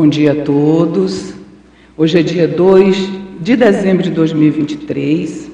[0.00, 1.34] Bom dia a todos.
[1.94, 5.50] Hoje é dia 2 de dezembro de 2023.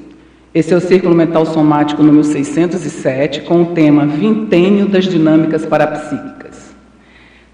[0.54, 6.76] Esse é o Círculo Mental Somático número 607, com o tema Vintênio das Dinâmicas Parapsíquicas.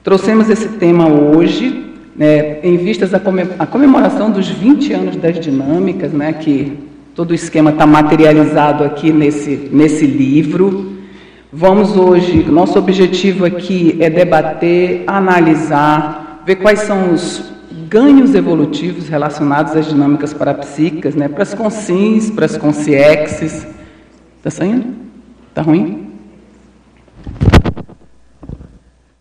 [0.05, 1.83] Trouxemos esse tema hoje,
[2.15, 6.77] né, em vistas à comemoração dos 20 anos das dinâmicas, né, que
[7.15, 10.93] todo o esquema está materializado aqui nesse, nesse livro.
[11.51, 17.43] Vamos hoje, nosso objetivo aqui é debater, analisar, ver quais são os
[17.89, 23.67] ganhos evolutivos relacionados às dinâmicas parapsíquicas, né, para as consins, para as consiexes.
[24.39, 24.87] Está saindo?
[25.49, 26.11] Está ruim?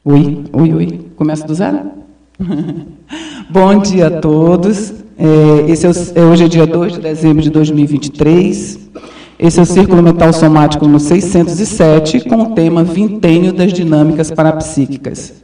[0.03, 1.11] Oi, oi, oi.
[1.15, 1.91] Começa do zero?
[3.49, 4.93] Bom dia a todos.
[5.17, 8.79] É, esse é, é hoje é dia 2 de dezembro de 2023.
[9.37, 15.40] Esse é o Círculo Mental Somático no 607, com o tema Vintênio das Dinâmicas Parapsíquicas.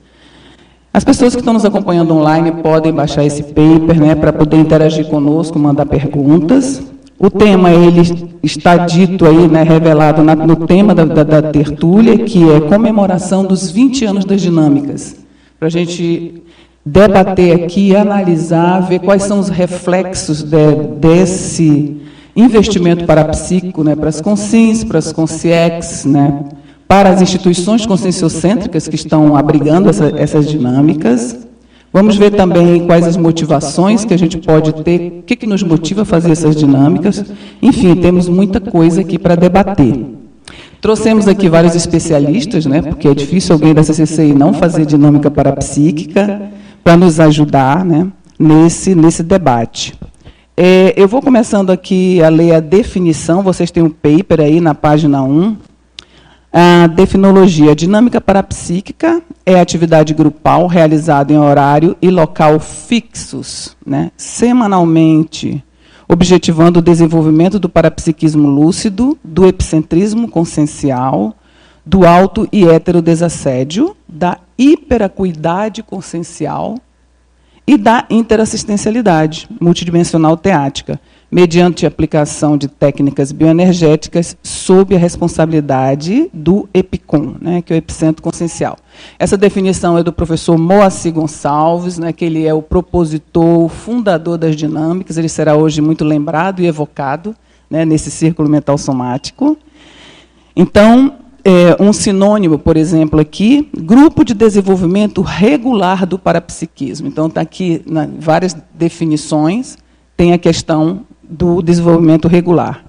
[0.98, 5.06] As pessoas que estão nos acompanhando online podem baixar esse paper né, para poder interagir
[5.06, 6.82] conosco, mandar perguntas.
[7.20, 8.02] O tema ele
[8.42, 13.46] está dito aí, né, revelado na, no tema da, da, da, tertúlia, que é comemoração
[13.46, 15.18] dos 20 anos das dinâmicas.
[15.60, 16.42] Para a gente
[16.84, 22.02] debater aqui, analisar, ver quais são os reflexos de, desse
[22.36, 26.44] investimento parapsíquico né, para as consins, para as consciex, né,
[26.88, 31.38] para as instituições conscienciocêntricas que estão abrigando essa, essas dinâmicas.
[31.92, 35.64] Vamos ver também quais as motivações que a gente pode ter, o que, que nos
[35.64, 37.24] motiva a fazer essas dinâmicas.
[37.62, 40.06] Enfim, temos muita coisa aqui para debater.
[40.80, 46.52] Trouxemos aqui vários especialistas, né, porque é difícil alguém da CCCI não fazer dinâmica parapsíquica,
[46.84, 48.08] para nos ajudar né,
[48.40, 49.94] nesse, nesse debate.
[50.56, 54.74] É, eu vou começando aqui a ler a definição, vocês têm um paper aí na
[54.74, 55.58] página 1.
[56.60, 65.64] A definologia dinâmica parapsíquica é atividade grupal realizada em horário e local fixos, né, semanalmente,
[66.08, 71.36] objetivando o desenvolvimento do parapsiquismo lúcido, do epicentrismo consciencial,
[71.86, 76.80] do auto e heterodesassédio, da hiperacuidade consciencial
[77.68, 81.00] e da interassistencialidade multidimensional teática,
[81.30, 88.24] mediante aplicação de técnicas bioenergéticas sob a responsabilidade do EPICON, né, que é o epicentro
[88.24, 88.78] consciencial.
[89.20, 94.38] Essa definição é do professor Moacir Gonçalves, né, que ele é o propositor, o fundador
[94.38, 97.36] das dinâmicas, ele será hoje muito lembrado e evocado
[97.70, 99.58] né, nesse círculo mental somático.
[100.56, 101.14] Então,
[101.44, 107.08] é, um sinônimo, por exemplo, aqui, grupo de desenvolvimento regular do parapsiquismo.
[107.08, 107.82] Então, está aqui
[108.18, 109.78] várias definições,
[110.16, 112.84] tem a questão do desenvolvimento regular.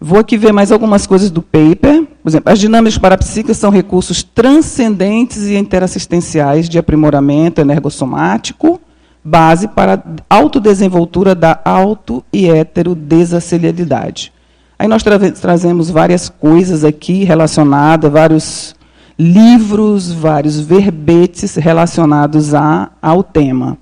[0.00, 2.06] Vou aqui ver mais algumas coisas do paper.
[2.22, 8.80] Por exemplo, as dinâmicas parapsíquicas são recursos transcendentes e interassistenciais de aprimoramento energossomático,
[9.24, 14.32] base para a autodesenvoltura da auto e heterodesacelialidade.
[14.78, 18.76] Aí nós tra trazemos várias coisas aqui relacionadas, vários
[19.18, 23.78] livros, vários verbetes relacionados a, ao tema.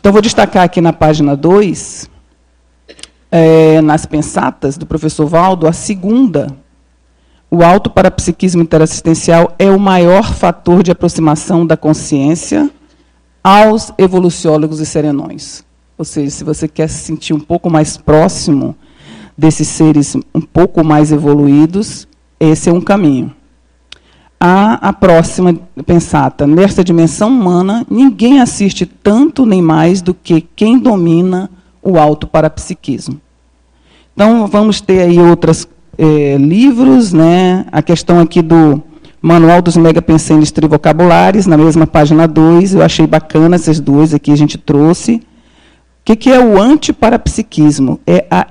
[0.00, 2.10] Então, vou destacar aqui na página 2,
[3.30, 6.48] é, nas pensatas do professor Valdo, a segunda.
[7.50, 12.70] O alto parapsiquismo interassistencial é o maior fator de aproximação da consciência
[13.42, 15.64] aos evoluciólogos e serenões.
[15.96, 18.76] Ou seja, se você quer se sentir um pouco mais próximo
[19.36, 22.06] desses seres um pouco mais evoluídos,
[22.38, 23.34] esse é um caminho.
[24.38, 25.54] A, a próxima
[25.84, 31.50] pensata, nesta dimensão humana, ninguém assiste tanto nem mais do que quem domina
[31.82, 33.20] o alto parapsiquismo.
[34.14, 37.66] Então, vamos ter aí outros é, livros, né?
[37.70, 38.82] a questão aqui do
[39.22, 44.36] Manual dos Megapensênios Trivocabulares, na mesma página 2, eu achei bacana essas duas aqui, a
[44.36, 45.16] gente trouxe.
[45.16, 45.22] O
[46.04, 48.00] que, que é o antiparapsiquismo?
[48.06, 48.46] É a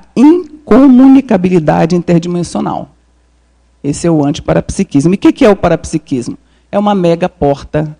[0.64, 2.90] comunicabilidade interdimensional.
[3.84, 5.14] Esse é o antiparapsiquismo.
[5.14, 6.38] E o que é o parapsiquismo?
[6.72, 7.98] É uma mega porta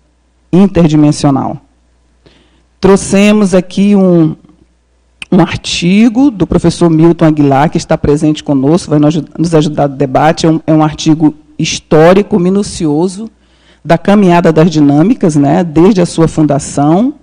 [0.52, 1.60] interdimensional.
[2.80, 4.36] Trouxemos aqui um,
[5.30, 8.98] um artigo do professor Milton Aguilar, que está presente conosco, vai
[9.38, 10.46] nos ajudar no debate.
[10.46, 13.30] É um, é um artigo histórico, minucioso,
[13.84, 17.14] da caminhada das dinâmicas, né, desde a sua fundação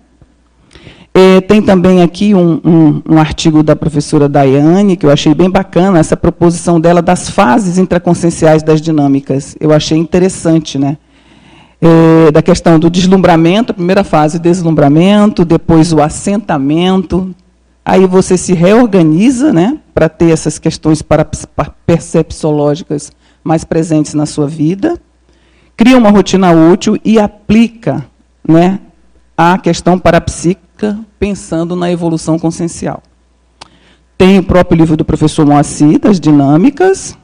[1.18, 5.50] é, tem também aqui um, um, um, artigo da professora Daiane, que eu achei bem
[5.50, 9.58] bacana, essa proposição dela das fases intraconscienciais das dinâmicas.
[9.60, 10.96] Eu achei interessante, né?
[11.82, 17.34] É, da questão do deslumbramento, a primeira fase, deslumbramento, depois o assentamento.
[17.90, 21.02] Aí você se reorganiza né, para ter essas questões
[21.86, 25.00] percepsológicas mais presentes na sua vida,
[25.78, 28.06] cria uma rotina útil e aplica
[28.46, 28.82] né,
[29.38, 33.02] a questão parapsíquica, pensando na evolução consciencial.
[34.18, 37.18] Tem o próprio livro do professor Moacir, das dinâmicas.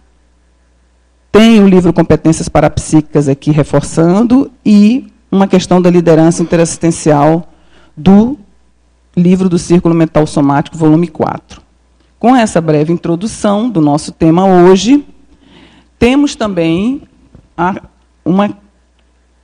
[1.30, 4.50] Tem o livro Competências Parapsíquicas aqui reforçando.
[4.65, 7.50] E uma questão da liderança interassistencial
[7.98, 8.38] do
[9.15, 11.62] livro do Círculo Mental Somático, volume 4.
[12.19, 15.06] Com essa breve introdução do nosso tema hoje,
[16.00, 17.01] temos também
[17.57, 17.81] a,
[18.25, 18.57] uma,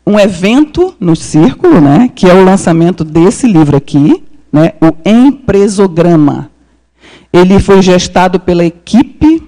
[0.05, 6.49] um evento no Círculo, né, que é o lançamento desse livro aqui, né, o Empresograma.
[7.31, 9.43] Ele foi gestado pela equipe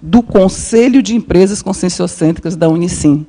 [0.00, 3.26] do Conselho de Empresas Conscienciocêntricas da Unicim.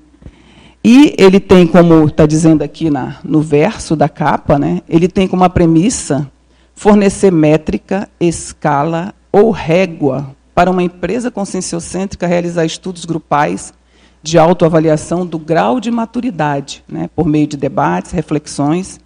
[0.88, 5.28] E ele tem, como está dizendo aqui na, no verso da capa, né, ele tem
[5.28, 6.30] como premissa
[6.76, 13.74] fornecer métrica, escala ou régua para uma empresa conscienciocêntrica realizar estudos grupais
[14.22, 19.00] de autoavaliação do grau de maturidade, né, por meio de debates, reflexões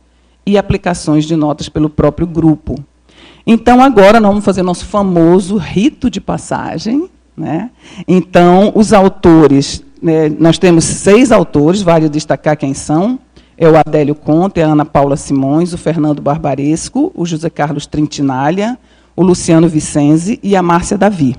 [0.45, 2.75] e aplicações de notas pelo próprio grupo.
[3.47, 7.09] Então, agora nós vamos fazer nosso famoso rito de passagem.
[7.37, 7.71] Né?
[8.05, 13.19] Então, os autores, né, nós temos seis autores, vale destacar quem são.
[13.57, 18.77] É o Adélio Conte, a Ana Paula Simões, o Fernando Barbaresco, o José Carlos Trintinalha,
[19.15, 21.35] o Luciano Vicenzi e a Márcia Davi.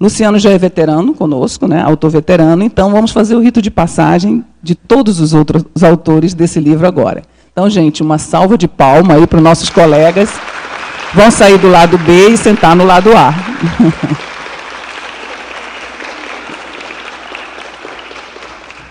[0.00, 4.44] Luciano já é veterano conosco, né, autor veterano, então vamos fazer o rito de passagem
[4.62, 7.22] de todos os outros os autores desse livro agora.
[7.52, 10.30] Então, gente, uma salva de palma aí para os nossos colegas
[11.12, 13.34] vão sair do lado B e sentar no lado A.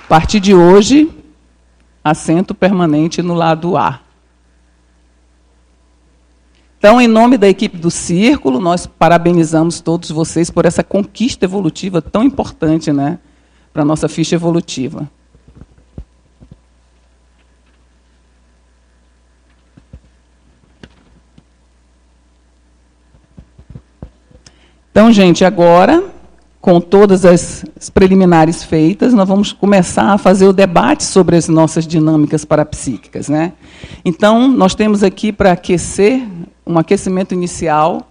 [0.07, 1.12] A partir de hoje,
[2.01, 4.00] assento permanente no lado A.
[6.77, 12.01] Então, em nome da equipe do Círculo, nós parabenizamos todos vocês por essa conquista evolutiva
[12.01, 13.19] tão importante né,
[13.74, 15.12] para a nossa ficha evolutiva.
[24.89, 26.01] Então, gente, agora,
[26.59, 27.63] com todas as,
[27.94, 33.30] preliminares feitas, nós vamos começar a fazer o debate sobre as nossas dinâmicas parapsíquicas.
[33.30, 33.54] Né?
[34.04, 36.21] Então, nós temos aqui para aquecer,
[36.65, 38.09] um aquecimento inicial,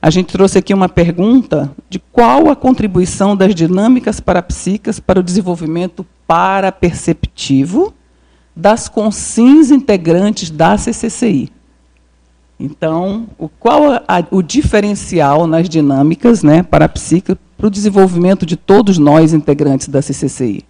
[0.00, 5.22] a gente trouxe aqui uma pergunta de qual a contribuição das dinâmicas parapsíquicas para o
[5.22, 7.92] desenvolvimento paraperceptivo
[8.54, 11.50] das consins integrantes da CCCI.
[12.58, 18.46] Então, o, qual a, o diferencial nas dinâmicas né, para a psique para o desenvolvimento
[18.46, 20.64] de todos nós integrantes da CCCI?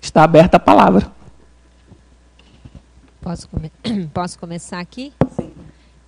[0.00, 1.10] Está aberta a palavra.
[3.20, 3.70] Posso, come
[4.12, 5.12] Posso começar aqui?
[5.30, 5.52] Sim.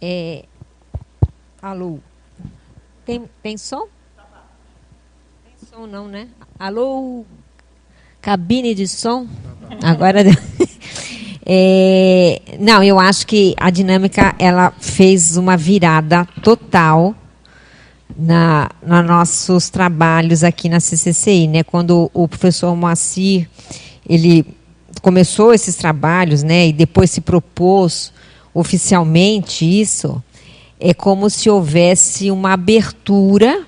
[0.00, 0.44] É,
[1.62, 1.99] alô?
[3.05, 3.87] Tem, tem som?
[5.44, 6.29] Tem som não, né?
[6.58, 7.25] Alô?
[8.20, 9.29] Cabine de som?
[9.82, 10.20] Agora...
[11.52, 17.12] É, não, eu acho que a dinâmica ela fez uma virada total
[18.17, 21.64] na, na nossos trabalhos aqui na CCCI, né?
[21.64, 23.49] Quando o professor Moacir
[24.08, 24.47] ele
[25.02, 26.69] começou esses trabalhos, né?
[26.69, 28.12] E depois se propôs
[28.55, 30.23] oficialmente isso,
[30.79, 33.64] é como se houvesse uma abertura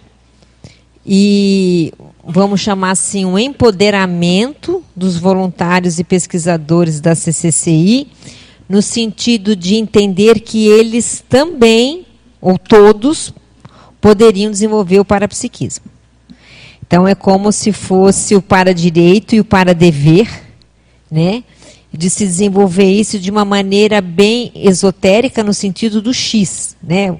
[1.05, 1.93] e
[2.24, 8.08] vamos chamar assim, um empoderamento dos voluntários e pesquisadores da CCCI,
[8.69, 12.06] no sentido de entender que eles também,
[12.41, 13.34] ou todos,
[14.00, 15.84] poderiam desenvolver o parapsiquismo.
[16.86, 20.29] Então é como se fosse o para-direito e o para-dever,
[21.10, 21.44] né?
[21.94, 27.14] de se desenvolver isso de uma maneira bem esotérica no sentido do X, né?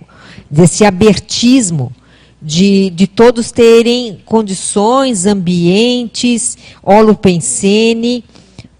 [0.51, 1.93] desse abertismo
[2.43, 8.25] de, de todos terem condições, ambientes, holopensene,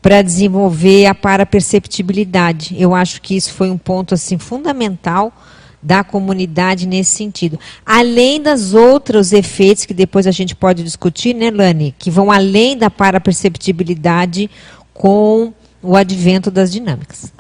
[0.03, 2.75] para desenvolver a paraperceptibilidade.
[2.77, 5.33] Eu acho que isso foi um ponto assim fundamental
[5.81, 7.59] da comunidade nesse sentido.
[7.87, 12.77] Além das outros efeitos que depois a gente pode discutir, né, Lani, que vão além
[12.77, 14.51] da paraperceptibilidade
[14.93, 17.33] com o advento das dinâmicas.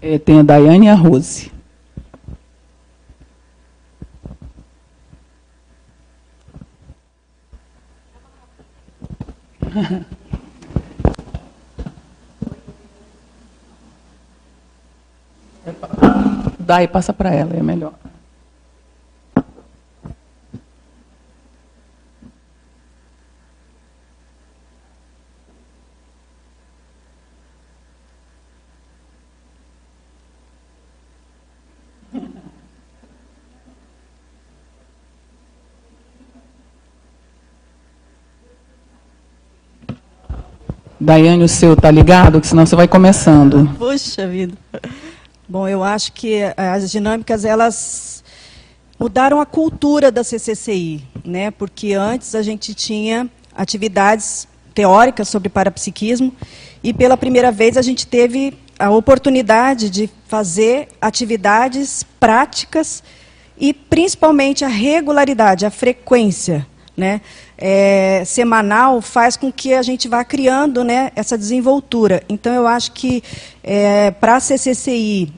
[0.00, 1.50] É, tem a Daiane e a Rose.
[16.80, 17.94] E passa para ela, é melhor.
[41.00, 42.40] Daiane, o seu tá ligado?
[42.40, 43.68] Que senão você vai começando.
[43.78, 44.54] Puxa vida.
[45.48, 48.24] Bom, eu acho que eh, as dinâmicas, elas
[48.98, 51.50] mudaram a cultura da CCCI, né?
[51.50, 56.32] Porque antes a gente tinha atividades teóricas sobre parapsiquismo
[56.82, 63.02] e pela primeira vez a gente teve a oportunidade de fazer atividades práticas
[63.56, 66.66] e principalmente a regularidade, a frequência,
[66.98, 67.20] né?
[67.56, 72.22] É, semanal faz com que a gente vá criando né, essa desenvoltura.
[72.28, 73.22] Então, eu acho que
[73.62, 75.32] é, para a CCCI,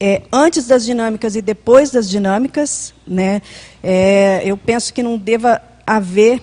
[0.00, 3.40] é, antes das dinâmicas e depois das dinâmicas, né,
[3.82, 6.42] é, eu penso que não deva haver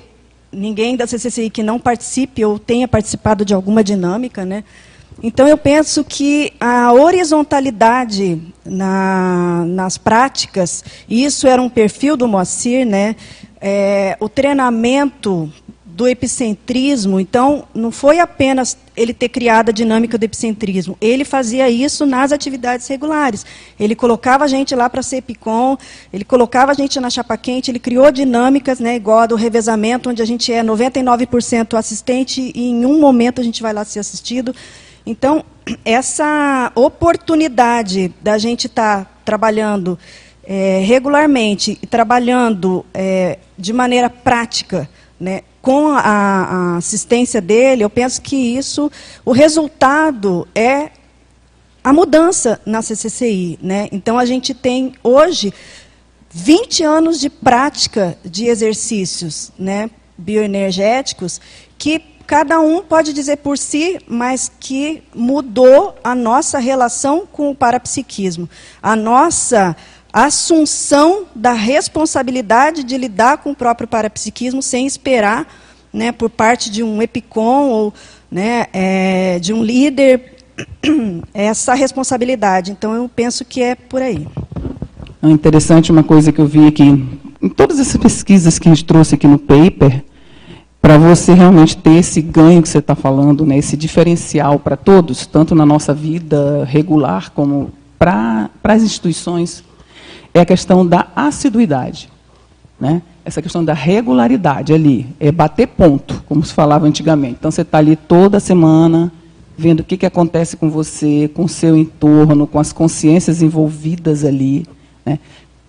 [0.52, 4.64] ninguém da CCCI que não participe ou tenha participado de alguma dinâmica, né?
[5.24, 12.28] Então, eu penso que a horizontalidade na, nas práticas, e isso era um perfil do
[12.28, 13.16] Moacir, né?
[13.62, 15.52] É, o treinamento
[16.02, 21.70] do epicentrismo, então, não foi apenas ele ter criado a dinâmica do epicentrismo, ele fazia
[21.70, 23.46] isso nas atividades regulares.
[23.80, 25.78] Ele colocava a gente lá para ser epicom,
[26.12, 30.10] ele colocava a gente na chapa quente, ele criou dinâmicas, né, igual a do revezamento,
[30.10, 34.00] onde a gente é 99% assistente e em um momento a gente vai lá ser
[34.00, 34.56] assistido.
[35.06, 35.44] Então,
[35.84, 40.00] essa oportunidade da gente estar tá trabalhando
[40.44, 48.22] é, regularmente trabalhando é, de maneira prática, né, com a, a, assistência dele, eu penso
[48.22, 48.92] que isso,
[49.24, 50.90] o resultado é
[51.84, 53.60] a mudança na CCCI.
[53.62, 53.88] Né?
[53.92, 55.54] Então, a gente tem hoje
[56.32, 61.40] 20 anos de prática de exercícios né, bioenergéticos
[61.78, 67.56] que cada um pode dizer por si, mas que mudou a nossa relação com o
[67.56, 68.50] parapsiquismo,
[68.82, 69.76] a nossa
[70.12, 75.48] assunção da responsabilidade de lidar com o próprio parapsiquismo sem esperar,
[75.94, 77.94] né, por parte de um epicom ou
[78.30, 80.36] né, é, de um líder
[81.34, 82.72] essa responsabilidade.
[82.72, 84.28] Então eu penso que é por aí.
[85.22, 86.84] É interessante uma coisa que eu vi aqui
[87.42, 90.04] em todas essas pesquisas que a gente trouxe aqui no paper
[90.82, 95.28] para você realmente ter esse ganho que você está falando, né, esse diferencial para todos,
[95.28, 99.64] tanto na nossa vida regular como para as instituições,
[100.34, 102.10] é a questão da assiduidade.
[102.80, 103.02] Né?
[103.24, 107.38] Essa questão da regularidade ali, é bater ponto, como se falava antigamente.
[107.40, 109.12] Então, você está ali toda semana,
[109.56, 114.26] vendo o que, que acontece com você, com o seu entorno, com as consciências envolvidas
[114.26, 114.66] ali.
[115.06, 115.20] Né?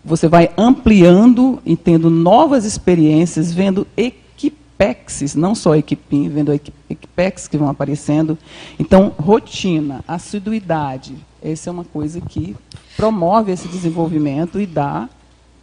[0.02, 6.52] Você vai ampliando e tendo novas experiências, vendo equipex, não só equipim, vendo
[6.88, 8.38] equipex que vão aparecendo.
[8.78, 12.56] Então, rotina, assiduidade, essa é uma coisa que
[12.96, 15.08] promove esse desenvolvimento e dá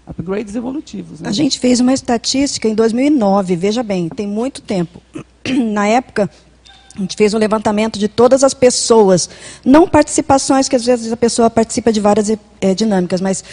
[0.08, 1.22] upgrades evolutivos.
[1.22, 1.30] Né?
[1.30, 5.02] A gente fez uma estatística em 2009, veja bem, tem muito tempo.
[5.72, 6.30] Na época,
[6.96, 9.30] a gente fez um levantamento de todas as pessoas,
[9.64, 13.44] não participações, que às vezes a pessoa participa de várias é, dinâmicas, mas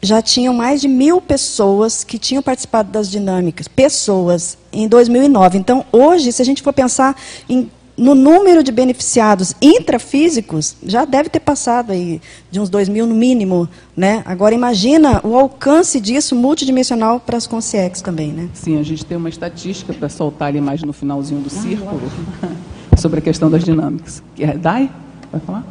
[0.00, 5.58] já tinham mais de mil pessoas que tinham participado das dinâmicas, pessoas, em 2009.
[5.58, 7.16] Então, hoje, se a gente for pensar
[7.48, 13.06] em, no número de beneficiados intrafísicos, já deve ter passado aí de uns 2 mil
[13.06, 13.68] no mínimo.
[13.96, 14.22] Né?
[14.26, 18.32] Agora, imagina o alcance disso multidimensional para as consciex também.
[18.32, 18.48] Né?
[18.52, 22.02] Sim, a gente tem uma estatística para soltar ali mais no finalzinho do círculo
[22.98, 24.22] sobre a questão das dinâmicas.
[24.60, 24.90] Dai?
[25.32, 25.64] Vai falar?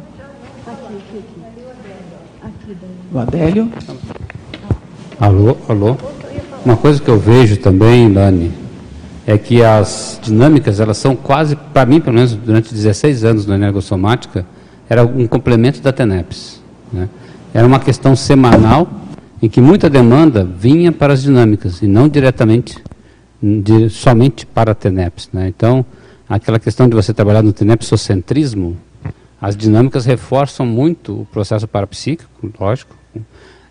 [3.12, 3.70] O Adélio.
[5.20, 5.96] Alô, alô.
[6.64, 8.52] Uma coisa que eu vejo também, Dani,
[9.26, 13.56] é que as dinâmicas, elas são quase, para mim, pelo menos durante 16 anos na
[13.56, 14.46] energossomática,
[14.88, 16.62] era um complemento da TENEPS.
[16.92, 17.08] Né?
[17.52, 18.88] Era uma questão semanal
[19.42, 22.78] em que muita demanda vinha para as dinâmicas e não diretamente,
[23.42, 25.30] de, somente para a TENEPS.
[25.32, 25.48] Né?
[25.48, 25.84] Então,
[26.28, 28.76] aquela questão de você trabalhar no tenepsocentrismo,
[29.42, 32.30] as dinâmicas reforçam muito o processo parapsíquico,
[32.60, 32.94] lógico,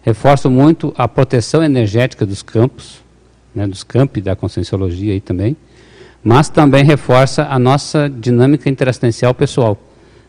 [0.03, 3.04] reforçam muito a proteção energética dos campos,
[3.55, 5.55] né, dos campi da conscienciologia aí também,
[6.23, 9.77] mas também reforça a nossa dinâmica interassistencial pessoal,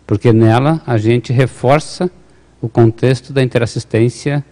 [0.06, 2.11] porque nela a gente reforça
[2.61, 4.45] o contexto da interassistência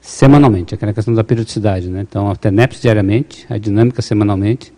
[0.00, 1.88] semanalmente, aquela questão da periodicidade.
[1.88, 2.02] Né?
[2.02, 4.72] Então, a TENEPS diariamente, a dinâmica semanalmente,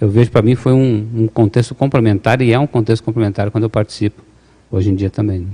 [0.00, 3.64] eu vejo para mim foi um, um, contexto complementar e é um contexto complementar quando
[3.64, 4.20] eu participo,
[4.70, 5.40] hoje em dia também.
[5.40, 5.46] Né?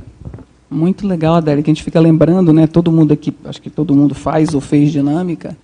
[0.71, 3.95] Muito legal, Adélia, que a gente fica lembrando, né, todo mundo aqui, acho que todo
[3.95, 5.57] mundo faz ou fez dinâmica,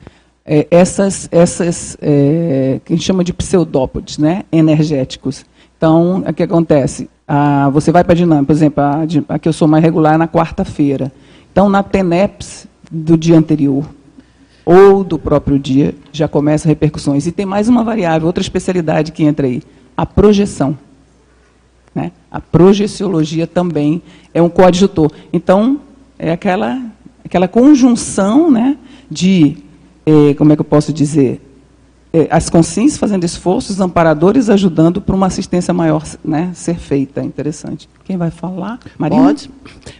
[0.46, 5.44] é, essas, essas é, que a gente chama de pseudópodes, né, energéticos.
[5.76, 7.08] Então, o que acontece?
[7.26, 10.14] Ah, você vai para a dinâmica, por exemplo, a, a, que eu sou mais regular
[10.14, 11.10] é na quarta-feira.
[11.50, 13.84] Então, na TENEPS do dia anterior,
[14.64, 17.26] ou do próprio dia, já começa repercussões.
[17.26, 19.62] E tem mais uma variável, outra especialidade que entra aí,
[19.96, 20.76] a projeção.
[21.94, 22.12] Né?
[22.30, 25.10] A projeciologia também é um coadjutor.
[25.32, 25.80] Então,
[26.18, 26.80] é aquela,
[27.24, 28.76] aquela conjunção né,
[29.10, 29.56] de,
[30.06, 31.40] eh, como é que eu posso dizer,
[32.12, 37.22] eh, as consciências fazendo esforços, os amparadores ajudando para uma assistência maior né, ser feita.
[37.22, 37.88] Interessante.
[38.04, 38.78] Quem vai falar?
[38.96, 39.24] Marina?
[39.24, 39.50] Pode.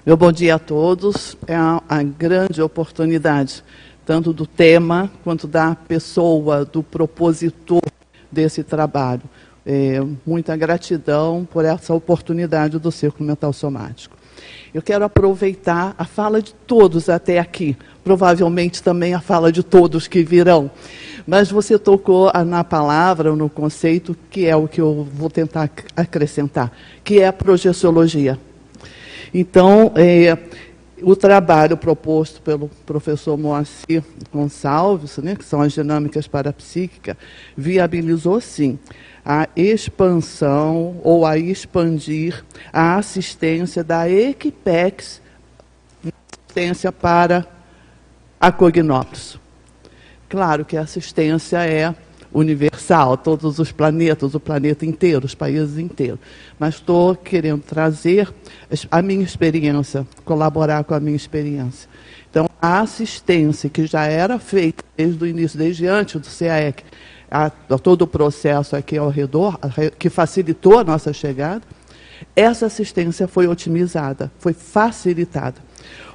[0.06, 1.36] Meu bom dia a todos.
[1.46, 3.64] É uma grande oportunidade,
[4.06, 7.82] tanto do tema quanto da pessoa, do propositor
[8.30, 9.22] desse trabalho.
[9.66, 14.16] É, muita gratidão por essa oportunidade do Círculo Mental Somático.
[14.74, 20.08] Eu quero aproveitar a fala de todos até aqui, provavelmente também a fala de todos
[20.08, 20.68] que virão.
[21.24, 26.72] Mas você tocou na palavra, no conceito, que é o que eu vou tentar acrescentar,
[27.04, 28.36] que é a projeciologia.
[29.32, 30.36] Então, é,
[31.00, 34.02] o trabalho proposto pelo professor Moacir
[34.32, 37.16] Gonçalves, né, que são as dinâmicas parapsíquicas,
[37.56, 38.76] viabilizou sim
[39.24, 45.22] a expansão ou a expandir a assistência da Equipex,
[46.54, 47.46] assistência para
[48.38, 49.38] a Cognópolis.
[50.28, 51.94] Claro que a assistência é
[52.32, 56.18] universal, todos os planetas, o planeta inteiro, os países inteiros.
[56.58, 58.34] Mas estou querendo trazer
[58.90, 61.88] a minha experiência, colaborar com a minha experiência.
[62.28, 66.82] Então, a assistência que já era feita desde o início, desde antes do CAEC,
[67.34, 69.58] a, a todo o processo aqui ao redor,
[69.98, 71.62] que facilitou a nossa chegada,
[72.36, 75.56] essa assistência foi otimizada, foi facilitada.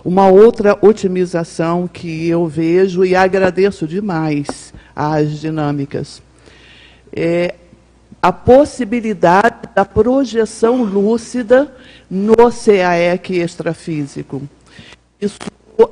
[0.03, 6.21] Uma outra otimização que eu vejo e agradeço demais às dinâmicas
[7.11, 7.55] é
[8.21, 11.69] a possibilidade da projeção lúcida
[12.09, 14.41] no CAEC extrafísico.
[15.19, 15.37] Isso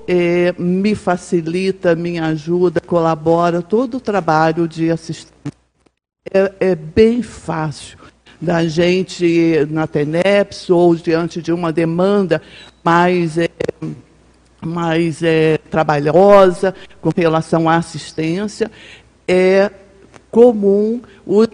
[0.08, 5.34] é, me facilita, me ajuda, colabora todo o trabalho de assistência.
[6.34, 7.97] É, é bem fácil
[8.39, 12.41] da gente na TENEPS ou diante de uma demanda
[12.84, 13.50] mais, é,
[14.62, 18.69] mais é, trabalhosa com relação à assistência,
[19.28, 19.71] é
[20.30, 21.02] comum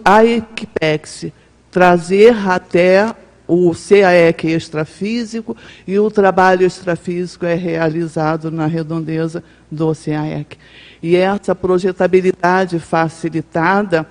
[0.04, 1.26] a Equipex
[1.70, 3.14] trazer até
[3.46, 10.56] o CAEC extrafísico e o trabalho extrafísico é realizado na redondeza do CAEC.
[11.02, 14.06] E essa projetabilidade facilitada,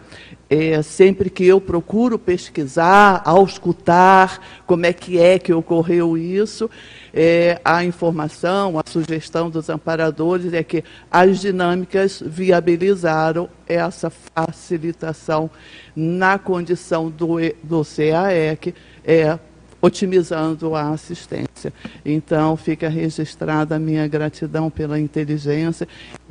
[0.47, 6.69] é, sempre que eu procuro pesquisar, auscultar como é que é que ocorreu isso,
[7.11, 15.49] é, a informação, a sugestão dos amparadores é que as dinâmicas viabilizaram essa facilitação
[15.95, 19.37] na condição do, do CAEC, é,
[19.83, 21.73] otimizando a assistência.
[22.05, 25.85] Então, fica registrada a minha gratidão pela inteligência.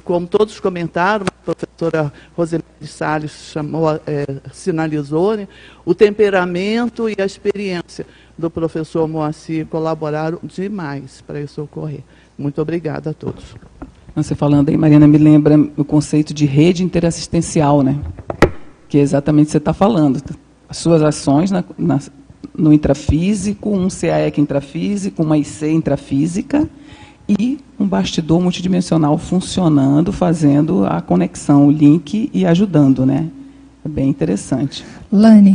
[0.05, 5.47] Como todos comentaram, a professora Rosemary Salles chamou, é, sinalizou, né,
[5.85, 8.07] o temperamento e a experiência
[8.39, 12.01] do professor Moacir colaboraram demais para isso ocorrer.
[12.39, 13.55] Muito obrigada a todos.
[14.17, 17.99] Você falando aí, Mariana, me lembra o conceito de rede interassistencial, né?
[18.89, 20.23] Que é exatamente o que você está falando.
[20.69, 21.99] As suas ações na, na
[22.57, 26.69] no intrafísico, um CAEC intrafísico, uma IC intrafísica
[27.29, 33.27] e um bastidor multidimensional funcionando, fazendo a conexão, o link e ajudando, né?
[33.85, 34.85] É bem interessante.
[35.11, 35.55] Lani,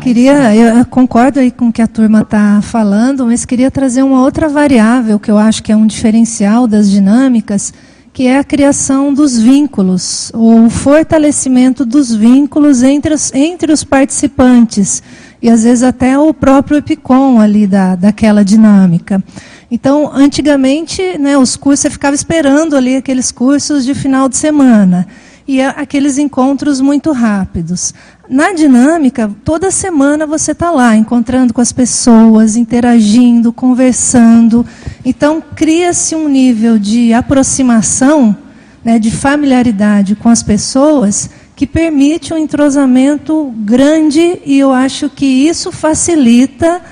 [0.00, 4.22] queria, eu concordo aí com o que a turma está falando, mas queria trazer uma
[4.22, 7.74] outra variável que eu acho que é um diferencial das dinâmicas,
[8.12, 13.82] que é a criação dos vínculos, ou o fortalecimento dos vínculos entre os, entre os
[13.82, 15.02] participantes
[15.42, 19.22] e às vezes até o próprio EPICOM ali da, daquela dinâmica.
[19.70, 25.06] Então, antigamente, né, os cursos, você ficava esperando ali aqueles cursos de final de semana.
[25.46, 27.92] E aqueles encontros muito rápidos.
[28.28, 34.64] Na dinâmica, toda semana você está lá, encontrando com as pessoas, interagindo, conversando.
[35.04, 38.34] Então, cria-se um nível de aproximação,
[38.82, 45.24] né, de familiaridade com as pessoas, que permite um entrosamento grande e eu acho que
[45.24, 46.82] isso facilita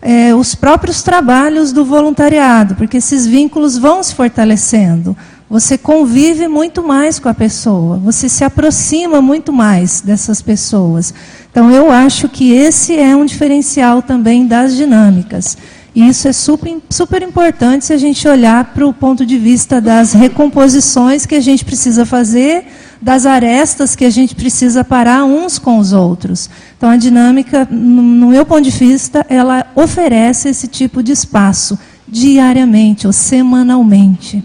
[0.00, 5.16] é, os próprios trabalhos do voluntariado, porque esses vínculos vão se fortalecendo.
[5.48, 11.12] Você convive muito mais com a pessoa, você se aproxima muito mais dessas pessoas.
[11.50, 15.58] Então, eu acho que esse é um diferencial também das dinâmicas.
[15.94, 19.78] E isso é super, super importante se a gente olhar para o ponto de vista
[19.78, 22.64] das recomposições que a gente precisa fazer
[23.02, 26.48] das arestas que a gente precisa parar uns com os outros.
[26.76, 33.08] Então, a dinâmica, no meu ponto de vista, ela oferece esse tipo de espaço diariamente
[33.08, 34.42] ou semanalmente.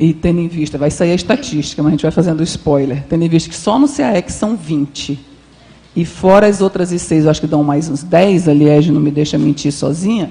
[0.00, 3.24] E tendo em vista, vai sair a estatística, mas a gente vai fazendo spoiler, tendo
[3.24, 5.18] em vista que só no CAEX são 20.
[5.94, 9.00] e fora as outras seis, eu acho que dão mais uns 10, a Liege não
[9.00, 10.30] me deixa mentir sozinha.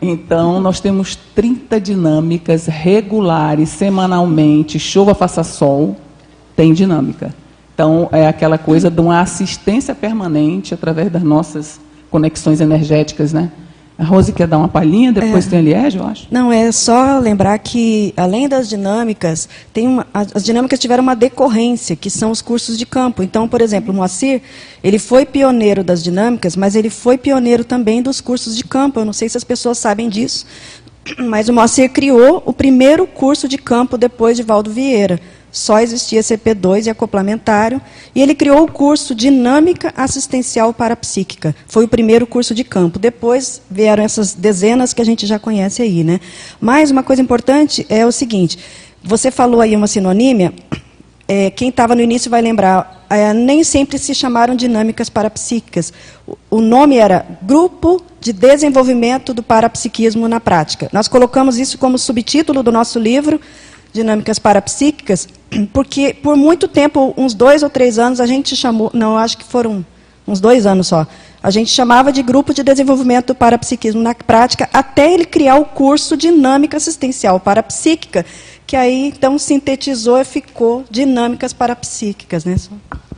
[0.00, 5.96] Então, nós temos 30 dinâmicas regulares, semanalmente, chova, faça sol,
[6.56, 7.34] tem dinâmica.
[7.74, 13.50] Então, é aquela coisa de uma assistência permanente através das nossas conexões energéticas, né?
[13.96, 15.50] A Rose quer dar uma palhinha, depois é.
[15.50, 16.26] tem a Liege, eu acho.
[16.28, 21.94] Não, é só lembrar que, além das dinâmicas, tem uma, as dinâmicas tiveram uma decorrência,
[21.94, 23.22] que são os cursos de campo.
[23.22, 24.42] Então, por exemplo, o Moacir,
[24.82, 28.98] ele foi pioneiro das dinâmicas, mas ele foi pioneiro também dos cursos de campo.
[28.98, 30.44] Eu não sei se as pessoas sabem disso,
[31.28, 35.20] mas o Moacir criou o primeiro curso de campo depois de Valdo Vieira
[35.54, 37.80] só existia CP2 e acoplamentário,
[38.12, 41.54] e ele criou o curso Dinâmica Assistencial Parapsíquica.
[41.68, 42.98] Foi o primeiro curso de campo.
[42.98, 46.02] Depois vieram essas dezenas que a gente já conhece aí.
[46.02, 46.18] Né?
[46.60, 48.58] Mas uma coisa importante é o seguinte:
[49.00, 50.52] você falou aí uma sinonímia,
[51.28, 55.92] é, quem estava no início vai lembrar, é, nem sempre se chamaram dinâmicas parapsíquicas.
[56.26, 60.88] O, o nome era Grupo de Desenvolvimento do Parapsiquismo na Prática.
[60.92, 63.40] Nós colocamos isso como subtítulo do nosso livro,
[63.94, 65.28] dinâmicas parapsíquicas,
[65.72, 69.44] porque por muito tempo, uns dois ou três anos, a gente chamou, não, acho que
[69.44, 69.86] foram
[70.26, 71.06] uns dois anos só,
[71.40, 75.64] a gente chamava de Grupo de Desenvolvimento do Parapsiquismo na Prática, até ele criar o
[75.64, 78.26] curso Dinâmica Assistencial Parapsíquica,
[78.66, 82.44] que aí então sintetizou e ficou Dinâmicas Parapsíquicas.
[82.44, 82.56] Né?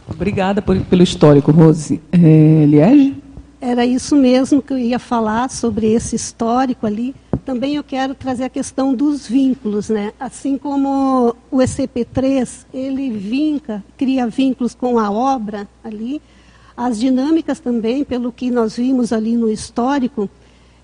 [0.07, 2.03] Obrigada por, pelo histórico, Rose.
[2.13, 3.26] É, Liege?
[3.67, 7.17] Era isso mesmo que eu ia falar sobre esse histórico ali.
[7.45, 10.13] Também eu quero trazer a questão dos vínculos, né?
[10.21, 16.23] Assim como o ECP3, ele vinca, cria vínculos com a obra ali,
[16.77, 20.31] as dinâmicas também, pelo que nós vimos ali no histórico,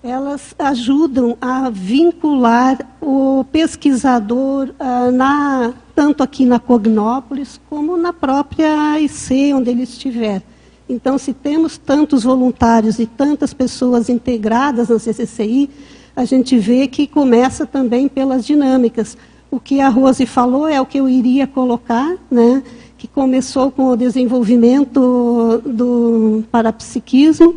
[0.03, 8.99] elas ajudam a vincular o pesquisador uh, na, tanto aqui na Cognópolis como na própria
[8.99, 10.43] IC, onde ele estiver.
[10.87, 15.69] Então, se temos tantos voluntários e tantas pessoas integradas na CCCI,
[16.15, 19.17] a gente vê que começa também pelas dinâmicas.
[19.49, 22.61] O que a Rose falou é o que eu iria colocar, né?
[23.03, 27.55] que começou com o desenvolvimento do parapsiquismo,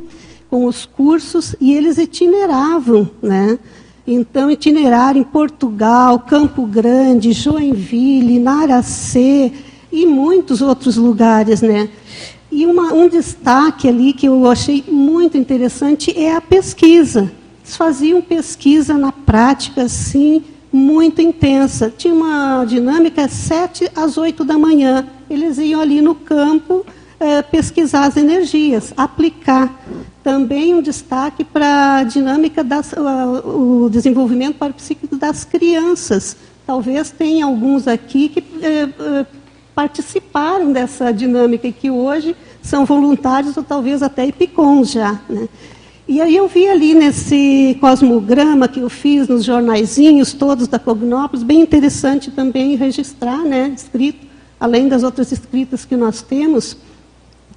[0.50, 3.08] com os cursos, e eles itineravam.
[3.22, 3.56] Né?
[4.04, 9.52] Então, itineraram em Portugal, Campo Grande, Joinville, Naracê
[9.92, 11.62] e muitos outros lugares.
[11.62, 11.88] Né?
[12.50, 17.30] E uma, um destaque ali que eu achei muito interessante é a pesquisa.
[17.62, 21.92] Eles faziam pesquisa na prática, assim, muito intensa.
[21.96, 25.06] Tinha uma dinâmica sete às oito da manhã.
[25.28, 26.86] Eles iam ali no campo
[27.18, 29.74] é, pesquisar as energias, aplicar.
[30.22, 36.36] Também um destaque para a dinâmica das, uh, o desenvolvimento parapsíquico das crianças.
[36.66, 39.26] Talvez tenha alguns aqui que é, é,
[39.76, 45.20] participaram dessa dinâmica e que hoje são voluntários ou talvez até ipicons já.
[45.28, 45.46] Né?
[46.08, 51.42] E aí eu vi ali nesse cosmograma que eu fiz nos jornaizinhos todos da Cognópolis,
[51.42, 54.26] bem interessante também registrar, né, escrito,
[54.58, 56.74] além das outras escritas que nós temos.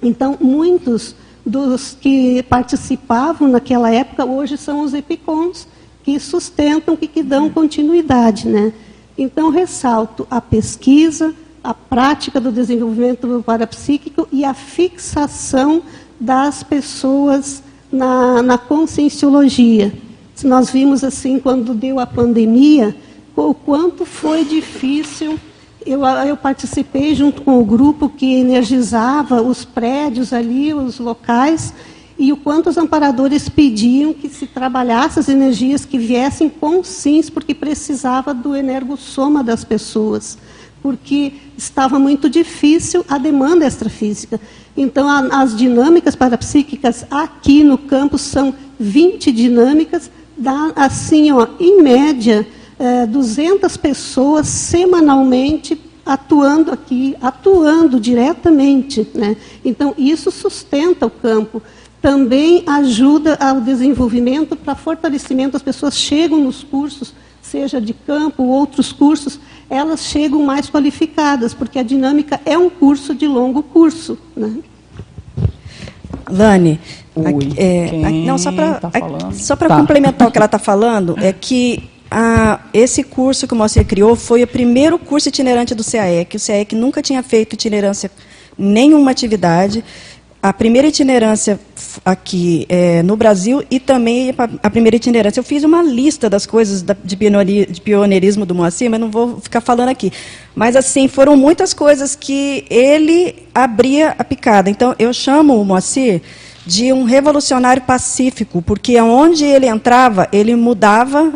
[0.02, 5.66] Então, muitos dos que participavam naquela época hoje são os epicons,
[6.04, 8.46] que sustentam, que, que dão continuidade.
[8.46, 8.74] Né?
[9.16, 15.82] Então, ressalto a pesquisa, a prática do desenvolvimento parapsíquico e a fixação
[16.18, 19.92] das pessoas na, na conscienciologia.
[20.42, 22.96] Nós vimos assim, quando deu a pandemia,
[23.36, 25.38] o quanto foi difícil.
[25.84, 31.74] Eu, eu participei junto com o grupo que energizava os prédios ali, os locais,
[32.18, 37.30] e o quanto os amparadores pediam que se trabalhasse as energias que viessem com SINS,
[37.30, 40.38] porque precisava do energossoma das pessoas
[40.82, 44.40] porque estava muito difícil a demanda extrafísica.
[44.76, 51.82] Então, a, as dinâmicas parapsíquicas aqui no campus são 20 dinâmicas, dá, assim, ó, em
[51.82, 52.46] média,
[52.78, 59.06] é, 200 pessoas semanalmente atuando aqui, atuando diretamente.
[59.14, 59.36] Né?
[59.64, 61.62] Então, isso sustenta o campo.
[62.00, 65.56] Também ajuda ao desenvolvimento para fortalecimento.
[65.56, 67.12] As pessoas chegam nos cursos,
[67.50, 72.70] seja de campo ou outros cursos, elas chegam mais qualificadas, porque a dinâmica é um
[72.70, 74.16] curso de longo curso.
[74.36, 74.58] Né?
[76.30, 76.80] Lani,
[77.56, 77.90] é,
[78.24, 78.90] não, só para tá
[79.32, 79.76] só para tá.
[79.76, 84.14] complementar o que ela está falando, é que a, esse curso que o Moacir criou
[84.14, 86.36] foi o primeiro curso itinerante do CAEC.
[86.36, 88.10] O CAEC nunca tinha feito itinerância
[88.56, 89.84] nenhuma atividade.
[90.42, 91.60] A primeira itinerância
[92.04, 95.38] aqui é, no Brasil e também a primeira itinerância.
[95.38, 99.90] Eu fiz uma lista das coisas de pioneirismo do Moacir, mas não vou ficar falando
[99.90, 100.10] aqui.
[100.54, 104.70] Mas, assim, foram muitas coisas que ele abria a picada.
[104.70, 106.22] Então, eu chamo o Moacir
[106.66, 111.32] de um revolucionário pacífico, porque onde ele entrava, ele mudava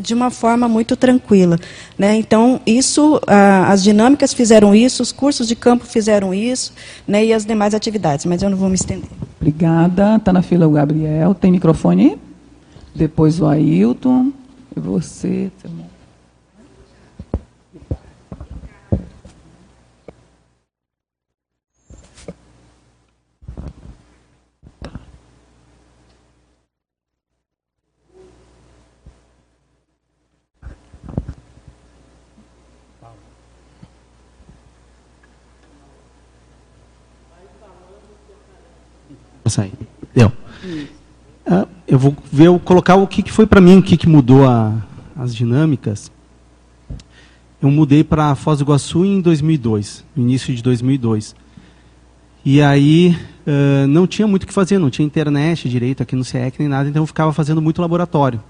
[0.00, 1.58] de uma forma muito tranquila.
[1.98, 2.16] Né?
[2.16, 6.72] Então, isso, as dinâmicas fizeram isso, os cursos de campo fizeram isso,
[7.06, 7.24] né?
[7.24, 9.10] e as demais atividades, mas eu não vou me estender.
[9.40, 10.16] Obrigada.
[10.16, 11.34] Está na fila o Gabriel.
[11.34, 12.18] Tem microfone?
[12.94, 14.32] Depois o Ailton.
[14.76, 15.70] E você, seu
[39.50, 39.72] sair.
[40.14, 40.32] Deu.
[41.46, 44.08] Uh, eu vou ver, eu colocar o que, que foi para mim, o que, que
[44.08, 44.74] mudou a,
[45.16, 46.10] as dinâmicas.
[47.60, 51.34] Eu mudei para Foz do Iguaçu em 2002, no início de 2002.
[52.44, 56.24] E aí uh, não tinha muito o que fazer, não tinha internet direito aqui no
[56.24, 58.42] CIEC nem nada, então eu ficava fazendo muito laboratório.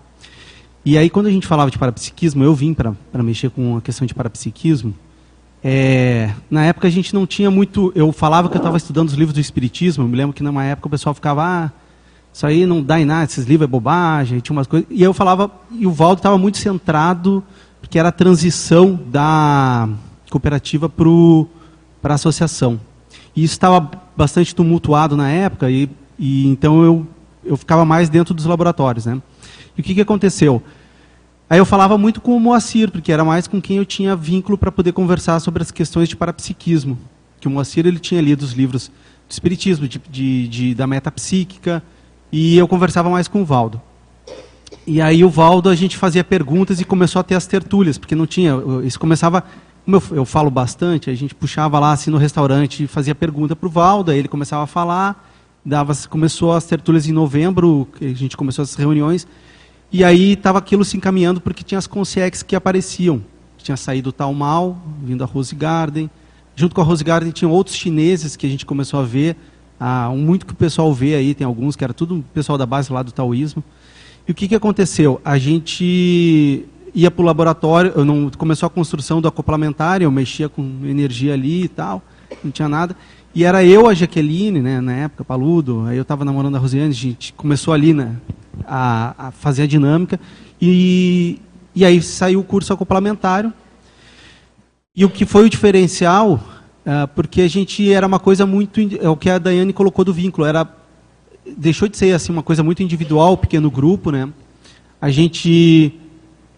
[0.84, 4.06] E aí quando a gente falava de parapsiquismo, eu vim para mexer com a questão
[4.06, 4.94] de parapsiquismo,
[5.62, 7.92] é, na época a gente não tinha muito.
[7.94, 10.04] Eu falava que eu estava estudando os livros do Espiritismo.
[10.04, 11.70] Eu me lembro que numa época o pessoal ficava, ah,
[12.32, 14.88] isso aí não dá em nada, esses livros é bobagem, tinha umas coisas.
[14.90, 17.42] E eu falava, e o Valdo estava muito centrado,
[17.80, 19.88] porque era a transição da
[20.30, 22.80] cooperativa para a associação.
[23.34, 27.06] E isso estava bastante tumultuado na época, e, e então eu,
[27.44, 29.06] eu ficava mais dentro dos laboratórios.
[29.06, 29.20] Né?
[29.76, 30.62] E o que, que aconteceu?
[31.50, 34.56] Aí eu falava muito com o Moacir, porque era mais com quem eu tinha vínculo
[34.56, 36.96] para poder conversar sobre as questões de parapsiquismo.
[37.40, 41.82] Que o Moacir ele tinha lido os livros do Espiritismo, de, de, de, da metapsíquica,
[42.30, 43.82] e eu conversava mais com o Valdo.
[44.86, 48.14] E aí o Valdo, a gente fazia perguntas e começou a ter as tertúlias, porque
[48.14, 49.42] não tinha, isso começava,
[49.84, 53.56] como eu, eu falo bastante, a gente puxava lá assim no restaurante e fazia pergunta
[53.56, 55.28] para o Valdo, aí ele começava a falar,
[55.66, 59.26] dava, começou as tertúlias em novembro, a gente começou as reuniões,
[59.92, 63.22] e aí estava aquilo se encaminhando porque tinha as consiex que apareciam.
[63.58, 66.08] Tinha saído Tal Mal, vindo a Rose Garden.
[66.54, 69.36] Junto com a Rose Garden tinham outros chineses que a gente começou a ver.
[69.78, 72.92] Ah, muito que o pessoal vê aí, tem alguns que era tudo pessoal da base
[72.92, 73.64] lá do taoísmo.
[74.28, 75.20] E o que, que aconteceu?
[75.24, 80.62] A gente ia para o laboratório, não, começou a construção do acoplamentário, eu mexia com
[80.84, 82.02] energia ali e tal,
[82.44, 82.94] não tinha nada.
[83.34, 86.90] E era eu, a Jaqueline, né, na época, Paludo, aí eu estava namorando a Rosiane,
[86.90, 88.16] a gente começou ali né,
[88.64, 90.18] a, a fazer a dinâmica,
[90.60, 91.40] e,
[91.74, 93.52] e aí saiu o curso acoplamentário.
[94.94, 96.34] E o que foi o diferencial,
[96.84, 100.12] uh, porque a gente era uma coisa muito, é o que a Daiane colocou do
[100.12, 100.68] vínculo, era
[101.56, 104.28] deixou de ser assim uma coisa muito individual, pequeno grupo, né?
[105.00, 105.94] A gente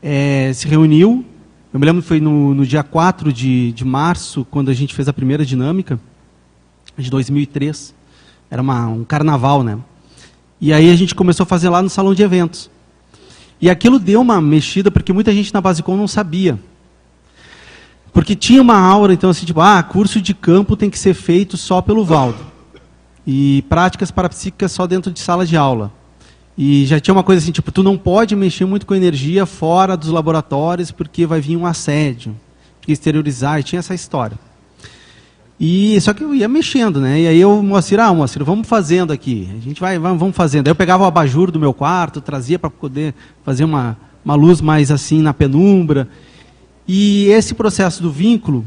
[0.02, 1.24] é, se reuniu,
[1.72, 4.94] eu me lembro que foi no, no dia 4 de, de março, quando a gente
[4.94, 5.98] fez a primeira dinâmica,
[6.96, 7.94] de 2003.
[8.50, 9.78] Era uma, um carnaval, né?
[10.62, 12.70] E aí a gente começou a fazer lá no salão de eventos.
[13.61, 16.57] E aquilo deu uma mexida, porque muita gente na Basicom não sabia.
[18.12, 21.57] Porque tinha uma aura, então, assim, tipo, ah, curso de campo tem que ser feito
[21.57, 22.38] só pelo Valdo.
[23.27, 25.92] E práticas parapsíquicas só dentro de sala de aula.
[26.57, 29.96] E já tinha uma coisa assim, tipo, tu não pode mexer muito com energia fora
[29.96, 32.37] dos laboratórios, porque vai vir um assédio,
[32.87, 34.38] exteriorizar, e tinha essa história.
[35.61, 37.21] E só que eu ia mexendo, né?
[37.21, 39.49] E aí eu, Moacir, ah, Moacir, vamos fazendo aqui.
[39.57, 40.67] A gente vai, vamos fazendo.
[40.67, 44.61] Aí eu pegava o abajur do meu quarto, trazia para poder fazer uma, uma luz
[44.61, 46.09] mais assim na penumbra.
[46.87, 48.65] E esse processo do vínculo,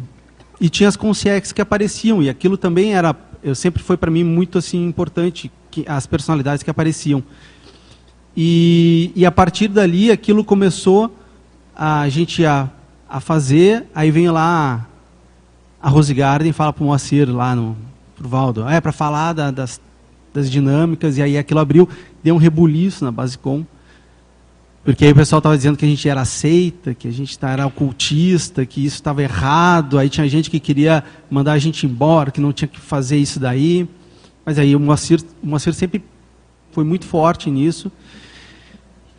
[0.59, 4.23] e tinha as consciex que apareciam, e aquilo também era, eu sempre foi para mim
[4.23, 7.21] muito assim importante, que, as personalidades que apareciam.
[8.37, 11.13] E, e a partir dali aquilo começou
[11.75, 12.69] a, a gente a,
[13.09, 14.87] a fazer, aí vem lá
[15.85, 17.77] a Rose Garden fala para o Moacir lá no
[18.15, 19.79] pro Valdo, ah, é para falar da, das,
[20.33, 21.87] das dinâmicas, e aí aquilo abriu,
[22.23, 23.63] deu um rebuliço na Basecom,
[24.83, 27.67] porque aí o pessoal estava dizendo que a gente era seita, que a gente era
[27.67, 32.41] ocultista, que isso estava errado, aí tinha gente que queria mandar a gente embora, que
[32.41, 33.87] não tinha que fazer isso daí,
[34.43, 36.03] mas aí o Moacir, o Moacir sempre
[36.71, 37.91] foi muito forte nisso,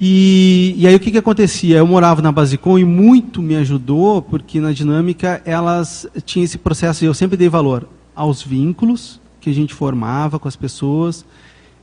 [0.00, 1.78] e, e, aí o que, que acontecia?
[1.78, 7.02] Eu morava na Basicom e muito me ajudou, porque na dinâmica elas tinham esse processo,
[7.02, 11.24] e eu sempre dei valor aos vínculos que a gente formava com as pessoas.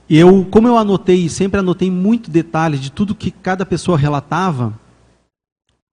[0.10, 4.78] Eu, como eu anotei, sempre anotei muito detalhes de tudo que cada pessoa relatava,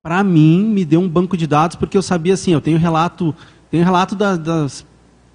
[0.03, 3.35] para mim me deu um banco de dados, porque eu sabia assim, eu tenho relato,
[3.71, 4.85] tenho relato das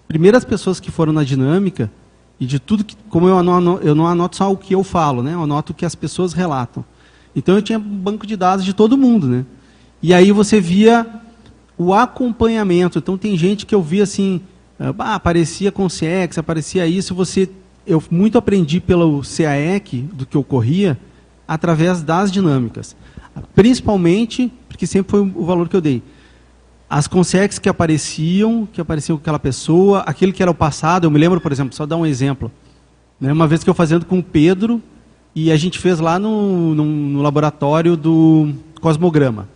[0.07, 1.91] primeiras pessoas que foram na dinâmica,
[2.39, 3.37] E de tudo que, como eu
[3.81, 5.33] eu não anoto só o que eu falo, né?
[5.33, 6.83] Eu anoto o que as pessoas relatam.
[7.35, 9.45] Então eu tinha um banco de dados de todo mundo, né?
[10.01, 11.05] E aí você via
[11.77, 12.99] o acompanhamento.
[12.99, 14.41] Então tem gente que eu via assim,
[14.79, 17.49] ah, aparecia com CX, aparecia isso, você
[17.85, 20.97] eu muito aprendi pelo CAEC do que ocorria
[21.47, 22.95] através das dinâmicas.
[23.53, 26.01] Principalmente, porque sempre foi o valor que eu dei.
[26.89, 31.11] As consex que apareciam, que apareciam com aquela pessoa, aquele que era o passado, eu
[31.11, 32.51] me lembro, por exemplo, só dar um exemplo.
[33.19, 34.81] Né, uma vez que eu fazendo com o Pedro,
[35.33, 39.49] e a gente fez lá no, no, no laboratório do Cosmograma.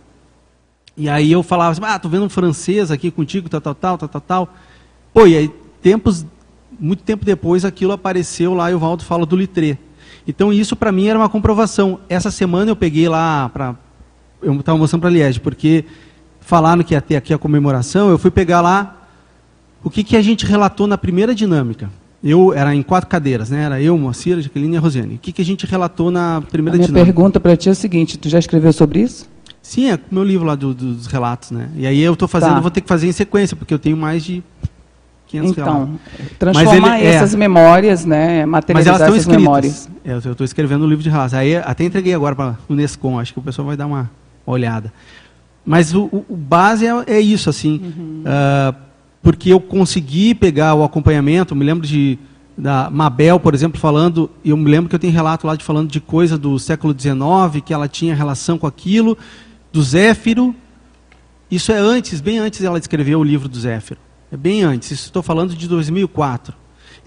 [0.96, 3.98] E aí eu falava assim, ah, tô vendo um francês aqui contigo, tal, tal, tal,
[3.98, 4.54] tal, tal, tal.
[5.14, 6.26] Pô, e aí, tempos,
[6.78, 9.78] muito tempo depois, aquilo apareceu lá e o Valdo fala do Litré.
[10.26, 12.00] Então isso para mim era uma comprovação.
[12.08, 13.76] Essa semana eu peguei lá para
[14.42, 15.84] eu estava mostrando para a Liege, porque
[16.50, 18.96] falaram que ia ter aqui a comemoração, eu fui pegar lá
[19.84, 21.88] o que, que a gente relatou na primeira dinâmica.
[22.22, 23.62] Eu era em quatro cadeiras, né?
[23.62, 25.14] Era eu, Moacir, Jaqueline e a Rosiane.
[25.14, 27.12] O que, que a gente relatou na primeira a minha dinâmica?
[27.12, 29.30] pergunta para ti é a seguinte: tu já escreveu sobre isso?
[29.62, 31.70] Sim, é meu livro lá do, dos relatos, né?
[31.76, 32.60] E aí eu estou fazendo, tá.
[32.60, 34.42] vou ter que fazer em sequência, porque eu tenho mais de
[35.28, 36.00] 500 então,
[36.36, 37.14] transformar ele, é.
[37.14, 39.40] essas é, memórias, né, materializar essas escritas.
[39.40, 39.88] memórias.
[40.04, 41.38] É, eu estou escrevendo o um livro de raça.
[41.38, 44.10] Aí até entreguei agora para o Nescom, acho que o pessoal vai dar uma
[44.44, 44.92] olhada.
[45.70, 48.24] Mas o, o base é, é, isso, assim, uhum.
[48.26, 48.74] uh,
[49.22, 52.18] porque eu consegui pegar o acompanhamento, me lembro de
[52.58, 55.88] da Mabel, por exemplo, falando, eu me lembro que eu tenho relato lá de falando
[55.88, 59.16] de coisa do século XIX, que ela tinha relação com aquilo,
[59.72, 60.56] do Zéfiro,
[61.48, 64.00] isso é antes, bem antes ela escrever o livro do Zéfiro.
[64.32, 66.52] É bem antes, estou falando de 2004.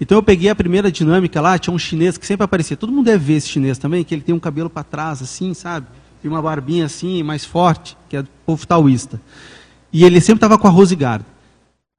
[0.00, 2.78] Então eu peguei a primeira dinâmica lá, tinha um chinês que sempre aparecia.
[2.78, 5.52] Todo mundo deve ver esse chinês também, que ele tem um cabelo para trás, assim,
[5.52, 5.86] sabe?
[6.24, 9.20] E uma barbinha assim, mais forte, que é do povo taoísta.
[9.92, 11.26] E ele sempre estava com a Rose Garden.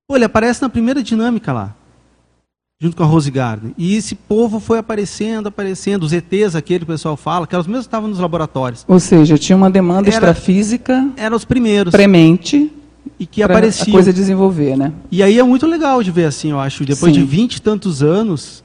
[0.08, 1.76] Pô, ele aparece na primeira dinâmica lá,
[2.82, 3.74] junto com a Rose Garden.
[3.78, 6.04] E esse povo foi aparecendo, aparecendo.
[6.04, 8.84] Os ETs, aquele que o pessoal fala, que eles mesmos estavam nos laboratórios.
[8.88, 11.08] Ou seja, tinha uma demanda era, extrafísica.
[11.16, 11.92] Eram os primeiros.
[11.92, 12.72] Premente
[13.20, 13.94] e que aparecia.
[13.94, 14.92] Coisa desenvolver, né?
[15.12, 17.22] E aí é muito legal de ver assim, eu acho, depois Sim.
[17.22, 18.64] de vinte e tantos anos,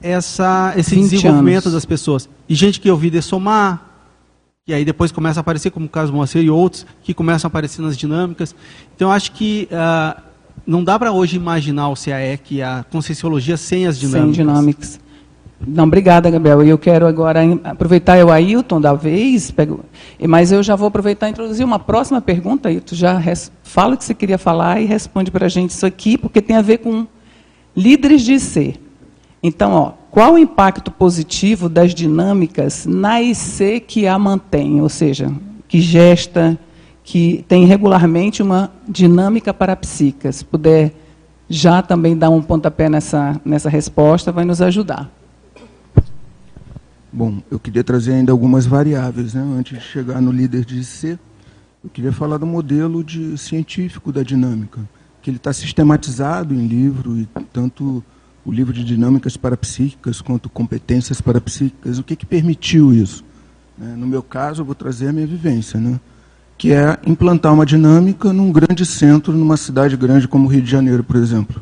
[0.00, 1.74] essa, esse desenvolvimento anos.
[1.74, 2.28] das pessoas.
[2.48, 3.91] E gente que eu vi dessomar,
[4.64, 7.50] e aí depois começa a aparecer, como o caso Moacir e outros, que começam a
[7.50, 8.54] aparecer nas dinâmicas.
[8.94, 10.22] Então acho que uh,
[10.64, 14.36] não dá para hoje imaginar o CAEC, a Conscienciologia, sem as dinâmicas.
[14.36, 15.00] Sem dinâmicas.
[15.66, 16.62] Não, obrigada, Gabriel.
[16.62, 19.84] E eu quero agora aproveitar o Ailton da vez, pego,
[20.28, 22.94] mas eu já vou aproveitar e introduzir uma próxima pergunta, Ailton.
[22.94, 26.16] Já res, fala o que você queria falar e responde para a gente isso aqui,
[26.16, 27.04] porque tem a ver com
[27.76, 28.80] líderes de ser.
[29.42, 35.32] Então, ó, qual o impacto positivo das dinâmicas na IC que a mantém, ou seja,
[35.66, 36.58] que gesta,
[37.02, 40.30] que tem regularmente uma dinâmica parapsíquica?
[40.30, 40.92] Se puder
[41.48, 45.10] já também dar um pontapé nessa, nessa resposta, vai nos ajudar.
[47.10, 49.40] Bom, eu queria trazer ainda algumas variáveis, né?
[49.58, 51.18] antes de chegar no líder de C.
[51.82, 54.80] Eu queria falar do modelo de, científico da dinâmica,
[55.22, 58.04] que ele está sistematizado em livro, e tanto
[58.44, 61.98] o livro de dinâmicas parapsíquicas quanto competências parapsíquicas.
[61.98, 63.24] O que, que permitiu isso?
[63.80, 65.98] É, no meu caso, eu vou trazer a minha vivência, né?
[66.58, 71.02] que é implantar uma dinâmica num grande centro, numa cidade grande como Rio de Janeiro,
[71.02, 71.60] por exemplo.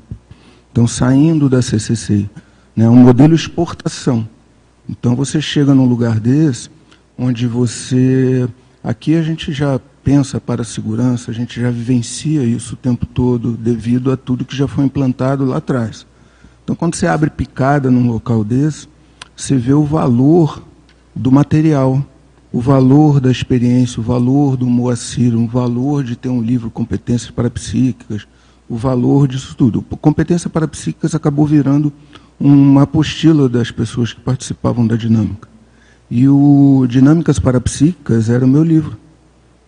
[0.70, 2.28] Então, saindo da CCC,
[2.76, 2.88] né?
[2.88, 4.28] um modelo exportação.
[4.90, 6.68] Então você chega num lugar desse,
[7.16, 8.48] onde você.
[8.82, 13.06] Aqui a gente já pensa para a segurança, a gente já vivencia isso o tempo
[13.06, 16.04] todo, devido a tudo que já foi implantado lá atrás.
[16.70, 18.86] Então, quando você abre picada num local desse,
[19.34, 20.62] você vê o valor
[21.16, 22.00] do material,
[22.52, 27.28] o valor da experiência, o valor do Moacir, o valor de ter um livro Competências
[27.28, 28.24] Parapsíquicas,
[28.68, 29.82] o valor disso tudo.
[29.82, 31.92] Competências Parapsíquicas acabou virando
[32.38, 35.48] uma apostila das pessoas que participavam da dinâmica.
[36.08, 38.96] E o Dinâmicas Parapsíquicas era o meu livro.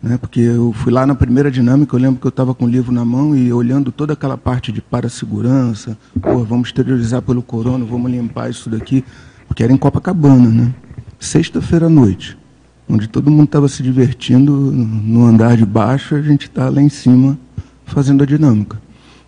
[0.02, 0.18] Né?
[0.18, 2.90] Porque eu fui lá na primeira dinâmica, eu lembro que eu estava com o livro
[2.92, 8.10] na mão e olhando toda aquela parte de parasegurança, pô, vamos exteriorizar pelo corona, vamos
[8.10, 9.04] limpar isso daqui,
[9.46, 10.74] porque era em Copacabana, né?
[11.20, 12.36] Sexta-feira à noite,
[12.88, 16.88] onde todo mundo estava se divertindo no andar de baixo, a gente está lá em
[16.88, 17.38] cima
[17.84, 18.80] fazendo a dinâmica.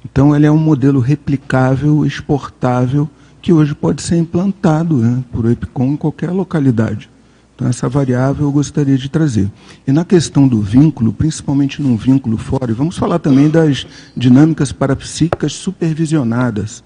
[0.05, 3.09] Então, ele é um modelo replicável, exportável,
[3.41, 7.11] que hoje pode ser implantado né, por EPCOM em qualquer localidade.
[7.55, 9.51] Então, essa variável eu gostaria de trazer.
[9.87, 13.87] E na questão do vínculo, principalmente num vínculo fora, e vamos falar também das
[14.17, 16.83] dinâmicas parapsíquicas supervisionadas,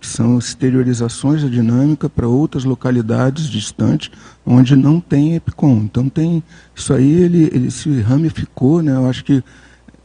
[0.00, 4.10] que são exteriorizações da dinâmica para outras localidades distantes,
[4.44, 5.82] onde não tem EPCOM.
[5.84, 6.42] Então, tem
[6.74, 8.94] isso aí, ele, ele se ramificou, né?
[8.94, 9.44] eu acho que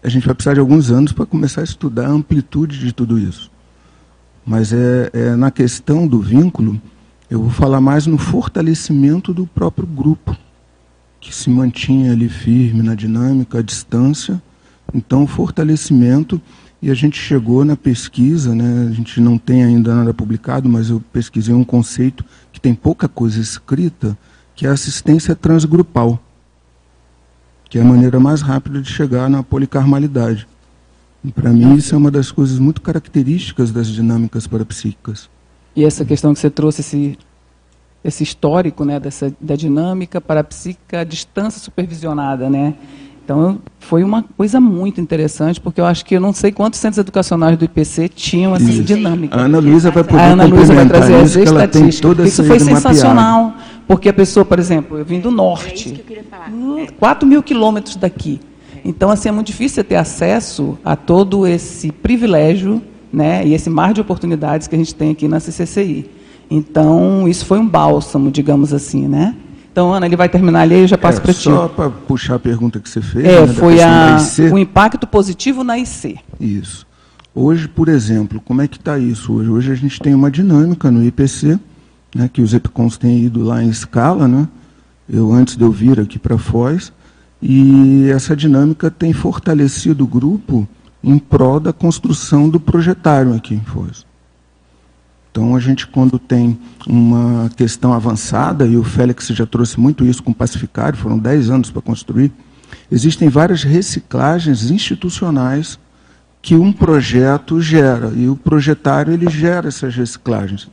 [0.04, 3.18] a gente vai precisar de alguns anos para começar a estudar a amplitude de tudo
[3.18, 3.50] isso.
[4.46, 6.82] Mas é, é na questão do vínculo,
[7.32, 10.36] eu vou falar mais no fortalecimento do próprio grupo,
[11.18, 14.44] que se mantinha ali firme na dinâmica, à distância.
[14.94, 16.42] Então, fortalecimento,
[16.82, 20.90] e a gente chegou na pesquisa, né, a gente não tem ainda nada publicado, mas
[20.90, 24.18] eu pesquisei um conceito que tem pouca coisa escrita,
[24.54, 26.22] que é assistência transgrupal,
[27.70, 30.46] que é a maneira mais rápida de chegar na policarmalidade.
[31.34, 35.30] Para mim, isso é uma das coisas muito características das dinâmicas parapsíquicas.
[35.76, 37.18] E essa questão que você trouxe, esse,
[38.04, 42.76] esse histórico né, dessa, da dinâmica parapsíquica à distância supervisionada, né?
[43.24, 46.98] Então, foi uma coisa muito interessante, porque eu acho que eu não sei quantos centros
[46.98, 48.84] educacionais do IPC tinham essa Sim.
[48.84, 49.38] dinâmica.
[49.38, 52.28] A Ana Luísa vai poder A Ana Luísa vai trazer as estatísticas.
[52.28, 53.64] Isso foi sensacional, mapeado.
[53.88, 56.04] porque a pessoa, por exemplo, eu vim do norte,
[56.80, 58.42] é 4 mil quilômetros daqui.
[58.84, 63.94] Então, assim, é muito difícil ter acesso a todo esse privilégio né, e esse mar
[63.94, 66.10] de oportunidades que a gente tem aqui na CCCI.
[66.50, 69.36] Então, isso foi um bálsamo, digamos assim, né?
[69.72, 71.44] Então, Ana, ele vai terminar ali e eu já passo é, para ti.
[71.44, 73.26] Só para puxar a pergunta que você fez.
[73.26, 74.18] É, né, foi a,
[74.52, 76.18] o impacto positivo na IC.
[76.40, 76.86] Isso.
[77.34, 79.50] Hoje, por exemplo, como é que está isso hoje?
[79.50, 81.58] Hoje a gente tem uma dinâmica no IPC,
[82.14, 84.46] né, que os EPCONs têm ido lá em escala, né?
[85.10, 86.92] Eu, antes de eu vir aqui para Foz,
[87.42, 90.68] e essa dinâmica tem fortalecido o grupo
[91.04, 94.06] em prol da construção do projetário aqui em Foz.
[95.32, 100.22] Então, a gente, quando tem uma questão avançada, e o Félix já trouxe muito isso
[100.22, 102.32] com o Pacificário, foram 10 anos para construir,
[102.92, 105.80] existem várias reciclagens institucionais
[106.42, 110.68] que um projeto gera, e o projetário ele gera essas reciclagens.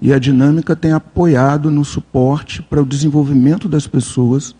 [0.00, 4.54] E a dinâmica tem apoiado no suporte para o desenvolvimento das pessoas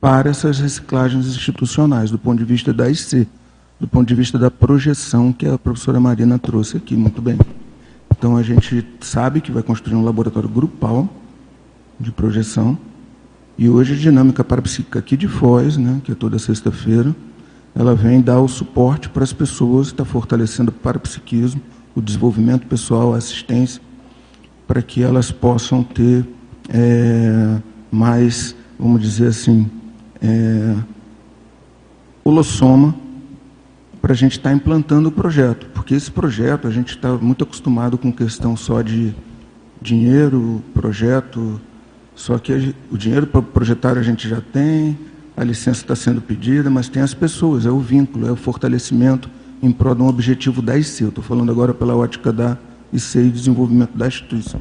[0.00, 3.28] para essas reciclagens institucionais, do ponto de vista da IC,
[3.78, 7.38] do ponto de vista da projeção que a professora Marina trouxe aqui muito bem.
[8.10, 11.08] Então a gente sabe que vai construir um laboratório grupal
[12.00, 12.76] de projeção.
[13.56, 17.14] E hoje a dinâmica parapsíquica aqui de Foz, né, que é toda sexta-feira,
[17.74, 21.60] ela vem dar o suporte para as pessoas, está fortalecendo o parapsiquismo,
[21.94, 23.80] o desenvolvimento pessoal, a assistência,
[24.66, 26.26] para que elas possam ter
[26.68, 27.58] é,
[27.90, 29.70] mais, vamos dizer assim,
[30.20, 30.76] é,
[32.24, 32.94] holossoma
[34.00, 37.44] para a gente estar tá implantando o projeto, porque esse projeto a gente está muito
[37.44, 39.14] acostumado com questão só de
[39.80, 41.60] dinheiro, projeto,
[42.14, 44.98] só que o dinheiro para projetar a gente já tem,
[45.36, 49.30] a licença está sendo pedida, mas tem as pessoas, é o vínculo, é o fortalecimento
[49.62, 51.04] em prol de um objetivo da IC.
[51.04, 52.56] Estou falando agora pela ótica da
[52.92, 54.60] IC e desenvolvimento da instituição.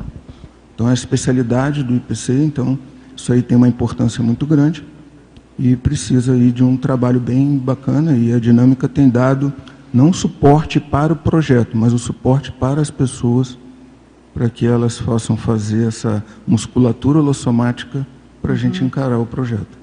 [0.73, 2.77] Então, é a especialidade do IPC, então,
[3.15, 4.83] isso aí tem uma importância muito grande
[5.57, 9.51] e precisa aí de um trabalho bem bacana e a dinâmica tem dado
[9.93, 13.57] não suporte para o projeto, mas o suporte para as pessoas
[14.33, 18.05] para que elas possam fazer essa musculatura holossomática
[18.41, 18.59] para a uhum.
[18.59, 19.77] gente encarar o projeto.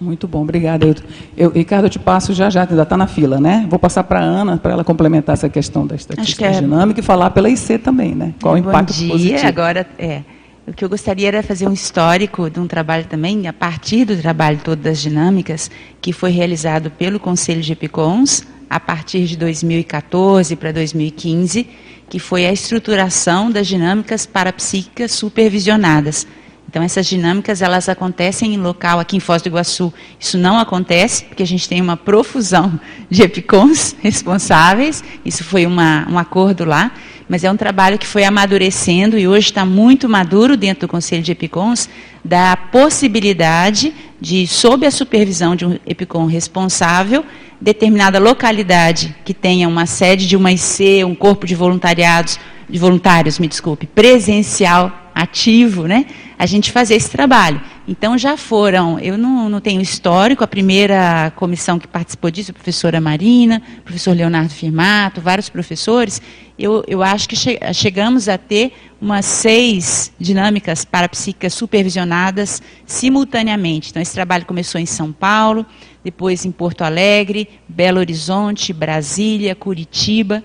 [0.00, 0.84] Muito bom, obrigada.
[0.84, 0.94] Eu,
[1.36, 3.64] eu, Ricardo, eu te passo já já, ainda está na fila, né?
[3.70, 6.60] Vou passar para a Ana para ela complementar essa questão da estatística é...
[6.60, 8.34] dinâmica e falar pela IC também, né?
[8.42, 9.08] Qual é, o impacto bom dia.
[9.10, 9.46] positivo?
[9.46, 10.22] Agora, é,
[10.66, 14.16] o que eu gostaria era fazer um histórico de um trabalho também, a partir do
[14.16, 20.56] trabalho todo das dinâmicas, que foi realizado pelo Conselho de Epicons, a partir de 2014
[20.56, 21.68] para 2015,
[22.08, 26.26] que foi a estruturação das dinâmicas parapsíquicas supervisionadas.
[26.68, 31.24] Então, essas dinâmicas, elas acontecem em local, aqui em Foz do Iguaçu, isso não acontece,
[31.24, 36.90] porque a gente tem uma profusão de EPICONs responsáveis, isso foi uma, um acordo lá,
[37.28, 41.22] mas é um trabalho que foi amadurecendo e hoje está muito maduro dentro do Conselho
[41.22, 41.88] de Epicons,
[42.24, 47.24] da possibilidade de, sob a supervisão de um Epicom responsável,
[47.60, 52.38] determinada localidade que tenha uma sede de uma IC, um corpo de voluntariados,
[52.68, 56.06] de voluntários, me desculpe, presencial ativo, né,
[56.36, 57.60] a gente fazer esse trabalho.
[57.86, 62.54] Então já foram, eu não, não tenho histórico, a primeira comissão que participou disso, a
[62.54, 66.20] professora Marina, o professor Leonardo Firmato, vários professores,
[66.58, 73.90] eu, eu acho que che chegamos a ter umas seis dinâmicas parapsíquicas supervisionadas simultaneamente.
[73.90, 75.66] Então esse trabalho começou em São Paulo,
[76.02, 80.42] depois em Porto Alegre, Belo Horizonte, Brasília, Curitiba,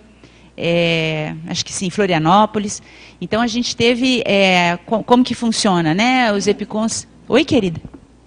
[0.60, 2.82] é, acho que sim, Florianópolis.
[3.22, 6.32] Então a gente teve é, como que funciona, né?
[6.34, 7.08] Os epicons.
[7.28, 7.80] Oi, querida.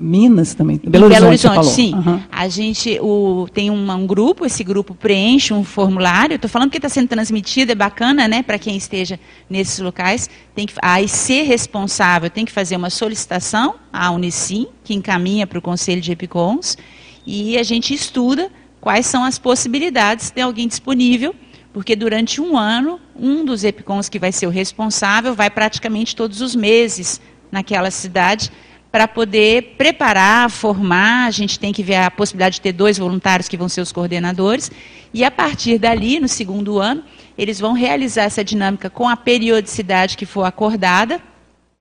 [0.03, 0.81] Minas também.
[0.83, 1.95] Belo, Belo Horizonte, Horizonte sim.
[1.95, 2.21] Uhum.
[2.31, 6.35] A gente o, tem um, um, grupo, esse grupo preenche um formulário.
[6.35, 8.43] Estou falando que está sendo transmitido, é bacana, né?
[8.43, 9.19] Para quem esteja
[9.49, 14.93] nesses locais, tem que a IC responsável tem que fazer uma solicitação à Unicim, que
[14.93, 16.77] encaminha para o Conselho de Epicons,
[17.25, 21.33] e a gente estuda quais são as possibilidades de alguém disponível
[21.73, 26.41] porque durante um ano, um dos EPICONs que vai ser o responsável vai praticamente todos
[26.41, 27.21] os meses
[27.51, 28.51] naquela cidade
[28.91, 31.27] para poder preparar, formar.
[31.27, 33.91] A gente tem que ver a possibilidade de ter dois voluntários que vão ser os
[33.91, 34.71] coordenadores.
[35.15, 37.03] E a partir dali, no segundo ano,
[37.39, 41.21] eles vão realizar essa dinâmica com a periodicidade que for acordada.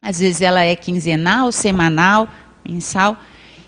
[0.01, 2.29] Às vezes ela é quinzenal, semanal,
[2.67, 3.17] mensal.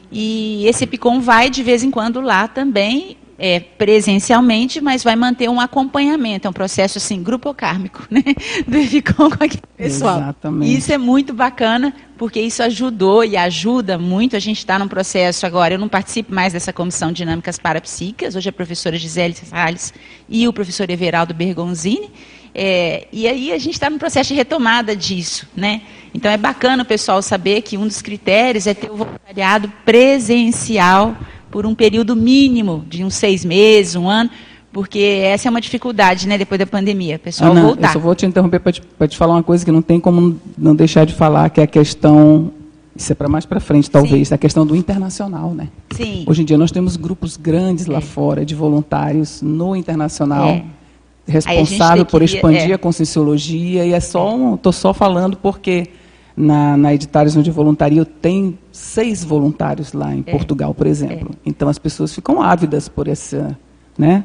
[0.10, 5.50] E esse EPICOM vai de vez em quando lá também é, presencialmente, mas vai manter
[5.50, 8.24] um acompanhamento, é um processo assim, grupo kármico, né?
[8.68, 10.20] Do Ficom com aquele pessoal.
[10.20, 10.78] Exatamente.
[10.78, 14.36] Isso é muito bacana, porque isso ajudou e ajuda muito.
[14.36, 18.36] A gente está num processo agora, eu não participo mais dessa comissão de dinâmicas parapsíquicas,
[18.36, 19.94] hoje a professora Gisele Salles
[20.30, 22.12] e o professor Everaldo Bergonzini.
[22.56, 25.82] É, e aí a gente está num processo de retomada disso, né?
[26.14, 31.18] Então é bacana o pessoal saber que um dos critérios é ter o voluntariado presencial
[31.54, 34.28] por um período mínimo de uns seis meses, um ano,
[34.72, 37.90] porque essa é uma dificuldade, né, depois da pandemia, pessoal Ana, voltar.
[37.90, 40.36] Eu só vou te interromper para te, te, falar uma coisa que não tem como
[40.58, 42.52] não deixar de falar, que é a questão,
[42.96, 44.34] isso é para mais para frente talvez, Sim.
[44.34, 45.68] a questão do internacional, né?
[45.92, 46.26] Sim.
[46.26, 48.02] Hoje em dia nós temos grupos grandes lá é.
[48.02, 50.50] fora de voluntários no internacional.
[50.50, 50.64] É.
[51.28, 52.74] Responsável por expandir é.
[52.74, 55.88] a conscienciologia, e é só estou só falando porque
[56.36, 61.32] na, na Editários onde voluntario tem seis voluntários lá em é, Portugal, por exemplo.
[61.34, 61.38] É.
[61.46, 63.58] Então as pessoas ficam ávidas por essa,
[63.98, 64.24] né?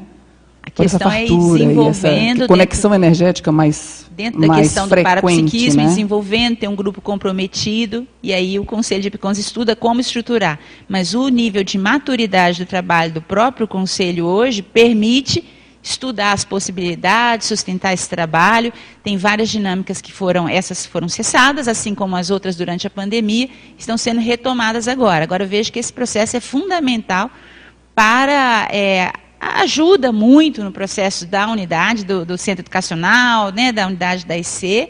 [0.61, 4.67] A por essa é fartura é e essa conexão dentro, energética mais dentro da mais
[4.67, 5.87] questão do parapsiquismo, né?
[5.87, 10.59] desenvolvendo, ter um grupo comprometido e aí o Conselho de Epicons estuda como estruturar.
[10.87, 15.45] Mas o nível de maturidade do trabalho do próprio conselho hoje permite
[15.81, 18.71] estudar as possibilidades, sustentar esse trabalho.
[19.03, 23.49] Tem várias dinâmicas que foram, essas foram cessadas, assim como as outras durante a pandemia,
[23.77, 25.23] estão sendo retomadas agora.
[25.23, 27.31] Agora eu vejo que esse processo é fundamental
[27.95, 34.25] para é, ajuda muito no processo da unidade do, do centro educacional, né, da unidade
[34.25, 34.89] da IC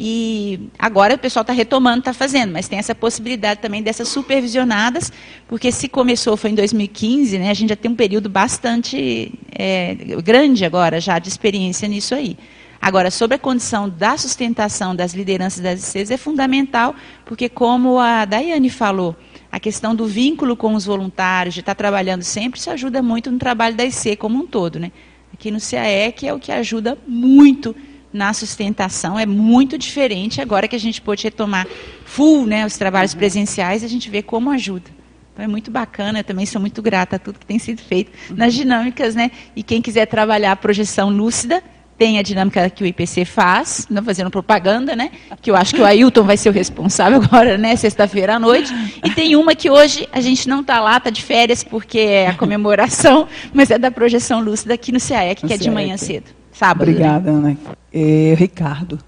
[0.00, 5.12] e agora o pessoal está retomando, está fazendo, mas tem essa possibilidade também dessas supervisionadas,
[5.48, 9.96] porque se começou foi em 2015, né, a gente já tem um período bastante é,
[10.22, 12.38] grande agora já de experiência nisso aí.
[12.80, 16.94] Agora, sobre a condição da sustentação das lideranças das ICs é fundamental,
[17.24, 19.16] porque como a Daiane falou,
[19.50, 23.32] a questão do vínculo com os voluntários, de estar tá trabalhando sempre, isso ajuda muito
[23.32, 24.78] no trabalho da IC como um todo.
[24.78, 24.92] Né?
[25.34, 27.74] Aqui no CAEC é o que ajuda muito
[28.12, 31.66] na sustentação é muito diferente agora que a gente pôde retomar
[32.04, 34.90] full né, os trabalhos presenciais, a gente vê como ajuda.
[35.32, 38.10] Então é muito bacana, eu também sou muito grata a tudo que tem sido feito
[38.30, 39.30] nas dinâmicas, né?
[39.54, 41.62] E quem quiser trabalhar a projeção lúcida,
[41.98, 45.10] tem a dinâmica que o IPC faz, não fazendo propaganda, né?
[45.42, 47.74] Que eu acho que o Ailton vai ser o responsável agora, né?
[47.76, 48.72] Sexta-feira à noite.
[49.04, 52.28] E tem uma que hoje a gente não está lá, está de férias, porque é
[52.28, 56.26] a comemoração, mas é da projeção lúcida aqui no CAEC, que é de manhã cedo.
[56.52, 56.86] Sábado.
[56.86, 56.92] Né?
[56.92, 57.56] Obrigada, né?
[57.64, 57.78] Ana.
[57.92, 58.98] É, Ricardo.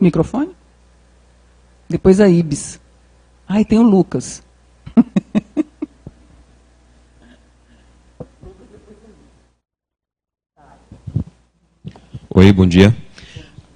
[0.00, 0.50] Microfone?
[1.88, 2.80] Depois a Ibis.
[3.48, 4.42] Ai, tem o Lucas.
[12.32, 12.96] Oi, bom dia.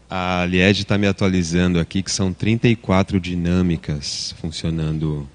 [0.09, 5.29] A Lied está me atualizando aqui que são 34 dinâmicas funcionando,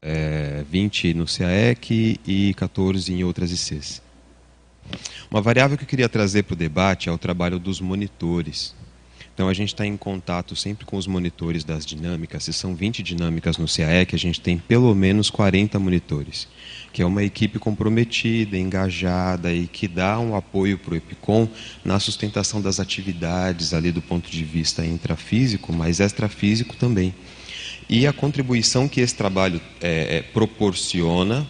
[0.00, 4.00] é, 20 no CAEC e 14 em outras ICs.
[5.30, 8.74] Uma variável que eu queria trazer para o debate é o trabalho dos monitores.
[9.34, 12.44] Então a gente está em contato sempre com os monitores das dinâmicas.
[12.44, 16.46] Se são 20 dinâmicas no CAEC, a gente tem pelo menos 40 monitores,
[16.92, 21.48] que é uma equipe comprometida, engajada e que dá um apoio para o EPICOM
[21.82, 27.14] na sustentação das atividades ali do ponto de vista intrafísico, mas extrafísico também.
[27.88, 31.48] E a contribuição que esse trabalho é, é, proporciona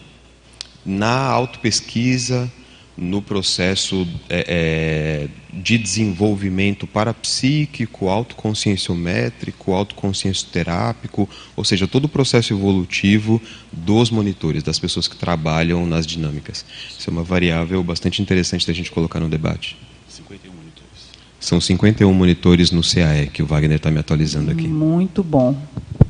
[0.84, 2.50] na autopesquisa,
[2.96, 13.40] no processo é, é, de desenvolvimento parapsíquico, autoconscienciométrico, autoconsciencioterápico, ou seja, todo o processo evolutivo
[13.72, 16.64] dos monitores, das pessoas que trabalham nas dinâmicas.
[16.98, 19.76] Isso é uma variável bastante interessante da gente colocar no debate.
[20.08, 21.10] 51 monitores.
[21.40, 24.68] São 51 monitores no CAE, que o Wagner está me atualizando aqui.
[24.68, 25.56] Muito bom.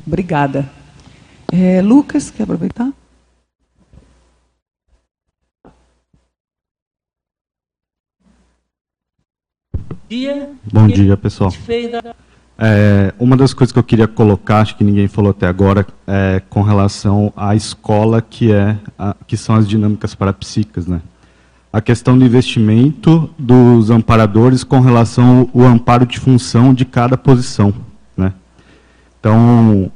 [0.06, 0.70] Obrigada.
[1.52, 2.92] É, Lucas, quer aproveitar?
[10.70, 11.50] Bom dia, pessoal.
[12.58, 16.42] É, uma das coisas que eu queria colocar, acho que ninguém falou até agora, é
[16.50, 21.00] com relação à escola que é a, que são as dinâmicas parapsíquicas, né?
[21.72, 27.72] A questão do investimento dos amparadores com relação ao amparo de função de cada posição,
[28.14, 28.34] né?
[29.18, 29.90] Então,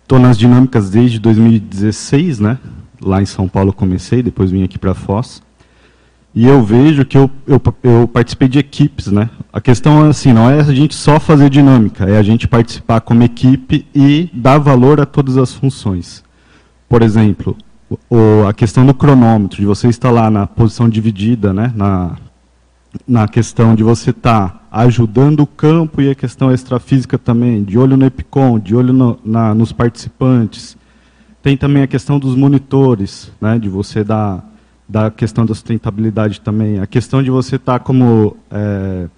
[0.00, 2.58] estou é, nas dinâmicas desde 2016, né?
[3.02, 5.42] Lá em São Paulo comecei, depois vim aqui para Foz.
[6.34, 9.30] E eu vejo que eu, eu, eu, participei de equipes, né?
[9.52, 13.00] A questão é assim, não é a gente só fazer dinâmica, é a gente participar
[13.00, 16.22] como equipe e dar valor a todas as funções.
[16.88, 17.56] Por exemplo,
[18.10, 21.72] o, a questão do cronômetro, de você estar lá na posição dividida, né?
[21.74, 22.16] Na,
[23.06, 27.96] na questão de você estar ajudando o campo e a questão extrafísica também, de olho
[27.96, 30.76] no EPICOM, de olho no, na, nos participantes.
[31.42, 33.58] Tem também a questão dos monitores, né?
[33.58, 34.44] De você dar
[34.88, 36.80] da questão da sustentabilidade também.
[36.80, 39.08] A questão de você estar tá como é,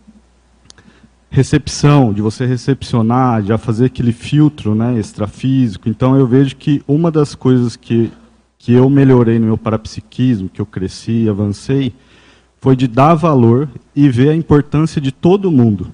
[1.31, 5.89] recepção, de você recepcionar, já fazer aquele filtro né, extrafísico.
[5.89, 8.11] Então, eu vejo que uma das coisas que,
[8.59, 11.95] que eu melhorei no meu parapsiquismo, que eu cresci, avancei,
[12.61, 15.93] foi de dar valor e ver a importância de todo mundo.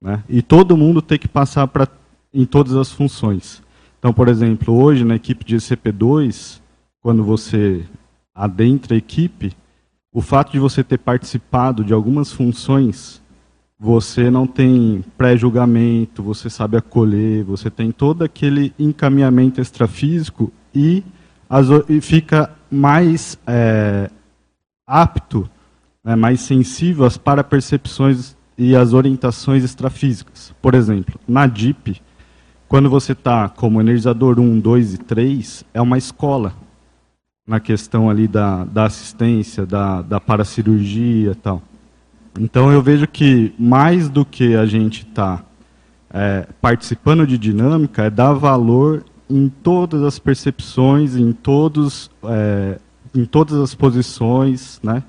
[0.00, 0.24] Né?
[0.28, 1.86] E todo mundo ter que passar pra,
[2.32, 3.62] em todas as funções.
[3.98, 6.60] Então, por exemplo, hoje na equipe de CP2,
[7.00, 7.84] quando você
[8.34, 9.52] adentra a equipe,
[10.12, 13.22] o fato de você ter participado de algumas funções,
[13.78, 21.02] você não tem pré-julgamento, você sabe acolher, você tem todo aquele encaminhamento extrafísico e,
[21.48, 24.10] as, e fica mais é,
[24.86, 25.48] apto,
[26.04, 30.54] né, mais sensível às para-percepções e às orientações extrafísicas.
[30.60, 32.00] Por exemplo, na DIP,
[32.68, 36.54] quando você está como energizador 1, 2 e 3, é uma escola
[37.52, 41.60] na questão ali da, da assistência, da, da paracirurgia e tal.
[42.40, 45.44] Então eu vejo que mais do que a gente está
[46.10, 52.78] é, participando de dinâmica, é dar valor em todas as percepções, em todos, é,
[53.14, 55.02] em todas as posições, né,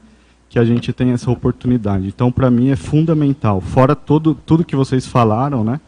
[0.50, 2.08] que a gente tem essa oportunidade.
[2.08, 3.62] Então para mim é fundamental.
[3.62, 5.80] Fora todo, tudo que vocês falaram, né,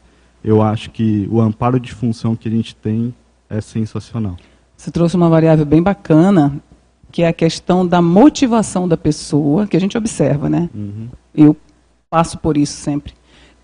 [0.41, 3.13] eu acho que o amparo de função que a gente tem
[3.49, 4.37] é sensacional.
[4.77, 6.61] Você trouxe uma variável bem bacana,
[7.11, 10.69] que é a questão da motivação da pessoa, que a gente observa, né?
[10.73, 11.07] Uhum.
[11.33, 11.55] Eu
[12.09, 13.13] passo por isso sempre.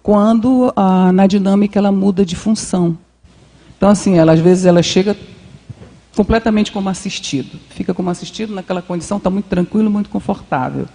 [0.01, 2.97] Quando a, na dinâmica ela muda de função.
[3.77, 5.15] Então, assim, ela, às vezes ela chega
[6.15, 7.59] completamente como assistido.
[7.69, 10.85] Fica como assistido naquela condição, está muito tranquilo, muito confortável.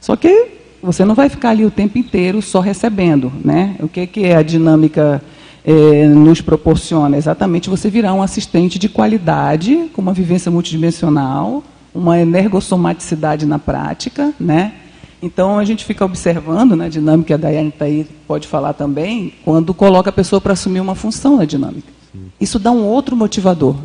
[0.00, 0.48] Só que
[0.82, 3.32] você não vai ficar ali o tempo inteiro só recebendo.
[3.44, 3.76] Né?
[3.80, 5.22] O que, que é a dinâmica
[5.64, 11.62] é, nos proporciona exatamente você virar um assistente de qualidade, com uma vivência multidimensional,
[11.94, 14.74] uma energossomaticidade na prática, né?
[15.22, 19.34] Então a gente fica observando na né, dinâmica, a Daiane tá aí, pode falar também,
[19.44, 21.92] quando coloca a pessoa para assumir uma função na dinâmica.
[22.12, 22.32] Sim.
[22.40, 23.76] Isso dá um outro motivador.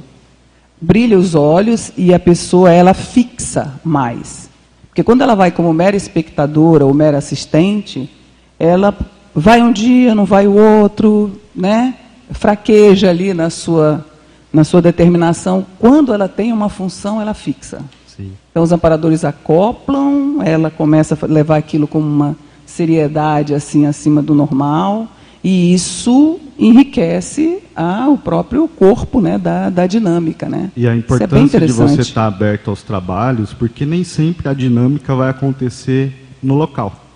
[0.82, 4.50] Brilha os olhos e a pessoa ela fixa mais.
[4.88, 8.10] Porque quando ela vai como mera espectadora ou mera assistente,
[8.58, 8.98] ela
[9.40, 11.94] vai um dia, não vai o outro, né?
[12.32, 14.06] fraqueja ali na sua,
[14.52, 15.66] na sua determinação.
[15.80, 17.82] Quando ela tem uma função, ela fixa.
[18.06, 18.32] Sim.
[18.52, 22.36] Então os amparadores acoplam, ela começa a levar aquilo com uma
[22.66, 25.08] seriedade assim acima do normal,
[25.44, 30.50] e isso enriquece a, o próprio corpo né, da, da dinâmica.
[30.50, 30.72] Né?
[30.76, 34.54] E a é importância é de você estar aberto aos trabalhos, porque nem sempre a
[34.54, 37.07] dinâmica vai acontecer no local.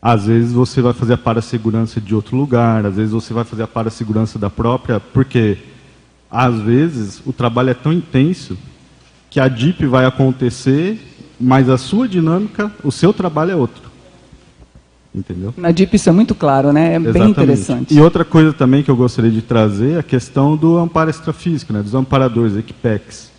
[0.00, 3.62] Às vezes você vai fazer a para-segurança de outro lugar, às vezes você vai fazer
[3.62, 5.58] a para-segurança da própria, porque
[6.30, 8.56] às vezes o trabalho é tão intenso
[9.30, 10.98] que a DIP vai acontecer,
[11.40, 13.86] mas a sua dinâmica, o seu trabalho é outro.
[15.14, 15.52] Entendeu?
[15.56, 16.92] Na DIP isso é muito claro, né?
[16.92, 17.18] É Exatamente.
[17.18, 17.94] bem interessante.
[17.94, 21.72] E outra coisa também que eu gostaria de trazer é a questão do amparo extrafísico,
[21.72, 21.82] né?
[21.82, 23.35] dos amparadores, equipex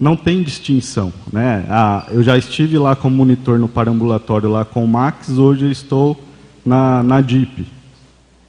[0.00, 1.12] não tem distinção.
[1.30, 1.66] Né?
[1.68, 6.18] Ah, eu já estive lá como monitor no parambulatório lá com o Max, hoje estou
[6.64, 7.66] na, na DIP.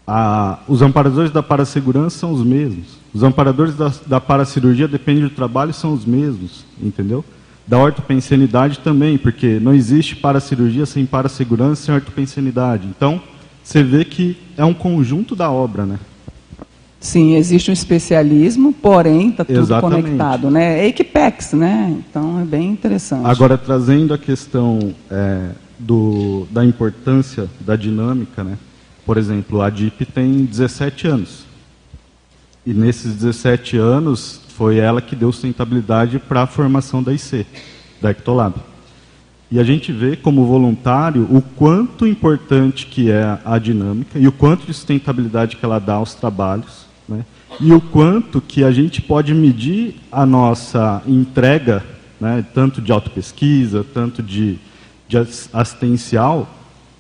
[0.08, 3.00] Ah, os amparadores da parasegurança são os mesmos.
[3.14, 7.24] Os amparadores da, da paracirurgia, depende do trabalho, são os mesmos, entendeu?
[7.68, 12.88] Da ortopensenidade também, porque não existe paracirurgia sem parasegurança, sem ortopensenidade.
[12.88, 13.22] Então,
[13.62, 16.00] você vê que é um conjunto da obra, né?
[17.02, 20.04] Sim, existe um especialismo, porém está tudo Exatamente.
[20.04, 20.82] conectado, né?
[20.82, 21.98] É Equipex, né?
[21.98, 23.26] Então é bem interessante.
[23.26, 25.50] Agora trazendo a questão é,
[25.80, 28.56] do, da importância da dinâmica, né?
[29.04, 31.44] Por exemplo, a DIP tem 17 anos.
[32.64, 37.48] E nesses 17 anos foi ela que deu sustentabilidade para a formação da IC,
[38.00, 38.54] da Ectolab.
[39.50, 44.32] E a gente vê como voluntário o quanto importante que é a dinâmica e o
[44.32, 46.91] quanto de sustentabilidade que ela dá aos trabalhos?
[47.64, 51.84] E o quanto que a gente pode medir a nossa entrega,
[52.20, 54.58] né, tanto de autopesquisa, tanto de,
[55.08, 55.16] de
[55.54, 56.50] assistencial,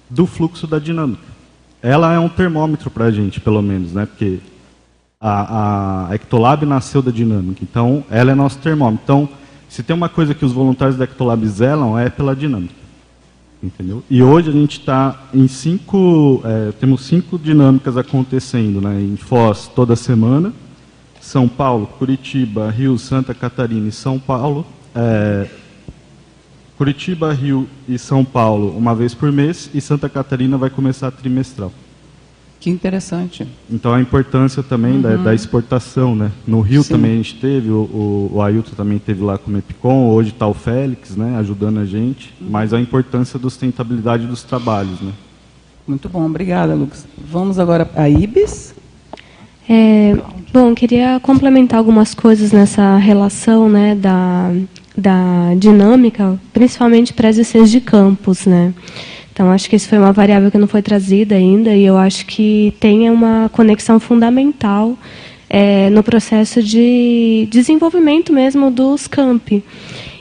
[0.08, 1.24] do fluxo da dinâmica.
[1.82, 4.38] Ela é um termômetro para a gente, pelo menos, né, porque
[5.20, 9.02] a, a Ectolab nasceu da dinâmica, então ela é nosso termômetro.
[9.04, 9.30] Então,
[9.68, 12.81] se tem uma coisa que os voluntários da Ectolab zelam, é pela dinâmica.
[13.62, 14.04] Entendeu?
[14.10, 19.00] E hoje a gente está em cinco, é, temos cinco dinâmicas acontecendo, né?
[19.02, 20.54] Em Foz toda semana,
[21.20, 24.66] São Paulo, Curitiba, Rio, Santa Catarina e São Paulo.
[24.96, 25.48] É,
[26.78, 31.72] Curitiba, Rio e São Paulo uma vez por mês e Santa Catarina vai começar trimestral.
[32.62, 33.48] Que interessante.
[33.68, 35.02] Então a importância também uhum.
[35.02, 36.32] da, da, exportação, né?
[36.46, 36.94] No Rio Sim.
[36.94, 40.30] também a gente teve, o, o, o Ailton também teve lá com o Mepicom, hoje
[40.30, 41.38] está o Félix, né?
[41.40, 42.50] Ajudando a gente, uhum.
[42.52, 45.12] mas a importância da sustentabilidade dos trabalhos, né?
[45.88, 47.08] Muito bom, obrigada, Lucas.
[47.18, 48.76] Vamos agora a Ibis.
[49.68, 50.16] É,
[50.54, 54.52] bom, queria complementar algumas coisas nessa relação, né, da,
[54.96, 58.72] da dinâmica, principalmente para as ICs de campus, né?
[59.34, 62.26] Então, acho que isso foi uma variável que não foi trazida ainda e eu acho
[62.26, 64.98] que tem uma conexão fundamental
[65.50, 69.64] é, no processo de desenvolvimento mesmo dos campi.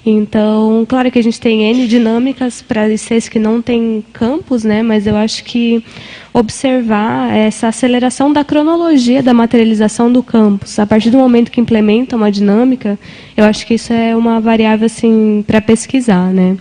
[0.05, 4.83] Então, claro que a gente tem N dinâmicas para ICs que não tem campus, né,
[4.83, 5.85] mas eu acho que
[6.33, 12.17] observar essa aceleração da cronologia da materialização do campus, a partir do momento que implementa
[12.17, 12.99] uma dinâmica,
[13.37, 16.57] eu acho que isso é uma variável assim para pesquisar, né?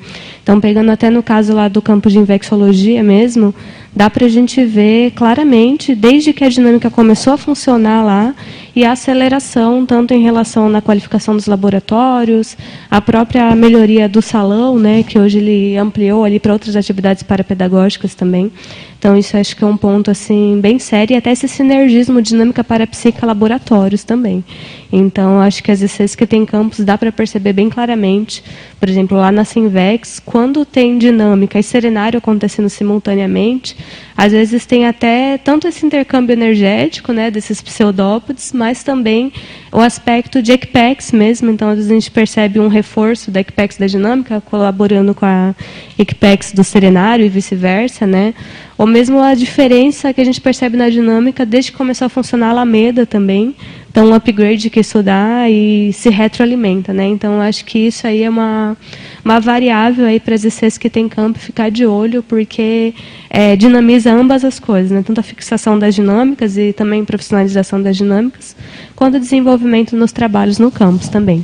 [0.49, 3.53] Então, pegando até no caso lá do campo de infecciologia mesmo,
[3.95, 8.33] dá para a gente ver claramente, desde que a dinâmica começou a funcionar lá,
[8.75, 12.57] e a aceleração, tanto em relação na qualificação dos laboratórios,
[12.89, 18.15] a própria melhoria do salão, né, que hoje ele ampliou ali para outras atividades parapedagógicas
[18.15, 18.51] também.
[18.99, 22.65] Então, isso acho que é um ponto assim bem sério, e até esse sinergismo dinâmica
[22.65, 24.43] parapsíquica laboratórios também.
[24.91, 28.43] Então, acho que as ICs que tem campus dá para perceber bem claramente,
[28.77, 33.77] por exemplo, lá na Sinvex, quando tem dinâmica e serenário acontecendo simultaneamente,
[34.17, 39.31] às vezes tem até tanto esse intercâmbio energético, né, desses pseudópodes, mas também
[39.71, 41.49] o aspecto de equipex mesmo.
[41.51, 45.55] Então, às vezes a gente percebe um reforço da equipex da dinâmica colaborando com a
[45.97, 48.33] equipex do serenário e vice-versa, né?
[48.77, 52.47] Ou mesmo a diferença que a gente percebe na dinâmica desde que começou a funcionar
[52.47, 53.55] a Alameda também.
[53.89, 57.05] Então, um upgrade que isso dá e se retroalimenta, né?
[57.07, 58.77] Então, acho que isso aí é uma,
[59.25, 62.93] uma variável aí para as ICs que tem campo ficar de olho, porque
[63.29, 65.03] é, dinamiza ambas as coisas, né?
[65.05, 68.55] Tanto a fixação das dinâmicas e também profissionalização das dinâmicas,
[68.95, 71.43] quanto o desenvolvimento nos trabalhos no campus também.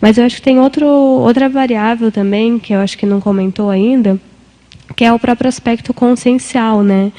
[0.00, 3.70] Mas eu acho que tem outro, outra variável também, que eu acho que não comentou
[3.70, 4.18] ainda,
[5.00, 7.10] que é o próprio aspecto consciencial, né?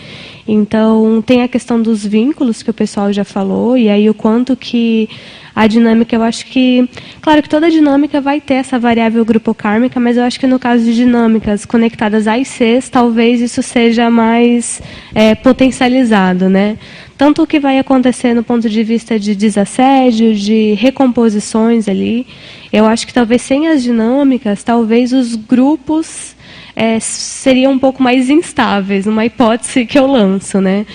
[0.47, 4.55] Então, tem a questão dos vínculos que o pessoal já falou, e aí o quanto
[4.55, 5.09] que
[5.55, 6.87] a dinâmica, eu acho que,
[7.23, 10.59] claro que toda dinâmica vai ter essa variável grupo kármica, mas eu acho que no
[10.59, 14.79] caso de dinâmicas conectadas a ICs, talvez isso seja mais
[15.15, 16.77] é, potencializado, né?
[17.17, 22.27] Tanto o que vai acontecer no ponto de vista de desassédio, de recomposições ali,
[22.71, 26.35] eu acho que talvez sem as dinâmicas, talvez os grupos
[26.81, 30.87] é, seriam um pouco mais instáveis, uma hipótese que eu lanço, né?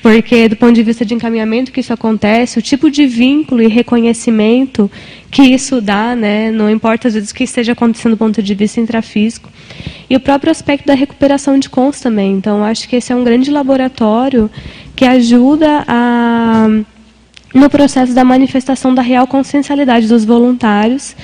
[0.00, 3.68] Porque, do ponto de vista de encaminhamento que isso acontece, o tipo de vínculo e
[3.68, 4.90] reconhecimento
[5.30, 8.54] que isso dá, né, não importa às vezes o que esteja acontecendo do ponto de
[8.54, 9.50] vista intrafísico.
[10.08, 12.32] E o próprio aspecto da recuperação de cons também.
[12.32, 14.50] Então, acho que esse é um grande laboratório
[14.96, 16.68] que ajuda a
[17.54, 21.14] no processo da manifestação da real consciencialidade dos voluntários.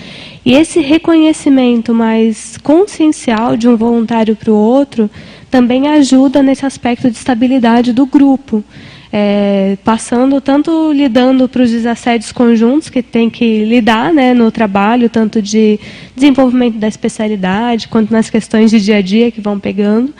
[0.46, 5.10] E esse reconhecimento mais consciencial de um voluntário para o outro
[5.50, 8.64] também ajuda nesse aspecto de estabilidade do grupo.
[9.12, 15.10] É, passando tanto lidando para os desassédios conjuntos que tem que lidar né, no trabalho,
[15.10, 15.80] tanto de
[16.14, 20.14] desenvolvimento da especialidade, quanto nas questões de dia a dia que vão pegando,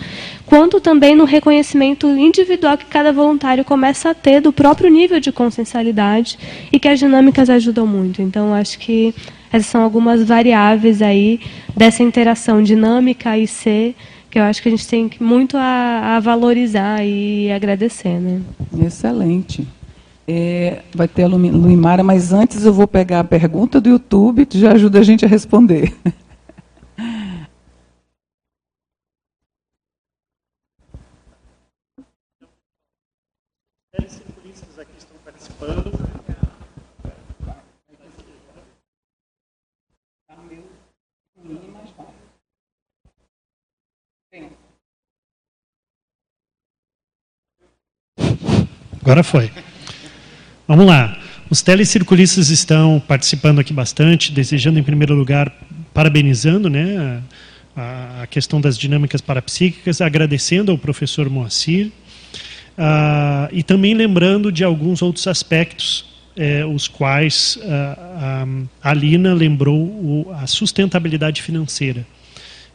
[0.51, 5.31] quanto também no reconhecimento individual que cada voluntário começa a ter do próprio nível de
[5.31, 6.37] consciencialidade
[6.73, 8.21] e que as dinâmicas ajudam muito.
[8.21, 9.15] Então, acho que
[9.53, 11.39] essas são algumas variáveis aí
[11.77, 13.95] dessa interação dinâmica e ser
[14.29, 18.19] que eu acho que a gente tem muito a, a valorizar e agradecer.
[18.19, 18.41] Né?
[18.85, 19.65] Excelente.
[20.27, 24.59] É, vai ter a Luimara, mas antes eu vou pegar a pergunta do YouTube, que
[24.59, 25.95] já ajuda a gente a responder.
[49.11, 49.51] Agora foi.
[50.69, 51.19] Vamos lá.
[51.51, 55.53] Os telecirculistas estão participando aqui bastante, desejando, em primeiro lugar,
[55.93, 57.21] parabenizando né,
[57.77, 64.63] a, a questão das dinâmicas parapsíquicas, agradecendo ao professor Moacir, uh, e também lembrando de
[64.63, 66.05] alguns outros aspectos,
[66.37, 68.47] eh, os quais uh, a,
[68.81, 72.07] a Alina lembrou o, a sustentabilidade financeira.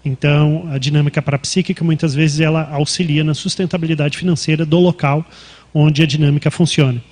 [0.04, 5.26] Então, a dinâmica parapsíquica, muitas vezes, ela auxilia na sustentabilidade financeira do local
[5.76, 7.04] onde a dinâmica funciona.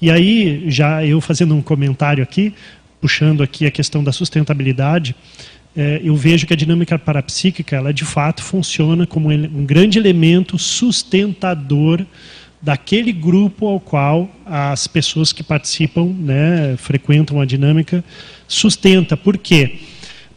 [0.00, 2.52] E aí, já eu fazendo um comentário aqui,
[3.00, 5.14] puxando aqui a questão da sustentabilidade,
[5.76, 10.58] é, eu vejo que a dinâmica parapsíquica, ela de fato funciona como um grande elemento
[10.58, 12.04] sustentador
[12.60, 18.04] daquele grupo ao qual as pessoas que participam, né, frequentam a dinâmica,
[18.46, 19.16] sustenta.
[19.16, 19.78] Por quê?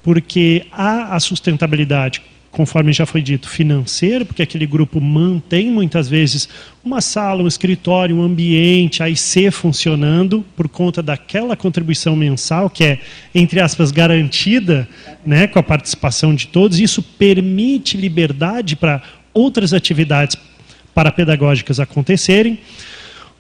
[0.02, 2.22] Porque há a sustentabilidade
[2.56, 6.48] conforme já foi dito, financeiro, porque aquele grupo mantém muitas vezes
[6.86, 12.86] uma sala, um escritório, um ambiente, a IC funcionando por conta daquela contribuição mensal que
[12.86, 13.00] é,
[13.36, 14.88] entre aspas, garantida
[15.26, 16.80] né, com a participação de todos.
[16.80, 19.04] Isso permite liberdade para
[19.34, 20.38] outras atividades
[20.94, 22.58] parapedagógicas acontecerem.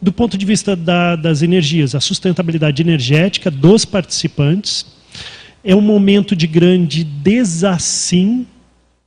[0.02, 4.86] Do ponto de vista da, das energias, a sustentabilidade energética dos participantes
[5.64, 8.46] é um momento de grande desassim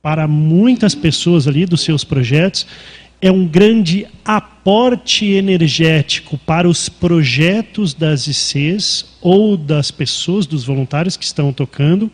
[0.01, 2.65] para muitas pessoas ali dos seus projetos,
[3.21, 11.17] é um grande aporte energético para os projetos das ICs ou das pessoas, dos voluntários
[11.17, 12.09] que estão tocando.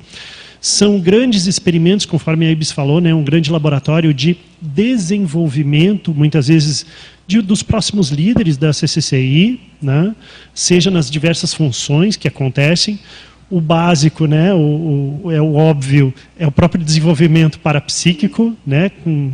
[0.60, 6.88] São grandes experimentos, conforme a Ibis falou, né, um grande laboratório de desenvolvimento, muitas vezes
[7.28, 10.16] de, dos próximos líderes da CCCI, né,
[10.56, 13.00] seja nas diversas funções que acontecem
[13.50, 19.32] o básico, né, o, o, é o óbvio, é o próprio desenvolvimento parapsíquico, né, com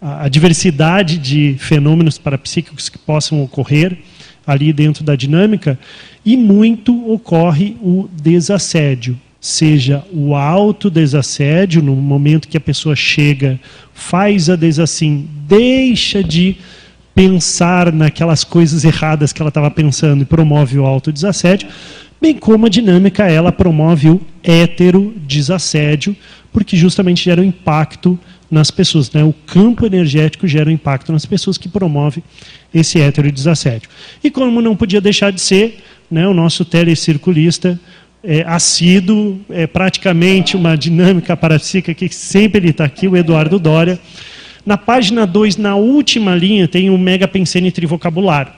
[0.00, 3.98] a, a diversidade de fenômenos parapsíquicos que possam ocorrer
[4.46, 5.78] ali dentro da dinâmica,
[6.24, 13.58] e muito ocorre o desassédio, seja o autodesassédio, no momento que a pessoa chega,
[13.94, 16.56] faz a desassim, deixa de
[17.14, 21.68] pensar naquelas coisas erradas que ela estava pensando e promove o autodesassédio,
[22.20, 26.14] bem como a dinâmica ela promove o heterodesassédio,
[26.52, 28.18] porque justamente gera um impacto
[28.50, 29.10] nas pessoas.
[29.12, 29.22] Né?
[29.24, 32.22] O campo energético gera um impacto nas pessoas que promove
[32.74, 33.88] esse heterodesassédio.
[34.22, 35.78] E como não podia deixar de ser,
[36.10, 37.78] né, o nosso telecirculista
[38.22, 43.98] é, assíduo, é praticamente uma dinâmica parapsíquica que sempre ele está aqui, o Eduardo Dória.
[44.66, 48.56] Na página 2, na última linha, tem o mega pensene trivocabular.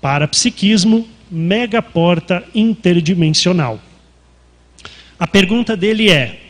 [0.00, 3.80] Parapsiquismo, megaporta interdimensional.
[5.18, 6.40] A pergunta dele é: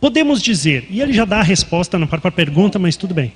[0.00, 3.32] podemos dizer, e ele já dá a resposta na própria pergunta, mas tudo bem.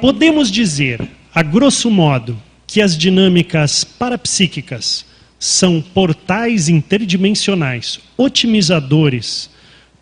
[0.00, 1.00] Podemos dizer,
[1.34, 5.06] a grosso modo, que as dinâmicas parapsíquicas
[5.38, 9.50] são portais interdimensionais, otimizadores,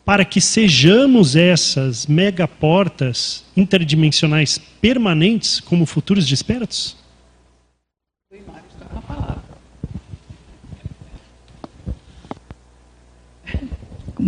[0.04, 6.96] para que sejamos essas megaportas interdimensionais permanentes como futuros despertos?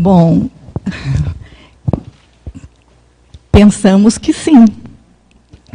[0.01, 0.49] Bom,
[3.51, 4.65] pensamos que sim.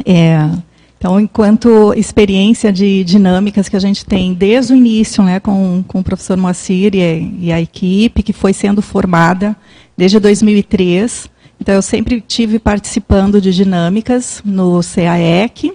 [0.02, 0.48] É,
[0.96, 6.00] então, enquanto experiência de dinâmicas que a gente tem desde o início, né, com, com
[6.00, 9.54] o professor Moacir e, e a equipe que foi sendo formada
[9.94, 11.28] desde 2003,
[11.60, 15.74] então eu sempre tive participando de dinâmicas no CAEC,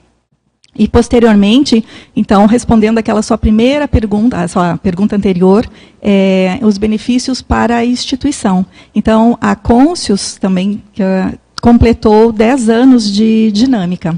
[0.79, 1.83] e posteriormente,
[2.15, 5.69] então, respondendo aquela sua primeira pergunta, a sua pergunta anterior,
[6.01, 8.65] é, os benefícios para a instituição.
[8.95, 14.17] Então, a Conscius também uh, completou 10 anos de dinâmica.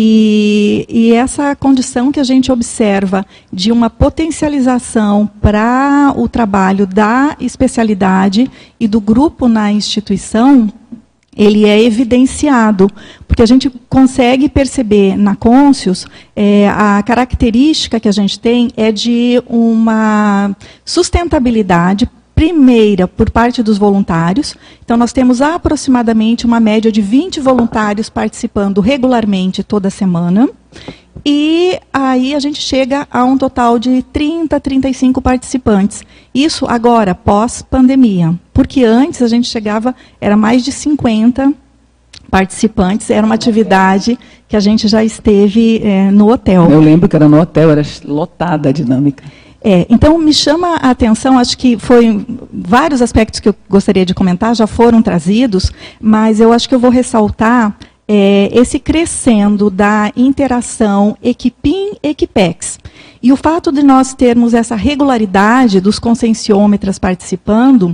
[0.00, 7.36] E, e, essa condição que a gente observa de uma potencialização para o trabalho da
[7.40, 10.72] especialidade e do grupo na instituição,
[11.38, 12.90] ele é evidenciado,
[13.28, 18.90] porque a gente consegue perceber na Conscius é, a característica que a gente tem é
[18.90, 20.50] de uma
[20.84, 24.56] sustentabilidade primeira por parte dos voluntários.
[24.84, 30.48] Então, nós temos aproximadamente uma média de 20 voluntários participando regularmente toda semana.
[31.24, 36.04] E aí a gente chega a um total de 30, 35 participantes.
[36.38, 38.32] Isso agora, pós-pandemia.
[38.52, 41.52] Porque antes a gente chegava, era mais de 50
[42.30, 44.16] participantes, era uma atividade
[44.46, 46.70] que a gente já esteve é, no hotel.
[46.70, 49.24] Eu lembro que era no hotel, era lotada a dinâmica.
[49.60, 54.14] É, então, me chama a atenção, acho que foi vários aspectos que eu gostaria de
[54.14, 57.76] comentar já foram trazidos, mas eu acho que eu vou ressaltar
[58.06, 62.78] é, esse crescendo da interação Equipim-Equipex.
[63.22, 67.92] E o fato de nós termos essa regularidade dos conscienciômetras participando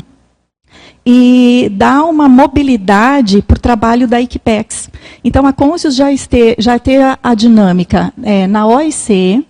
[1.07, 4.91] e dá uma mobilidade para o trabalho da Equipex.
[5.23, 9.45] Então, a Conscius já, este, já tem a, a dinâmica é, na OIC,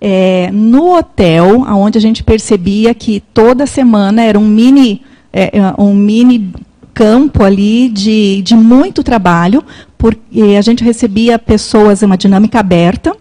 [0.00, 5.02] é, no hotel, onde a gente percebia que toda semana era um mini,
[5.32, 6.52] é, um mini
[6.92, 9.62] campo ali de, de muito trabalho,
[9.98, 13.14] porque a gente recebia pessoas uma dinâmica aberta,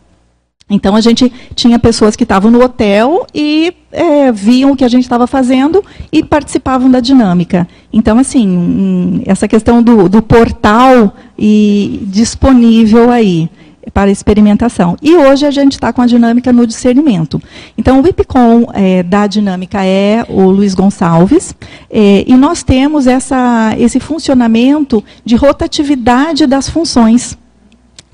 [0.69, 4.87] então a gente tinha pessoas que estavam no hotel e é, viam o que a
[4.87, 7.67] gente estava fazendo e participavam da dinâmica.
[7.91, 13.49] Então, assim, essa questão do, do portal e disponível aí
[13.93, 14.95] para experimentação.
[15.01, 17.41] E hoje a gente está com a dinâmica no discernimento.
[17.77, 21.53] Então, o IPCOM é, da dinâmica é o Luiz Gonçalves,
[21.89, 27.37] é, e nós temos essa, esse funcionamento de rotatividade das funções.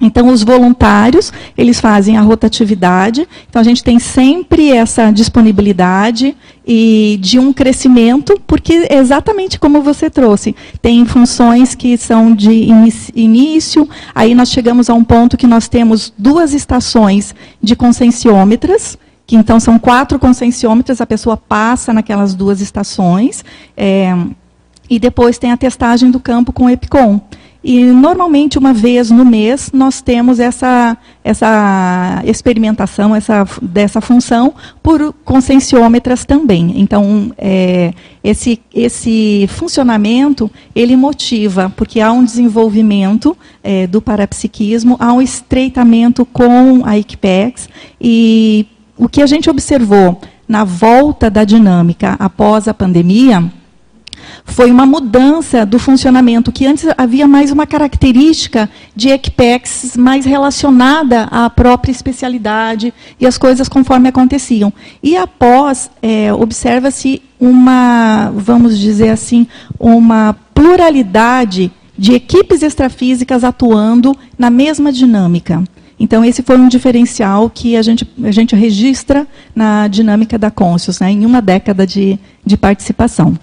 [0.01, 3.27] Então, os voluntários, eles fazem a rotatividade.
[3.49, 6.35] Então, a gente tem sempre essa disponibilidade
[6.65, 12.51] e de um crescimento, porque exatamente como você trouxe, tem funções que são de
[13.15, 19.35] início, aí nós chegamos a um ponto que nós temos duas estações de conscienciômetras, que
[19.35, 23.43] então são quatro conscienciômetras, a pessoa passa naquelas duas estações,
[23.75, 24.15] é,
[24.89, 27.19] e depois tem a testagem do campo com o EPICOM.
[27.61, 35.13] E normalmente uma vez no mês nós temos essa, essa experimentação essa, dessa função por
[35.25, 36.79] conscienciômetras também.
[36.79, 37.93] Então é,
[38.23, 46.25] esse, esse funcionamento ele motiva porque há um desenvolvimento é, do parapsiquismo, há um estreitamento
[46.25, 47.67] com a ICPEX
[47.99, 53.51] e o que a gente observou na volta da dinâmica após a pandemia
[54.45, 61.23] foi uma mudança do funcionamento, que antes havia mais uma característica de equipex mais relacionada
[61.23, 64.71] à própria especialidade e as coisas conforme aconteciam.
[65.01, 69.47] E após, é, observa-se uma, vamos dizer assim,
[69.79, 75.63] uma pluralidade de equipes extrafísicas atuando na mesma dinâmica.
[75.99, 80.99] Então, esse foi um diferencial que a gente, a gente registra na dinâmica da Conscius,
[80.99, 83.37] né, em uma década de, de participação.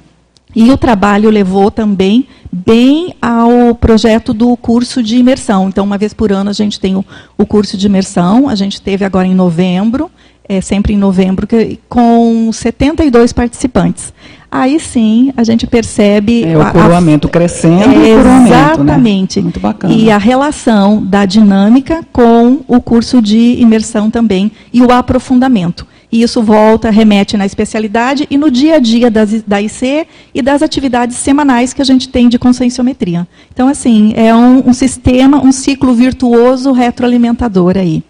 [0.56, 5.68] E o trabalho levou também bem ao projeto do curso de imersão.
[5.68, 7.04] Então, uma vez por ano, a gente tem o,
[7.36, 8.48] o curso de imersão.
[8.48, 10.10] A gente teve agora em novembro,
[10.48, 14.14] é, sempre em novembro, que, com 72 participantes.
[14.50, 16.44] Aí sim a gente percebe.
[16.44, 17.90] É, o coroamento a, crescendo.
[17.90, 19.40] É, exatamente.
[19.40, 19.42] Né?
[19.42, 19.92] Muito bacana.
[19.92, 25.86] E a relação da dinâmica com o curso de imersão também e o aprofundamento.
[26.10, 30.40] E isso volta, remete na especialidade e no dia a dia das, da IC e
[30.40, 33.26] das atividades semanais que a gente tem de conscienciometria.
[33.52, 38.04] Então, assim, é um, um sistema, um ciclo virtuoso retroalimentador aí.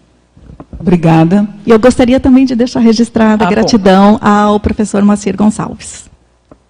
[0.79, 1.47] Obrigada.
[1.65, 4.27] E eu gostaria também de deixar registrada a ah, gratidão bom.
[4.27, 6.09] ao professor Macir Gonçalves.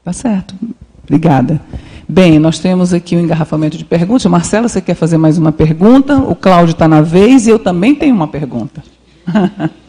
[0.04, 0.56] Tá certo.
[1.04, 1.60] Obrigada.
[2.08, 4.26] Bem, nós temos aqui o um engarrafamento de perguntas.
[4.28, 6.18] Marcela, você quer fazer mais uma pergunta?
[6.18, 8.82] O Cláudio está na vez e eu também tenho uma pergunta.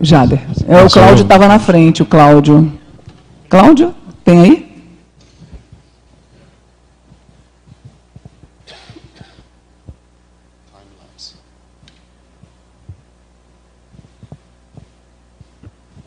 [0.00, 0.40] Jader.
[0.66, 2.72] É, o Cláudio estava na frente, o Cláudio.
[3.48, 3.94] Cláudio,
[4.24, 4.70] tem aí?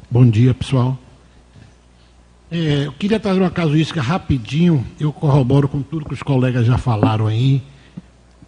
[0.09, 0.97] Bom dia, pessoal.
[2.51, 4.85] É, eu queria trazer uma casuística rapidinho.
[4.99, 7.63] Eu corroboro com tudo que os colegas já falaram aí.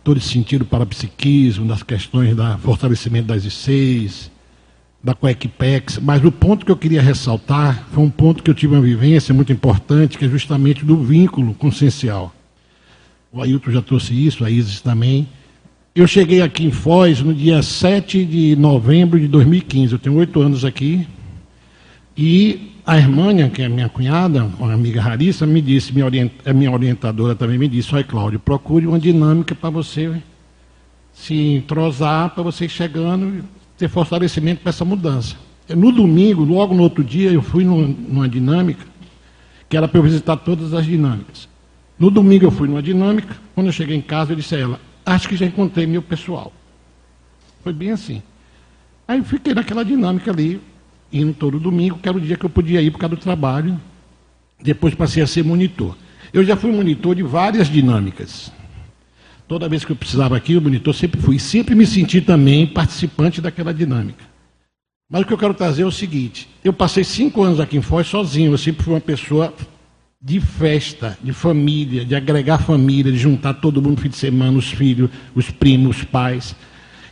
[0.03, 4.29] Todo esse sentido para psiquismo, das questões do fortalecimento das ICs,
[5.05, 8.73] da Coequipex, mas o ponto que eu queria ressaltar foi um ponto que eu tive
[8.73, 12.33] uma vivência muito importante, que é justamente do vínculo consciencial.
[13.31, 15.27] O Ailton já trouxe isso, a Isis também.
[15.93, 20.41] Eu cheguei aqui em Foz no dia 7 de novembro de 2015, eu tenho oito
[20.41, 21.07] anos aqui,
[22.17, 26.71] e a Hermânia, que é minha cunhada, uma amiga Rarissa, me disse, minha, orient, minha
[26.71, 30.15] orientadora também me disse, olha Cláudio, procure uma dinâmica para você
[31.13, 33.45] se entrosar, para você chegando
[33.77, 35.35] ter fortalecimento para essa mudança.
[35.69, 38.85] No domingo, logo no outro dia, eu fui numa dinâmica,
[39.67, 41.49] que era para eu visitar todas as dinâmicas.
[41.97, 44.79] No domingo eu fui numa dinâmica, quando eu cheguei em casa eu disse a ela,
[45.05, 46.53] acho que já encontrei meu pessoal.
[47.63, 48.21] Foi bem assim.
[49.07, 50.61] Aí eu fiquei naquela dinâmica ali,
[51.11, 53.79] indo todo domingo, que era o dia que eu podia ir por causa do trabalho.
[54.61, 55.95] Depois passei a ser monitor.
[56.31, 58.51] Eu já fui monitor de várias dinâmicas.
[59.47, 61.37] Toda vez que eu precisava aqui, o monitor sempre fui.
[61.37, 64.23] Sempre me senti também participante daquela dinâmica.
[65.09, 67.81] Mas o que eu quero trazer é o seguinte: eu passei cinco anos aqui em
[67.81, 68.51] Foz sozinho.
[68.51, 69.53] Eu sempre fui uma pessoa
[70.19, 74.57] de festa, de família, de agregar família, de juntar todo mundo no fim de semana,
[74.57, 76.55] os filhos, os primos, os pais.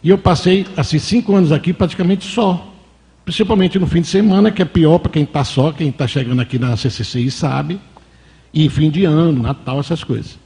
[0.03, 2.71] E eu passei assim cinco anos aqui praticamente só.
[3.23, 6.41] Principalmente no fim de semana, que é pior para quem está só, quem está chegando
[6.41, 7.79] aqui na CCCI sabe.
[8.51, 10.42] E fim de ano, Natal, essas coisas.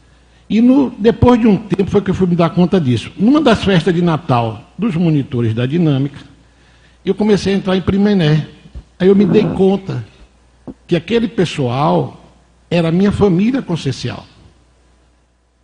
[0.50, 3.12] E no, depois de um tempo foi que eu fui me dar conta disso.
[3.18, 6.20] Numa das festas de Natal dos monitores da dinâmica,
[7.06, 8.48] eu comecei a entrar em Primené.
[9.00, 10.06] Aí eu me dei conta
[10.88, 12.24] que aquele pessoal
[12.70, 14.26] era minha família consciencial.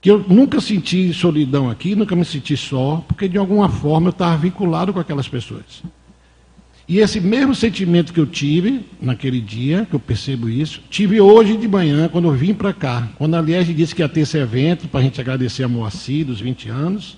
[0.01, 4.11] Que eu nunca senti solidão aqui, nunca me senti só, porque de alguma forma eu
[4.11, 5.81] estava vinculado com aquelas pessoas.
[6.88, 11.55] E esse mesmo sentimento que eu tive naquele dia, que eu percebo isso, tive hoje
[11.55, 13.07] de manhã, quando eu vim para cá.
[13.17, 16.41] Quando a disse que ia ter esse evento, para a gente agradecer a Moacir, dos
[16.41, 17.17] 20 anos.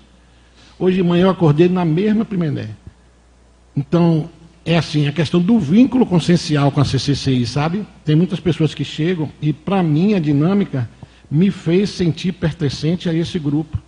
[0.78, 2.70] Hoje de manhã eu acordei na mesma primeira.
[3.76, 4.30] Então,
[4.64, 7.86] é assim, a questão do vínculo consciencial com a CCCI, sabe?
[8.04, 10.88] Tem muitas pessoas que chegam e, para mim, a dinâmica
[11.28, 13.78] me fez sentir pertencente a esse grupo.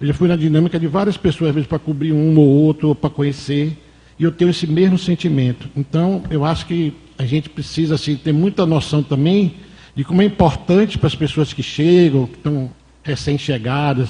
[0.00, 2.94] Eu já fui na dinâmica de várias pessoas, às vezes para cobrir um ou outro,
[2.94, 3.76] para conhecer.
[4.18, 5.68] E eu tenho esse mesmo sentimento.
[5.76, 9.54] Então, eu acho que a gente precisa assim, ter muita noção também
[9.94, 12.70] de como é importante para as pessoas que chegam, que estão
[13.02, 14.08] recém-chegadas,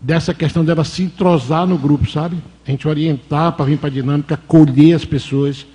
[0.00, 2.36] dessa questão dela se entrosar no grupo, sabe?
[2.66, 5.66] A gente orientar para vir para a dinâmica, acolher as pessoas.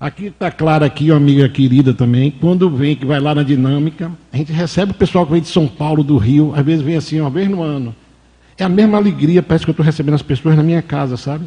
[0.00, 4.12] Aqui está claro aqui, uma amiga querida também, quando vem, que vai lá na dinâmica,
[4.32, 6.96] a gente recebe o pessoal que vem de São Paulo, do Rio, às vezes vem
[6.96, 7.94] assim, uma vez no ano.
[8.56, 11.46] É a mesma alegria, parece que eu estou recebendo as pessoas na minha casa, sabe?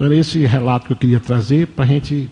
[0.00, 2.30] Era esse relato que eu queria trazer para a gente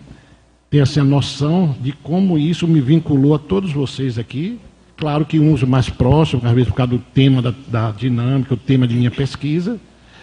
[0.70, 4.58] ter assim, a noção de como isso me vinculou a todos vocês aqui.
[4.96, 8.56] Claro que uns mais próximos, às vezes por causa do tema da, da dinâmica, o
[8.56, 9.80] tema de minha pesquisa.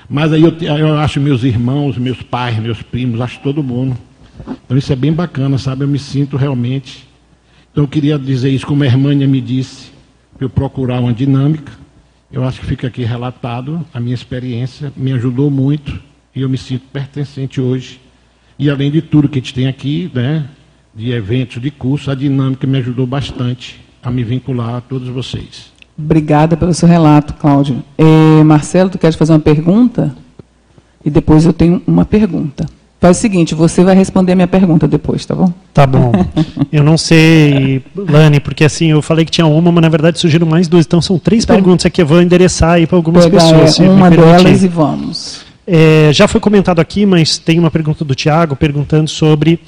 [0.10, 3.98] Mas aí eu, eu acho meus irmãos, meus pais, meus primos, acho todo mundo.
[4.66, 5.84] Então isso é bem bacana, sabe?
[5.84, 7.08] Eu me sinto realmente.
[7.72, 9.92] Então eu queria dizer isso, como a Hermânia me disse,
[10.38, 11.74] para eu procurar uma dinâmica.
[12.32, 16.58] Eu acho que fica aqui relatado a minha experiência, me ajudou muito e eu me
[16.58, 18.00] sinto pertencente hoje.
[18.58, 20.46] E além de tudo que a gente tem aqui, né,
[20.94, 25.72] de eventos, de curso, a dinâmica me ajudou bastante a me vincular a todos vocês.
[25.98, 27.84] Obrigada pelo seu relato, Cláudio.
[27.98, 30.16] É, Marcelo, tu queres fazer uma pergunta?
[31.06, 32.66] E depois eu tenho uma pergunta.
[33.00, 35.52] Faz o seguinte, você vai responder a minha pergunta depois, tá bom?
[35.74, 36.14] Tá bom.
[36.72, 40.48] Eu não sei, Lani, porque assim, eu falei que tinha uma, mas na verdade surgiram
[40.48, 40.88] mais duas.
[40.88, 43.80] Então são três então, perguntas aqui, eu vou endereçar aí para algumas pessoas.
[43.80, 45.53] É, uma delas e vamos.
[45.66, 49.60] É, já foi comentado aqui, mas tem uma pergunta do Tiago perguntando sobre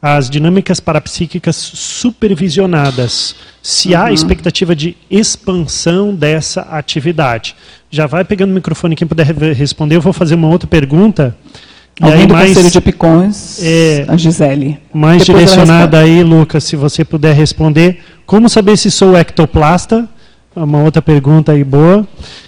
[0.00, 3.34] as dinâmicas parapsíquicas supervisionadas.
[3.60, 4.00] Se uhum.
[4.00, 7.56] há expectativa de expansão dessa atividade.
[7.90, 9.96] Já vai pegando o microfone quem puder responder.
[9.96, 11.36] Eu vou fazer uma outra pergunta.
[12.00, 14.78] Alguém aí, do mais, Conselho de Picões, é, a Gisele.
[14.92, 18.00] Mais Depois direcionada aí, Lucas, se você puder responder.
[18.24, 20.08] Como saber se sou ectoplasta?
[20.56, 22.06] Uma outra pergunta aí boa.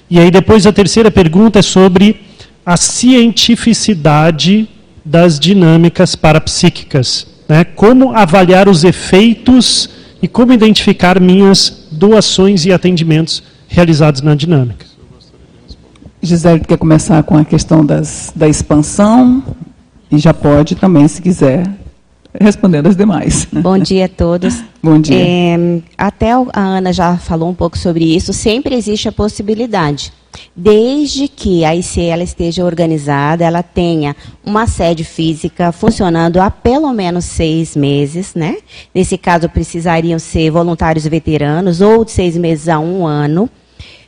[0.09, 2.21] E aí depois a terceira pergunta é sobre
[2.65, 4.69] a cientificidade
[5.05, 7.27] das dinâmicas parapsíquicas.
[7.49, 7.65] Né?
[7.65, 9.89] Como avaliar os efeitos
[10.23, 14.87] e como identificar minhas doações e atendimentos realizados na dinâmica.
[16.23, 19.43] Gisele quer começar com a questão das, da expansão
[20.11, 21.69] e já pode também, se quiser,
[22.41, 23.49] respondendo as demais.
[23.53, 24.63] Bom dia a todos.
[24.81, 25.17] Bom dia.
[25.19, 28.33] É, até a Ana já falou um pouco sobre isso.
[28.33, 30.13] Sempre existe a possibilidade
[30.55, 34.15] desde que a IC ela esteja organizada, ela tenha
[34.45, 38.59] uma sede física funcionando há pelo menos seis meses, né?
[38.95, 43.49] Nesse caso, precisariam ser voluntários veteranos ou de seis meses a um ano,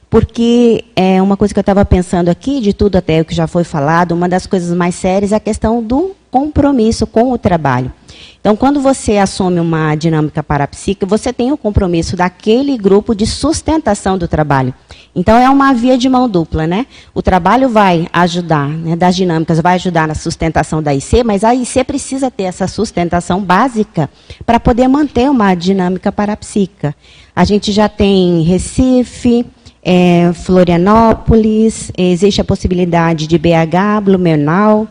[0.08, 3.46] porque é uma coisa que eu estava pensando aqui, de tudo até o que já
[3.46, 7.92] foi falado, uma das coisas mais sérias é a questão do compromisso com o trabalho.
[8.40, 14.18] Então, quando você assume uma dinâmica parapsíquica, você tem o compromisso daquele grupo de sustentação
[14.18, 14.74] do trabalho.
[15.14, 16.86] Então, é uma via de mão dupla, né?
[17.14, 21.54] O trabalho vai ajudar, né, das dinâmicas, vai ajudar na sustentação da IC, mas a
[21.54, 24.10] IC precisa ter essa sustentação básica
[24.44, 26.94] para poder manter uma dinâmica parapsíquica.
[27.34, 29.46] A gente já tem Recife,
[29.84, 34.88] é, Florianópolis, existe a possibilidade de BH, Blumenau,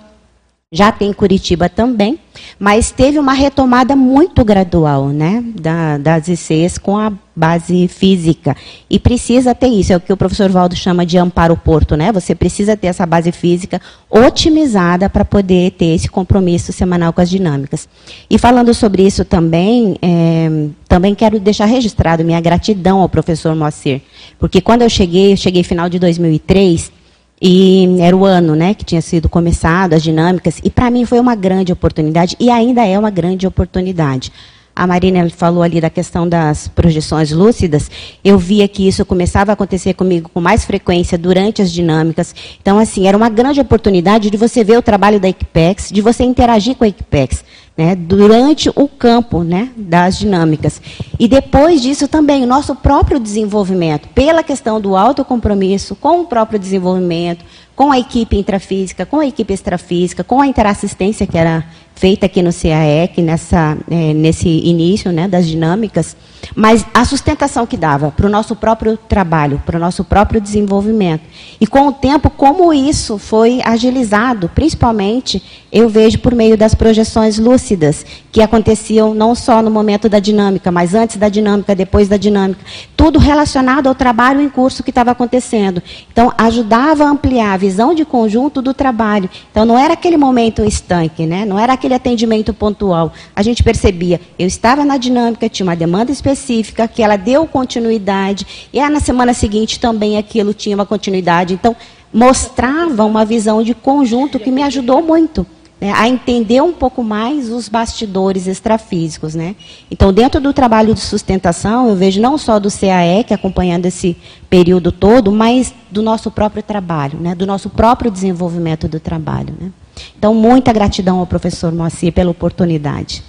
[0.74, 2.18] já tem Curitiba também,
[2.58, 8.58] mas teve uma retomada muito gradual né, da, das ICs com a base física.
[8.90, 11.96] E precisa ter isso, é o que o professor Valdo chama de amparo porto.
[11.96, 12.12] Né?
[12.12, 13.80] Você precisa ter essa base física
[14.10, 17.88] otimizada para poder ter esse compromisso semanal com as dinâmicas.
[18.28, 24.02] E falando sobre isso também, é, também quero deixar registrado minha gratidão ao professor Moacir,
[24.40, 27.03] porque quando eu cheguei, eu cheguei final de 2003,
[27.46, 31.20] e era o ano né, que tinha sido começado, as dinâmicas, e para mim foi
[31.20, 34.32] uma grande oportunidade, e ainda é uma grande oportunidade.
[34.76, 37.92] A Marina falou ali da questão das projeções lúcidas.
[38.24, 42.34] Eu via que isso começava a acontecer comigo com mais frequência durante as dinâmicas.
[42.60, 46.24] Então, assim, era uma grande oportunidade de você ver o trabalho da Equipex, de você
[46.24, 47.44] interagir com a Equipex.
[47.76, 50.82] né, durante o campo né, das dinâmicas.
[51.20, 56.60] E depois disso também, o nosso próprio desenvolvimento, pela questão do autocompromisso com o próprio
[56.60, 57.44] desenvolvimento,
[57.76, 61.66] com a equipe intrafísica, com a equipe extrafísica, com a interassistência que era
[62.04, 66.18] feita aqui no CAEC, nessa, é, nesse início né, das dinâmicas,
[66.54, 71.22] mas a sustentação que dava para o nosso próprio trabalho, para o nosso próprio desenvolvimento.
[71.62, 77.40] E com o tempo, como isso foi agilizado, principalmente eu vejo por meio das projeções
[77.40, 82.18] lúcidas, que aconteciam não só no momento da dinâmica, mas antes da dinâmica, depois da
[82.18, 82.60] dinâmica,
[82.98, 85.82] tudo relacionado ao trabalho em curso que estava acontecendo.
[86.12, 89.30] Então, ajudava a ampliar a visão de conjunto do trabalho.
[89.50, 91.46] Então, não era aquele momento estanque, né?
[91.46, 93.14] não era aquele atendimento pontual.
[93.36, 98.70] A gente percebia, eu estava na dinâmica, tinha uma demanda específica, que ela deu continuidade,
[98.72, 101.54] e na semana seguinte também aquilo tinha uma continuidade.
[101.54, 101.76] Então,
[102.14, 105.46] mostrava uma visão de conjunto que me ajudou muito
[105.84, 109.36] né, a entender um pouco mais os bastidores extrafísicos.
[109.36, 109.54] Né?
[109.92, 114.16] Então, dentro do trabalho de sustentação, eu vejo não só do CAE, acompanhando esse
[114.50, 119.54] período todo, mas do nosso próprio trabalho, né, do nosso próprio desenvolvimento do trabalho.
[119.60, 119.72] Né?
[120.18, 123.24] Então, muita gratidão ao professor Moacir pela oportunidade.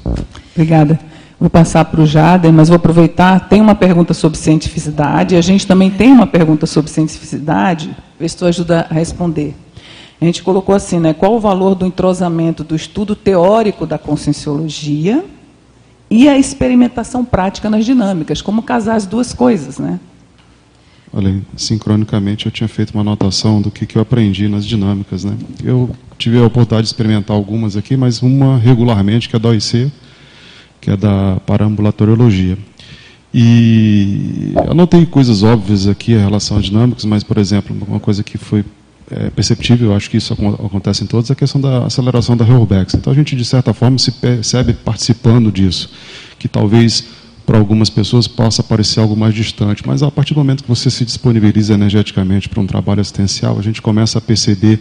[0.54, 0.98] Obrigada.
[1.38, 3.48] Vou passar para o Jader, mas vou aproveitar.
[3.48, 8.28] Tem uma pergunta sobre cientificidade, e a gente também tem uma pergunta sobre cientificidade, ver
[8.28, 9.54] se tu ajuda a responder.
[10.20, 11.12] A gente colocou assim, né?
[11.12, 15.24] Qual o valor do entrosamento do estudo teórico da conscienciologia
[16.08, 18.40] e a experimentação prática nas dinâmicas?
[18.40, 19.98] Como casar as duas coisas, né?
[21.12, 25.36] Olha, sincronicamente eu tinha feito uma anotação do que, que eu aprendi nas dinâmicas, né?
[25.62, 29.90] Eu tive a oportunidade de experimentar algumas aqui, mas uma regularmente, que é da OIC,
[30.80, 32.58] que é da parambulatoriologia.
[33.32, 38.38] E anotei coisas óbvias aqui em relação a dinâmicas, mas, por exemplo, uma coisa que
[38.38, 38.64] foi
[39.10, 42.46] é, perceptível, eu acho que isso acontece em todos, é a questão da aceleração da
[42.46, 42.94] Heuerbex.
[42.94, 45.90] Então a gente, de certa forma, se percebe participando disso,
[46.38, 47.04] que talvez
[47.44, 50.90] para algumas pessoas possa parecer algo mais distante, mas a partir do momento que você
[50.90, 54.80] se disponibiliza energeticamente para um trabalho assistencial, a gente começa a perceber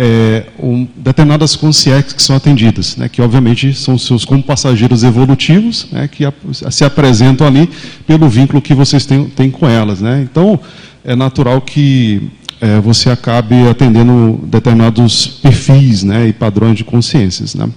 [0.00, 5.88] é, um, determinadas consciências que são atendidas, né, que obviamente são seus como passageiros evolutivos,
[5.90, 6.32] né, que a,
[6.70, 7.68] se apresentam ali
[8.06, 10.00] pelo vínculo que vocês têm, têm com elas.
[10.00, 10.24] Né.
[10.30, 10.60] Então,
[11.04, 12.30] é natural que
[12.60, 17.56] é, você acabe atendendo determinados perfis né, e padrões de consciências.
[17.56, 17.68] Né?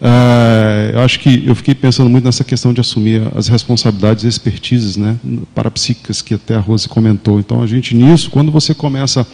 [0.00, 4.28] É, eu acho que eu fiquei pensando muito nessa questão de assumir as responsabilidades e
[4.28, 5.16] expertises né,
[5.54, 7.38] parapsíquicas que até a Rose comentou.
[7.38, 9.26] Então, a gente nisso, quando você começa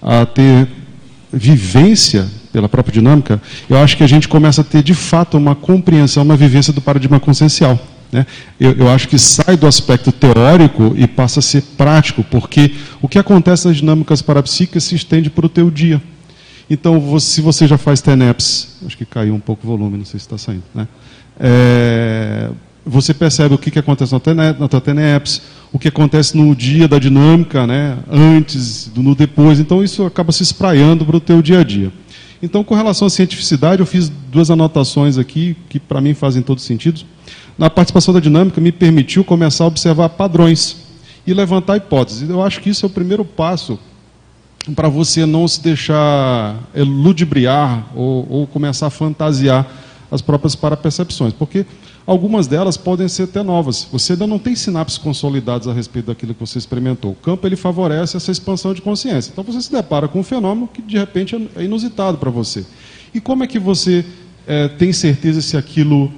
[0.00, 0.66] a ter
[1.32, 5.54] vivência pela própria dinâmica, eu acho que a gente começa a ter de fato uma
[5.54, 7.80] compreensão, uma vivência do paradigma consciencial.
[8.12, 8.26] Né?
[8.60, 13.08] Eu, eu, acho que sai do aspecto teórico e passa a ser prático, porque o
[13.08, 16.00] que acontece nas dinâmicas parapsíquicas se estende para o teu dia.
[16.68, 20.20] Então, se você já faz TENEPS, acho que caiu um pouco o volume, não sei
[20.20, 20.86] se está saindo, né?
[21.40, 22.50] É,
[22.84, 25.42] você percebe o que, que acontece na tua TENEPS,
[25.72, 27.98] o que acontece no dia da dinâmica, né?
[28.10, 29.58] antes, no depois.
[29.58, 31.90] Então, isso acaba se espraiando para o teu dia a dia.
[32.42, 36.60] Então, com relação à cientificidade, eu fiz duas anotações aqui, que para mim fazem todo
[36.60, 37.02] sentido
[37.56, 40.76] na participação da dinâmica, me permitiu começar a observar padrões
[41.26, 42.28] e levantar hipóteses.
[42.28, 43.78] Eu acho que isso é o primeiro passo
[44.74, 49.66] para você não se deixar ludibriar ou, ou começar a fantasiar
[50.10, 51.64] as próprias parapercepções, porque
[52.06, 53.86] algumas delas podem ser até novas.
[53.92, 57.12] Você ainda não tem sinapses consolidadas a respeito daquilo que você experimentou.
[57.12, 59.30] O campo ele favorece essa expansão de consciência.
[59.30, 62.64] Então você se depara com um fenômeno que de repente é inusitado para você.
[63.14, 64.04] E como é que você
[64.46, 66.12] é, tem certeza se aquilo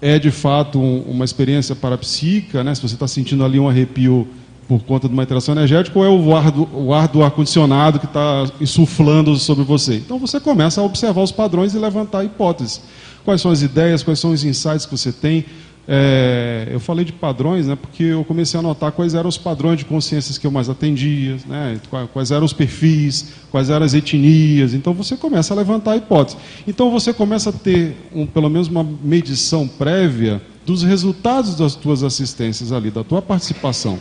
[0.00, 2.74] é de fato um, uma experiência parapsíquica, né?
[2.74, 4.26] se você está sentindo ali um arrepio
[4.66, 7.98] por conta de uma interação energética, ou é o ar do, o ar do ar-condicionado
[7.98, 9.96] que está insuflando sobre você.
[9.96, 12.80] Então você começa a observar os padrões e levantar hipóteses.
[13.24, 15.44] Quais são as ideias, quais são os insights que você tem,
[15.92, 19.76] é, eu falei de padrões, né, porque eu comecei a notar quais eram os padrões
[19.76, 21.80] de consciências que eu mais atendia, né,
[22.12, 24.72] quais eram os perfis, quais eram as etnias.
[24.72, 26.36] Então você começa a levantar a hipótese.
[26.64, 32.04] Então você começa a ter, um, pelo menos, uma medição prévia dos resultados das tuas
[32.04, 33.98] assistências ali, da tua participação.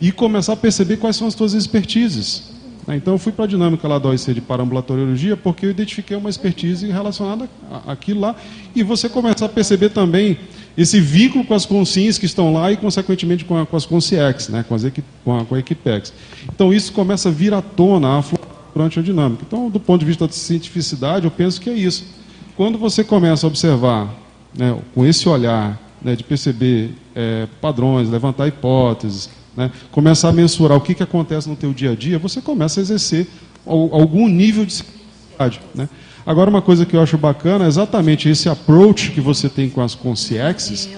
[0.00, 2.51] E começar a perceber quais são as tuas expertises.
[2.86, 2.96] Né.
[2.96, 6.30] Então eu fui para a dinâmica lá da OIC de parambulatoriologia porque eu identifiquei uma
[6.30, 7.48] expertise relacionada
[7.86, 8.36] àquilo lá.
[8.74, 10.38] E você começa a perceber também
[10.76, 14.48] esse vínculo com as consciências que estão lá e, consequentemente, com, a, com as consciex,
[14.48, 16.12] né, com, as equi, com, a, com a Equipex.
[16.52, 18.24] Então, isso começa a vir à tona a
[18.74, 19.44] durante a dinâmica.
[19.46, 22.06] Então, do ponto de vista da cientificidade, eu penso que é isso.
[22.56, 24.14] Quando você começa a observar,
[24.56, 30.76] né, com esse olhar né, de perceber é, padrões, levantar hipóteses, né, começar a mensurar
[30.76, 33.26] o que, que acontece no teu dia a dia, você começa a exercer
[33.64, 35.60] algum nível de cientificidade.
[35.74, 35.88] Né?
[36.24, 39.80] Agora, uma coisa que eu acho bacana é exatamente esse approach que você tem com
[39.80, 40.88] as consciexes,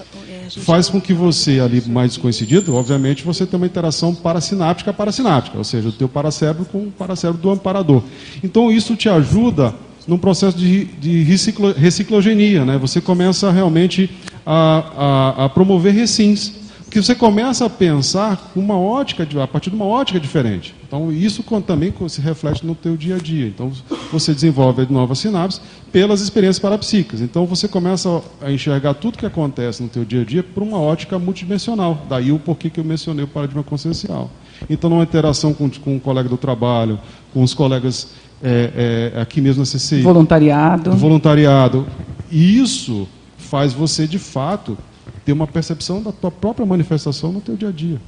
[0.57, 5.63] faz com que você, ali mais desconhecido, obviamente, você tenha uma interação parasináptica parasináptica, ou
[5.63, 8.03] seja, o teu paracérebro com o paracérebro do amparador.
[8.43, 9.73] Então, isso te ajuda
[10.07, 12.77] num processo de, de reciclo, reciclogenia, né?
[12.77, 14.09] Você começa realmente
[14.45, 16.64] a, a, a promover recins
[16.95, 20.73] que você começa a pensar com uma ótica, a partir de uma ótica diferente.
[20.87, 23.47] Então, isso também se reflete no teu dia a dia.
[23.47, 23.69] Então,
[24.13, 25.59] você desenvolve novas sinapses
[25.91, 27.19] pelas experiências parapsíquicas.
[27.19, 30.79] Então, você começa a enxergar tudo que acontece no teu dia a dia por uma
[30.79, 32.05] ótica multidimensional.
[32.07, 34.31] Daí o porquê que eu mencionei o paradigma consciencial.
[34.69, 36.97] Então, numa interação com, com um colega do trabalho,
[37.33, 38.07] com os colegas
[38.41, 40.01] é, é, aqui mesmo na CCI.
[40.01, 40.93] Voluntariado.
[40.93, 41.85] Voluntariado.
[42.31, 43.05] Isso
[43.37, 44.77] faz você, de fato,
[45.25, 47.99] ter uma percepção da tua própria manifestação no teu dia a dia.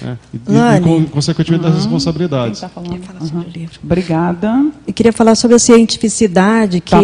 [0.00, 0.18] Né?
[0.32, 1.70] E, e, e, consequentemente, uhum.
[1.70, 2.60] das responsabilidades.
[2.60, 3.44] Tá uhum.
[3.84, 4.66] Obrigada.
[4.86, 6.98] Eu queria falar sobre a cientificidade, que tá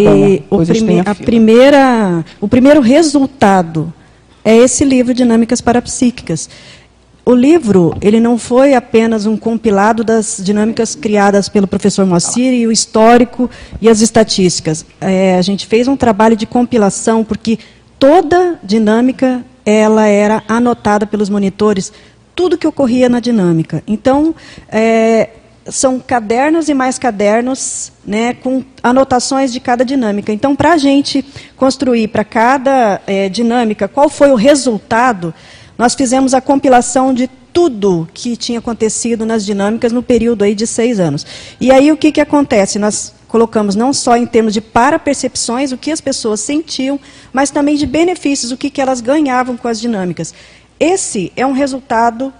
[0.50, 3.92] o, prime a primeira, o primeiro resultado
[4.42, 6.48] é esse livro Dinâmicas Parapsíquicas.
[7.26, 12.66] O livro ele não foi apenas um compilado das dinâmicas criadas pelo professor Moacir e
[12.66, 13.50] o histórico
[13.82, 14.86] e as estatísticas.
[14.98, 17.58] É, a gente fez um trabalho de compilação, porque
[17.98, 21.92] toda dinâmica ela era anotada pelos monitores,
[22.34, 23.82] tudo que ocorria na dinâmica.
[23.86, 24.34] Então,
[24.70, 25.28] é,
[25.68, 30.32] são cadernos e mais cadernos né, com anotações de cada dinâmica.
[30.32, 31.22] Então, para a gente
[31.54, 35.34] construir para cada é, dinâmica qual foi o resultado,
[35.76, 40.66] nós fizemos a compilação de tudo que tinha acontecido nas dinâmicas no período aí de
[40.66, 41.26] seis anos.
[41.60, 42.78] E aí o que, que acontece?
[42.78, 46.98] Nós colocamos não só em termos de para-percepções, o que as pessoas sentiam,
[47.32, 50.34] mas também de benefícios, o que, que elas ganhavam com as dinâmicas.
[50.80, 52.32] Esse é um resultado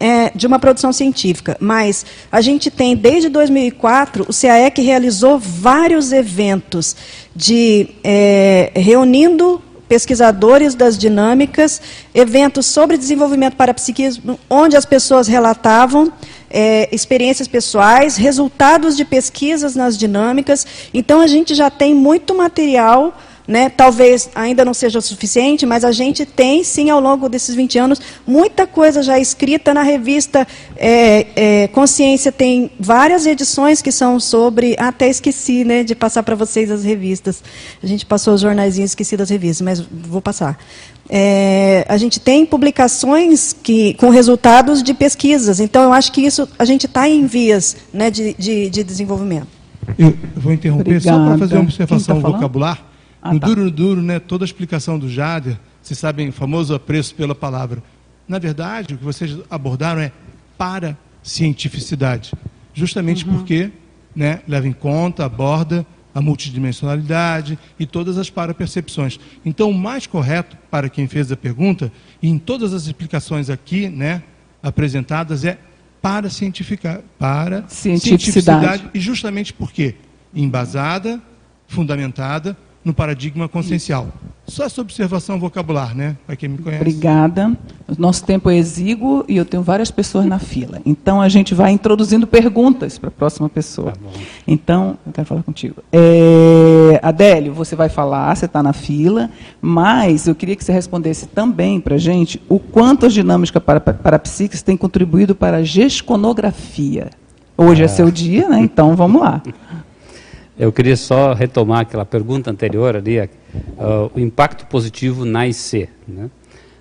[0.00, 6.12] é, de uma produção científica, mas a gente tem, desde 2004, o CAEC realizou vários
[6.12, 6.96] eventos
[7.36, 11.80] de é, reunindo pesquisadores das dinâmicas,
[12.14, 16.10] eventos sobre desenvolvimento parapsiquismo, onde as pessoas relatavam
[16.52, 20.66] é, experiências pessoais, resultados de pesquisas nas dinâmicas.
[20.92, 23.68] Então, a gente já tem muito material né?
[23.68, 27.78] Talvez ainda não seja o suficiente, mas a gente tem, sim, ao longo desses 20
[27.78, 30.46] anos, muita coisa já escrita na revista
[30.76, 32.30] é, é, Consciência.
[32.30, 34.76] Tem várias edições que são sobre.
[34.78, 37.42] Até esqueci né, de passar para vocês as revistas.
[37.82, 40.58] A gente passou os jornaizinhos, esqueci das revistas, mas vou passar.
[41.08, 45.60] É, a gente tem publicações que, com resultados de pesquisas.
[45.60, 49.48] Então, eu acho que isso a gente está em vias né, de, de, de desenvolvimento.
[49.98, 51.18] Eu vou interromper Obrigada.
[51.18, 52.91] só para fazer uma observação tá vocabular.
[53.22, 53.46] Ah, no tá.
[53.46, 57.34] duro, no duro, né, toda a explicação do Jader, vocês sabem, o famoso apreço pela
[57.34, 57.82] palavra.
[58.26, 60.10] Na verdade, o que vocês abordaram é
[60.58, 62.32] para cientificidade,
[62.74, 63.36] justamente uhum.
[63.36, 63.70] porque
[64.14, 69.18] né, leva em conta, aborda a multidimensionalidade e todas as parapercepções.
[69.44, 71.90] Então, o mais correto para quem fez a pergunta,
[72.20, 74.22] e em todas as explicações aqui né,
[74.62, 75.58] apresentadas, é
[76.02, 78.00] para cientificar, para cientificidade.
[78.02, 79.94] cientificidade e justamente porque
[80.34, 81.22] embasada,
[81.68, 84.08] fundamentada no paradigma consciencial.
[84.44, 86.16] Só essa observação vocabular, né?
[86.26, 86.82] Para quem me conhece.
[86.82, 87.56] Obrigada.
[87.86, 90.80] O nosso tempo é exíguo e eu tenho várias pessoas na fila.
[90.84, 93.92] Então a gente vai introduzindo perguntas para a próxima pessoa.
[93.92, 95.76] Tá então, eu quero falar contigo.
[95.92, 99.30] É, Adélio, você vai falar, você está na fila,
[99.60, 103.80] mas eu queria que você respondesse também para a gente o quanto as dinâmicas para,
[103.80, 107.10] para psíquicas têm contribuído para a gesconografia.
[107.56, 108.58] Hoje é, é seu dia, né?
[108.58, 109.40] Então vamos lá.
[110.58, 113.28] Eu queria só retomar aquela pergunta anterior ali, uh,
[114.14, 115.88] o impacto positivo na IC.
[116.06, 116.30] Né?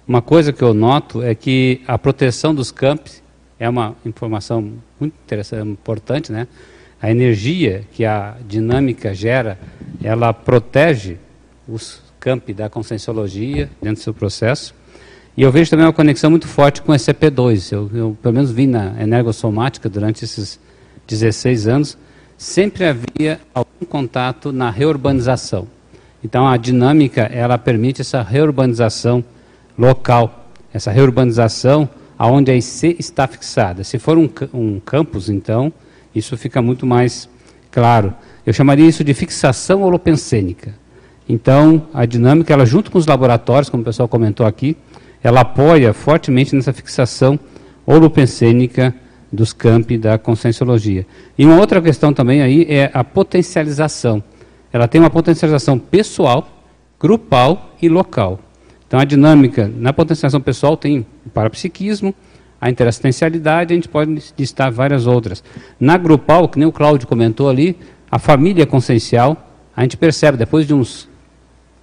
[0.07, 3.21] Uma coisa que eu noto é que a proteção dos campos
[3.59, 6.47] é uma informação muito interessante, importante, né?
[7.01, 9.57] A energia que a dinâmica gera,
[10.03, 11.17] ela protege
[11.67, 14.75] os campi da conscienciologia dentro do seu processo.
[15.35, 17.71] E eu vejo também uma conexão muito forte com o SCP-2.
[17.71, 20.59] Eu, eu, pelo menos, vi na energossomática durante esses
[21.07, 21.97] 16 anos,
[22.41, 25.67] sempre havia algum contato na reurbanização.
[26.23, 29.23] Então a dinâmica ela permite essa reurbanização
[29.77, 31.87] local, essa reurbanização
[32.17, 33.83] aonde a IC está fixada.
[33.83, 35.71] Se for um, um campus, então
[36.15, 37.29] isso fica muito mais
[37.69, 38.11] claro.
[38.43, 40.73] Eu chamaria isso de fixação holopensênica.
[41.29, 44.75] Então a dinâmica, ela junto com os laboratórios, como o pessoal comentou aqui,
[45.21, 47.39] ela apoia fortemente nessa fixação
[47.85, 48.95] holopensênica
[49.31, 51.05] dos campi da conscienciologia.
[51.37, 54.23] E uma outra questão também aí é a potencialização.
[54.73, 56.47] Ela tem uma potencialização pessoal,
[56.99, 58.39] grupal e local.
[58.87, 62.13] Então a dinâmica na potencialização pessoal tem o parapsiquismo,
[62.59, 65.43] a interassistencialidade, a gente pode listar várias outras.
[65.79, 67.75] Na grupal, que nem o Cláudio comentou ali,
[68.09, 71.07] a família consciencial a gente percebe, depois de uns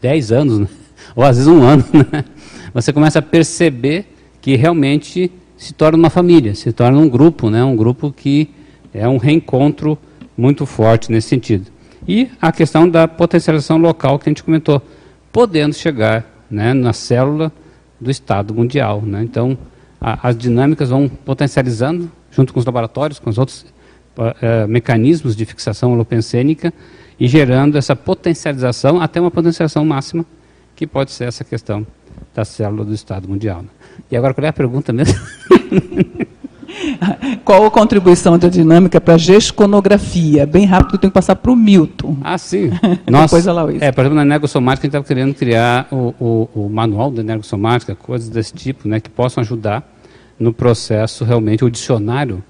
[0.01, 0.69] 10 anos, né?
[1.17, 2.25] ou às vezes um ano, né?
[2.73, 7.63] você começa a perceber que realmente se torna uma família, se torna um grupo, né?
[7.65, 8.49] um grupo que
[8.95, 9.99] é um reencontro
[10.37, 11.67] muito forte nesse sentido.
[12.07, 14.81] E a questão da potencialização local que a gente comentou,
[15.33, 17.53] podendo chegar né, na célula
[18.01, 19.03] do Estado mundial.
[19.03, 19.25] Né?
[19.25, 19.59] Então,
[20.01, 23.67] a, as dinâmicas vão potencializando, junto com os laboratórios, com os outros
[24.17, 26.73] uh, mecanismos de fixação holopensênica,
[27.19, 30.25] e gerando essa potencialização até uma potencialização máxima,
[30.77, 31.85] que pode ser essa questão
[32.39, 33.63] da célula do Estado mundial.
[33.63, 33.69] Né?
[34.11, 35.19] E agora, qual é a pergunta mesmo?
[37.45, 40.47] Qual a contribuição da dinâmica para a gesconografia?
[40.47, 42.19] Bem rápido, eu tenho que passar para o Milton.
[42.23, 42.71] Ah, sim.
[43.09, 46.49] Nossa, Depois a É, por exemplo, na energossomática, a gente estava querendo criar o, o,
[46.55, 49.83] o, manual da energossomática, coisas desse tipo, né, que possam ajudar
[50.39, 52.45] no processo, realmente, o dicionário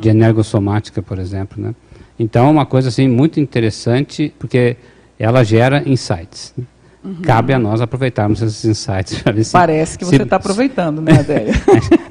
[0.00, 1.60] de energossomática, por exemplo.
[1.60, 1.74] Né?
[2.18, 4.76] Então, é uma coisa assim, muito interessante, porque
[5.18, 6.52] ela gera insights.
[6.56, 6.64] Né?
[7.04, 7.16] Uhum.
[7.22, 9.22] Cabe a nós aproveitarmos esses insights.
[9.44, 11.54] Se, Parece que você está aproveitando, né, Adélia?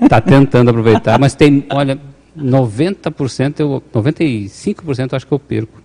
[0.02, 1.98] Está tentando aproveitar, mas tem, olha,
[2.38, 5.82] 90%, eu, 95% eu acho que eu perco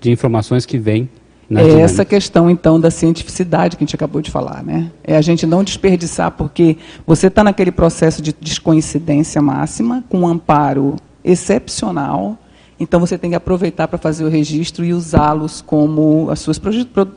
[0.00, 1.08] de informações que vêm
[1.50, 1.80] é dinâmica.
[1.80, 4.90] essa questão, então, da cientificidade que a gente acabou de falar, né?
[5.02, 6.76] É a gente não desperdiçar, porque
[7.06, 12.38] você está naquele processo de descoincidência máxima, com um amparo excepcional,
[12.80, 16.58] então você tem que aproveitar para fazer o registro e usá-los como as suas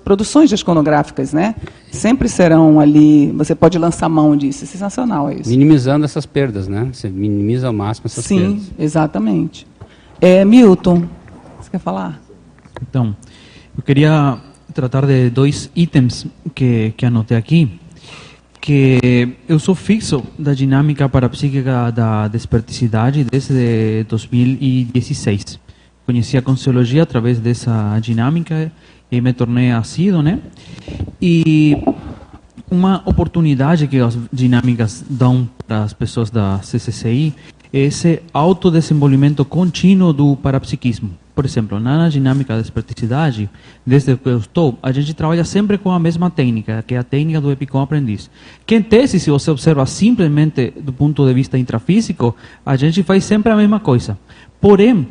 [0.03, 1.55] produções gesconográficas, né?
[1.91, 5.49] Sempre serão ali, você pode lançar mão disso, é sensacional é isso.
[5.49, 6.89] Minimizando essas perdas, né?
[6.91, 8.61] Você minimiza ao máximo essas Sim, perdas.
[8.63, 9.67] Sim, exatamente.
[10.19, 11.03] É, Milton,
[11.59, 12.19] você quer falar?
[12.81, 13.15] Então,
[13.77, 14.37] eu queria
[14.73, 16.25] tratar de dois itens
[16.55, 17.79] que, que anotei aqui
[18.61, 25.59] que eu sou fixo da dinâmica parapsíquica da desperticidade desde 2016.
[26.05, 28.71] Conheci a Consciologia através dessa dinâmica
[29.11, 30.39] e me tornei assíduo, né?
[31.19, 31.75] E
[32.69, 37.33] uma oportunidade que as dinâmicas dão para as pessoas da CCCI
[37.73, 41.20] é esse autodesenvolvimento contínuo do parapsiquismo.
[41.33, 43.49] Por exemplo, na dinâmica da esperticidade,
[43.85, 47.03] desde que eu estou, a gente trabalha sempre com a mesma técnica, que é a
[47.03, 48.29] técnica do epicom aprendiz.
[48.65, 52.35] Que em tese, se você observa simplesmente do ponto de vista intrafísico,
[52.65, 54.17] a gente faz sempre a mesma coisa.
[54.59, 55.07] Porém,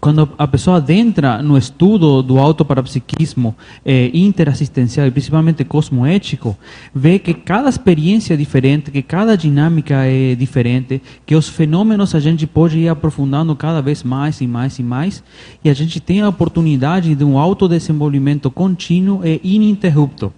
[0.00, 3.54] quando a pessoa adentra no estudo do autoparapsiquismo
[3.84, 6.56] eh, interassistencial e principalmente cosmoético,
[6.94, 12.20] vê que cada experiência é diferente, que cada dinâmica é diferente, que os fenômenos a
[12.20, 15.22] gente pode ir aprofundando cada vez mais e mais e mais,
[15.64, 20.32] e a gente tem a oportunidade de um autodesenvolvimento contínuo e ininterrupto.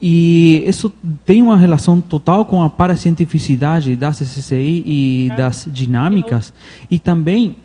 [0.00, 0.90] E isso
[1.26, 6.54] tem uma relação total com a paracientificidade da CCCI e das dinâmicas.
[6.90, 7.56] E também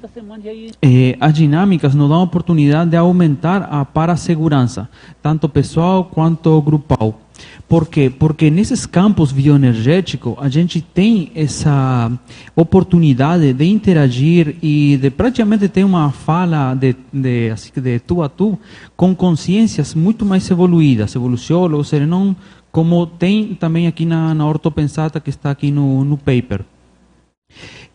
[0.82, 4.90] eh, as dinâmicas nos dão a oportunidade de aumentar a parasegurança,
[5.22, 7.25] tanto pessoal quanto grupal.
[7.68, 8.10] Por quê?
[8.10, 12.12] Porque nesses campos bioenergéticos a gente tem essa
[12.56, 18.30] oportunidade de interagir e de praticamente ter uma fala de, de, assim, de tu a
[18.30, 18.58] tu
[18.96, 22.36] com consciências muito mais evoluídas, evoluciólogos, não
[22.72, 26.62] como tem também aqui na, na ortopensata que está aqui no, no paper.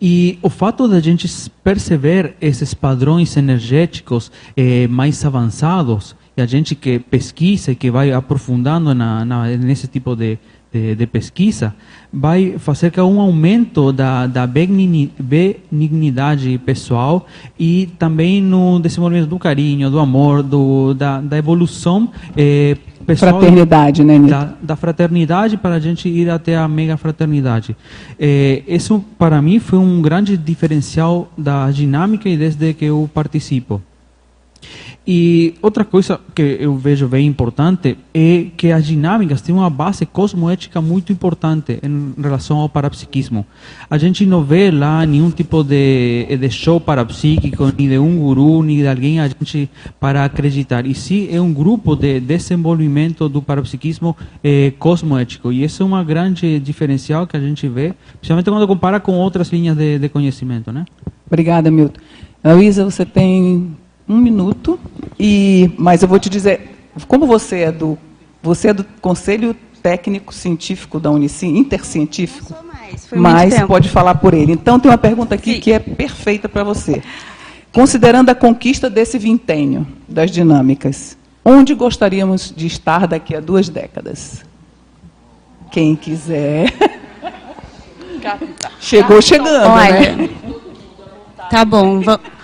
[0.00, 1.28] E o fato de a gente
[1.62, 8.94] perceber esses padrões energéticos eh, mais avançados a gente que pesquisa e que vai aprofundando
[8.94, 10.38] na, na, nesse tipo de,
[10.72, 11.74] de, de, pesquisa,
[12.12, 17.26] vai fazer que um aumento da, da benignidade pessoal
[17.58, 23.40] e também no desenvolvimento do carinho, do amor, do, da, da evolução eh, pessoal.
[23.40, 24.30] Fraternidade, né, Nito?
[24.30, 27.76] Da, da, fraternidade para a gente ir até a mega fraternidade.
[28.18, 33.82] Eh, isso, para mim, foi um grande diferencial da dinâmica e desde que eu participo.
[35.12, 40.06] E outra coisa que eu vejo bem importante é que as dinâmicas têm uma base
[40.06, 43.44] cosmoética muito importante em relação ao parapsiquismo.
[43.90, 48.62] A gente não vê lá nenhum tipo de, de show parapsíquico, nem de um guru,
[48.62, 49.68] nem de alguém a gente
[49.98, 50.86] para acreditar.
[50.86, 55.50] E sim, é um grupo de desenvolvimento do parapsiquismo eh, cosmoético.
[55.50, 59.48] E esse é uma grande diferencial que a gente vê, principalmente quando compara com outras
[59.48, 60.70] linhas de, de conhecimento.
[60.70, 60.84] Né?
[61.26, 62.00] Obrigada, Milton.
[62.44, 63.76] Luísa, você tem
[64.10, 64.78] um minuto.
[65.18, 66.76] E, mas eu vou te dizer,
[67.06, 67.96] como você é do,
[68.42, 74.52] você é do Conselho Técnico Científico da Unicim, intercientífico, mais, mas pode falar por ele.
[74.52, 75.60] Então tem uma pergunta aqui Sim.
[75.60, 77.02] que é perfeita para você.
[77.72, 84.44] Considerando a conquista desse vintênio das dinâmicas, onde gostaríamos de estar daqui a duas décadas?
[85.70, 86.74] Quem quiser.
[88.80, 90.28] Chegou chegando, Olha, né?
[91.48, 92.00] Tá bom.
[92.00, 92.39] Vamos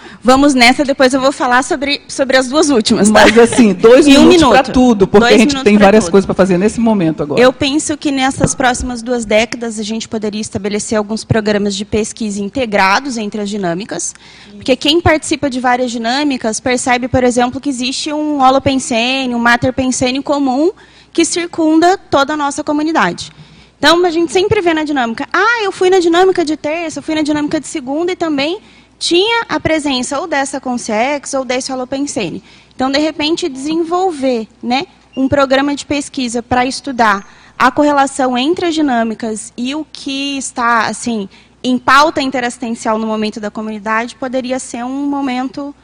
[0.55, 3.09] nessa, depois eu vou falar sobre, sobre as duas últimas.
[3.11, 3.25] Tá?
[3.25, 4.53] Mas assim, dois um minutos minuto.
[4.53, 6.13] para tudo, porque dois a gente tem várias tudo.
[6.13, 7.41] coisas para fazer nesse momento agora.
[7.41, 12.41] Eu penso que nessas próximas duas décadas a gente poderia estabelecer alguns programas de pesquisa
[12.41, 14.15] integrados entre as dinâmicas,
[14.55, 20.23] porque quem participa de várias dinâmicas percebe, por exemplo, que existe um holopensene, um materpensene
[20.23, 20.73] comum
[21.13, 23.31] que circunda toda a nossa comunidade.
[23.79, 27.03] Então, a gente sempre vê na dinâmica, ah, eu fui na dinâmica de terça, eu
[27.03, 28.59] fui na dinâmica de segunda e também
[28.99, 32.43] tinha a presença ou dessa Consciex ou desse Holopensene.
[32.75, 34.87] Então, de repente, desenvolver né,
[35.17, 37.27] um programa de pesquisa para estudar
[37.59, 41.29] a correlação entre as dinâmicas e o que está assim
[41.65, 45.75] em pauta interassistencial no momento da comunidade poderia ser um momento,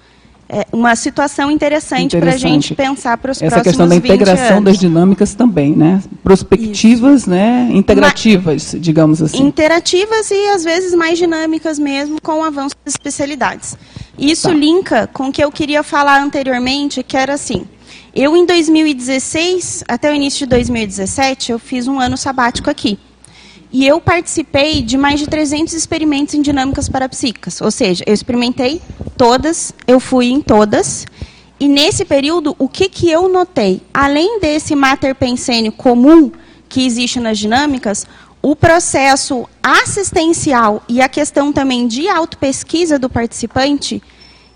[0.52, 4.62] é, uma situação interessante, para a gente pensar para os próximos Essa questão da integração
[4.62, 6.02] das dinâmicas também, né?
[6.22, 7.70] Prospectivas, né?
[7.72, 9.42] Integrativas, digamos assim.
[9.42, 13.78] Interativas e às vezes mais dinâmicas mesmo, com o avanço das especialidades.
[14.18, 14.54] Isso Tá.
[14.54, 17.64] linka com o que eu queria falar anteriormente, que era assim.
[18.14, 22.98] Eu, em 2016, até o início de 2017, eu fiz um ano sabático aqui.
[23.72, 27.60] E eu participei de mais de 300 experimentos em dinâmicas parapsíquicas.
[27.62, 28.82] Ou seja, eu experimentei
[29.16, 31.06] todas, eu fui em todas.
[31.58, 33.80] E nesse período, o que, que eu notei?
[33.94, 36.30] Além desse mater pensênio comum
[36.68, 38.06] que existe nas dinâmicas,
[38.42, 44.02] o processo assistencial e a questão também de autopesquisa do participante,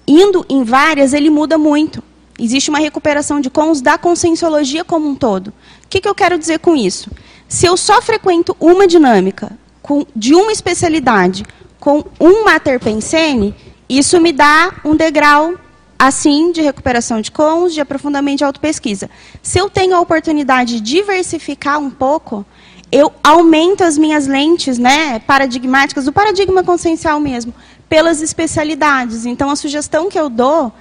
[0.07, 2.03] indo em várias, ele muda muito.
[2.39, 5.49] Existe uma recuperação de cons da conscienciologia como um todo.
[5.49, 7.11] O que, que eu quero dizer com isso?
[7.49, 11.45] Se eu só frequento uma dinâmica com, de uma especialidade
[11.79, 13.55] com um mater pensene,
[13.89, 15.55] isso me dá um degrau
[15.99, 19.09] assim de recuperação de cons, de aprofundamento de autopesquisa.
[19.43, 22.45] Se eu tenho a oportunidade de diversificar um pouco,
[22.91, 27.55] eu aumento as minhas lentes né, paradigmáticas, do paradigma consciencial mesmo,
[27.89, 29.25] pelas especialidades.
[29.25, 30.73] Então, a sugestão que eu dou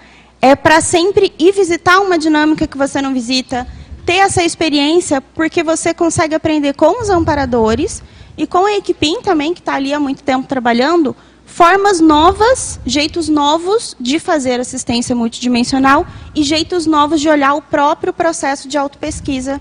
[0.42, 3.68] é para sempre ir visitar uma dinâmica que você não visita,
[4.06, 8.03] ter essa experiência, porque você consegue aprender com os amparadores
[8.38, 11.15] e com a equipim também, que está ali há muito tempo trabalhando,
[11.45, 16.06] formas novas, jeitos novos de fazer assistência multidimensional
[16.36, 19.60] e jeitos novos de olhar o próprio processo de autopesquisa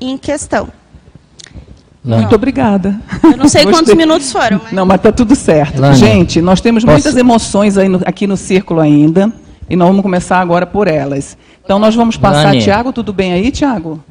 [0.00, 0.68] em questão.
[2.02, 2.98] Muito obrigada.
[3.22, 3.72] Eu não sei Gostei.
[3.72, 4.58] quantos minutos foram.
[4.64, 4.72] Mas...
[4.72, 5.78] Não, mas está tudo certo.
[5.80, 9.30] Lani, Gente, nós temos posso- muitas emoções aí no- aqui no círculo ainda.
[9.68, 11.36] E nós vamos começar agora por elas.
[11.64, 12.44] Então nós vamos passar.
[12.48, 12.62] Lani.
[12.62, 14.02] Tiago, tudo bem aí, Tiago?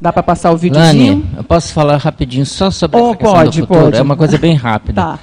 [0.00, 1.14] Dá para passar o videozinho?
[1.14, 3.96] Lani, eu posso falar rapidinho só sobre Oh, pode, pode.
[3.96, 5.00] É uma coisa bem rápida.
[5.02, 5.18] Tá.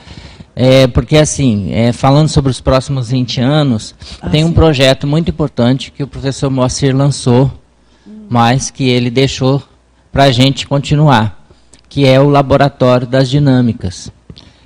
[0.56, 5.30] É, porque assim, é, falando sobre os próximos 20 anos, Ah, tem um projeto muito
[5.30, 7.52] importante que o professor Moacir lançou,
[8.27, 9.61] mas que ele deixou
[10.11, 11.45] para a gente continuar,
[11.88, 14.11] que é o Laboratório das Dinâmicas.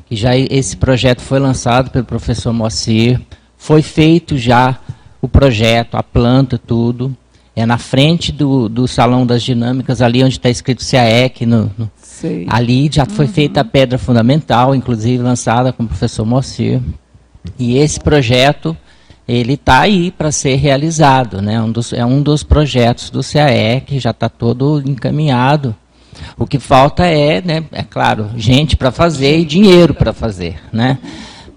[0.10, 3.20] E já esse projeto foi lançado pelo professor Moacir,
[3.58, 4.78] foi feito já
[5.22, 7.16] o projeto, a planta, tudo.
[7.56, 11.92] É na frente do, do Salão das Dinâmicas, ali onde está escrito CAEC, no, no-
[12.50, 16.80] ali já foi feita a pedra fundamental, inclusive lançada com o professor Moacir.
[17.60, 18.76] E esse projeto,
[19.28, 21.62] ele está aí para ser realizado, né?
[21.62, 25.76] Um dos, é um dos projetos do CAEC, já está todo encaminhado.
[26.38, 30.98] O que falta é, né, é claro, gente para fazer e dinheiro para fazer, né?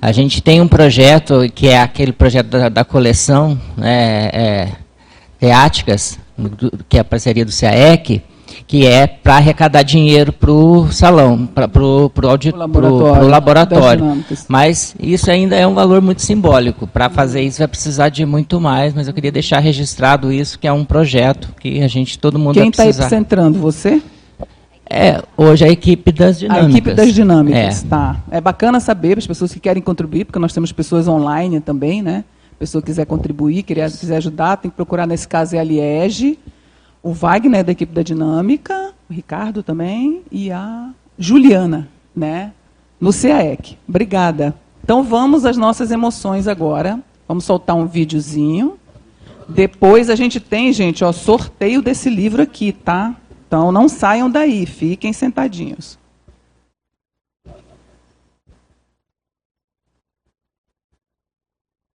[0.04, 4.68] A gente tem um projeto que é aquele projeto da, da coleção né, é,
[5.40, 8.20] teáticas, do- que é a parceria do CAEC,
[8.66, 12.10] que é para arrecadar dinheiro para o salão, para o
[12.54, 14.24] laboratório, laboratório.
[14.46, 16.86] Mas isso ainda é um valor muito simbólico.
[16.86, 20.66] Para fazer isso vai precisar de muito mais, mas eu queria deixar registrado isso, que
[20.66, 23.04] é um projeto que a gente, todo mundo Quem vai está precisar.
[23.06, 23.58] epicentrando?
[23.58, 24.02] Você?
[24.88, 26.66] É, hoje a equipe das dinâmicas.
[26.66, 27.88] A equipe das dinâmicas, É.
[27.88, 28.16] tá.
[28.30, 32.02] É bacana saber para as pessoas que querem contribuir, porque nós temos pessoas online também,
[32.02, 32.24] né?
[32.52, 35.64] A pessoa que quiser contribuir, querer, quiser ajudar, tem que procurar, nesse caso, é a
[35.64, 36.38] Liege,
[37.02, 42.52] o Wagner, da equipe da Dinâmica, o Ricardo também, e a Juliana, né?
[43.00, 43.76] No CAEC.
[43.88, 44.54] Obrigada.
[44.82, 47.00] Então vamos às nossas emoções agora.
[47.26, 48.74] Vamos soltar um videozinho.
[49.48, 53.14] Depois a gente tem, gente, ó, sorteio desse livro aqui, tá?
[53.46, 55.98] Então não saiam daí, fiquem sentadinhos.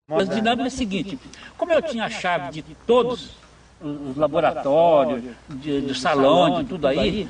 [0.08, 1.18] As dinâmicas é o seguinte,
[1.58, 3.30] como eu tinha a chave de todos
[3.80, 7.28] os laboratórios, de, de salão, de tudo aí,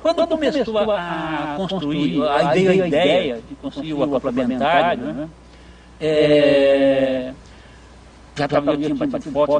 [0.00, 5.28] quando começou a, a construir, a ideia, a ideia de construir o complementário, né,
[6.00, 7.32] é,
[8.34, 9.56] já estava, tinha bastante foto,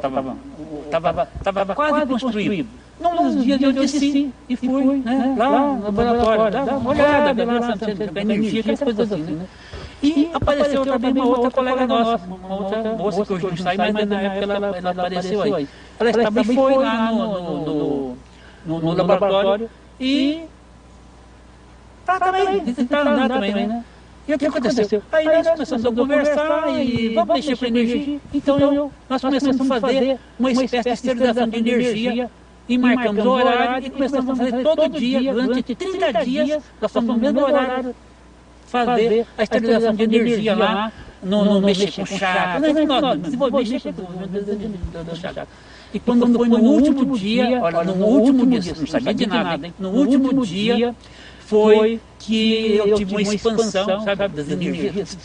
[0.86, 2.81] estava quase construído.
[3.02, 7.34] Num dos dias eu disse sim e fui né, lá no laboratório, dar uma olhada,
[7.34, 9.22] ver lá, ver energia, aquelas coisas assim.
[9.22, 9.46] Né?
[10.02, 13.94] E apareceu também uma outra colega nossa, uma outra moça que hoje não sai, mas
[14.08, 15.68] na época ela, ela apareceu aí.
[15.98, 18.16] Ela também foi lá no, no,
[18.66, 19.70] no, no laboratório
[20.00, 20.42] e
[22.06, 23.84] tá também, tá lá também, né?
[24.26, 25.02] E o que aconteceu?
[25.10, 28.20] Aí nós começamos a conversar e vamos mexer com energia.
[28.32, 32.30] Então eu, nós começamos a fazer uma espécie de esterilização de energia
[32.68, 37.14] e marcamos o horário e começamos a fazer todo dia, durante 30 dias, nós estamos
[37.14, 37.94] no mesmo horário.
[38.66, 45.14] fazer a esterilização de energia lá, não, não mexer com chá, não, desenvolver mexer com
[45.14, 45.46] chá.
[45.92, 49.90] E quando foi no último dia, olha, no último dia, não sabia de nada, no
[49.90, 50.94] último dia
[51.40, 55.18] foi que eu tive uma expansão, sabe, das energias.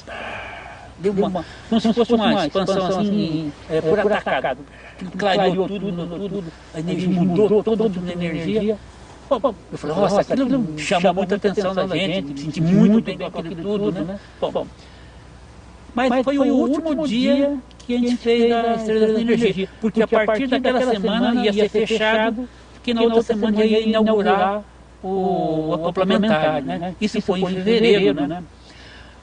[0.99, 4.59] Deu uma, como se fosse uma expansão assim, é, por atacado.
[5.17, 6.43] Clareou tudo, tudo,
[6.73, 8.77] a energia mudou, toda a energia.
[9.29, 13.55] Eu falei, nossa, aquilo chamou muita atenção da gente, me senti muito bem com aquilo
[13.55, 14.19] tudo, né?
[14.39, 14.67] Bom,
[15.93, 20.07] mas foi o último dia que a gente fez a Estrela da Energia, porque a
[20.07, 24.63] partir daquela semana ia ser fechado, porque na outra semana ia inaugurar
[25.03, 26.95] o acoplamento, né?
[26.99, 28.43] Isso foi em fevereiro, né?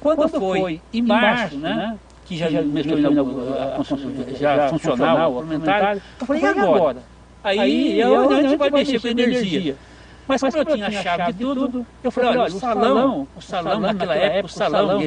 [0.01, 1.98] Quando foi em março, né?
[2.24, 3.78] Que já, já, já
[4.70, 7.02] funcionava o acoplamento, eu falei, e agora?
[7.42, 9.76] Aí, eu, a gente vai mexer com energia.
[10.26, 13.80] Mas como eu tinha a chave de tudo, eu falei, olha, o salão, o salão
[13.80, 15.01] naquela época, o salão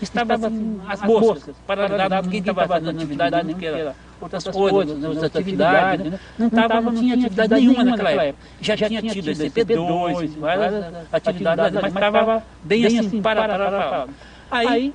[0.00, 5.24] estava assim, as moças, paralisado, ninguém estava fazendo atividade, nem que era outras coisas, outras
[5.24, 6.20] atividades, né?
[6.38, 8.44] não, tava, não tinha atividade nenhuma naquela época.
[8.60, 14.06] Já, já tinha tido CP2, várias atividades, mas estava bem assim, para, para, para.
[14.50, 14.94] Aí,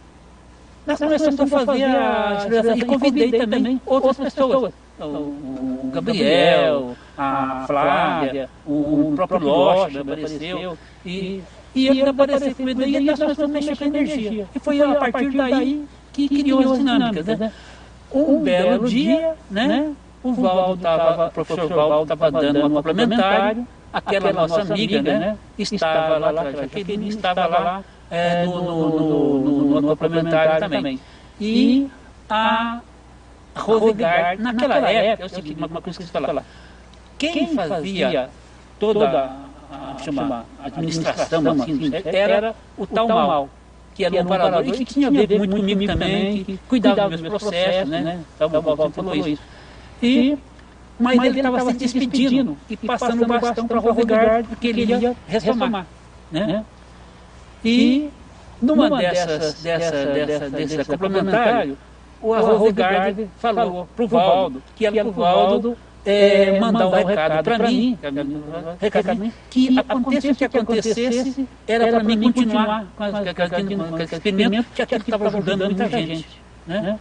[0.89, 9.13] nós começamos a fazer a e convidei também outras pessoas o Gabriel, a Flávia, o
[9.15, 10.77] próprio Loche apareceu.
[11.05, 11.41] E,
[11.73, 14.47] e ele apareceu com ele, e nós começamos a mexer com energia.
[14.53, 17.25] E foi a partir daí que criou as dinâmicas.
[17.25, 17.51] Né?
[18.11, 19.93] Um belo dia, né?
[20.21, 25.37] o Valdo estava, o professor Valdo estava dando um complementário, aquela nossa amiga, né?
[25.57, 26.33] Estava lá
[27.07, 30.99] estava lá é, no, no, no, no, complementário também.
[31.39, 31.89] E
[32.29, 32.81] a
[33.55, 36.43] Rosegard, naquela época, é o seguinte, uma coisa que você fala,
[37.17, 38.29] quem fazia
[38.79, 39.07] toda
[39.71, 43.49] a chama, administração assim, era o tal mal,
[43.93, 47.21] que era um parador e que tinha a ver muito comigo também, que cuidava dos
[47.21, 48.19] meus processos, né?
[48.35, 49.41] Então, o Walter falou isso.
[50.01, 50.37] E,
[50.99, 55.85] mas ele estava se despedindo e passando o bastão para Rosegard, porque ele ia retomar.
[56.31, 56.63] Né?
[57.63, 58.09] E
[58.61, 61.77] numa dessas, dessa, dessa, desse complementário,
[62.21, 67.43] o Arrosigard falou para o Valdo que era para o Valdo é, mandar um recado
[67.43, 67.97] para mim,
[69.49, 75.27] que aconteça o que acontecesse, era para mim continuar com, aquele experimento, que aquilo estava
[75.27, 76.27] ajudando muita gente.
[76.65, 76.99] Né?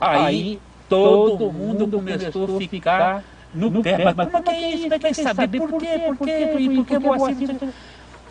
[0.00, 4.12] Aí todo mundo começou a ficar no pé.
[4.14, 4.88] Mas como é que é isso?
[4.90, 6.00] Quer saber por quê?
[6.06, 6.70] Por quê?
[6.76, 7.58] Por que vou assim?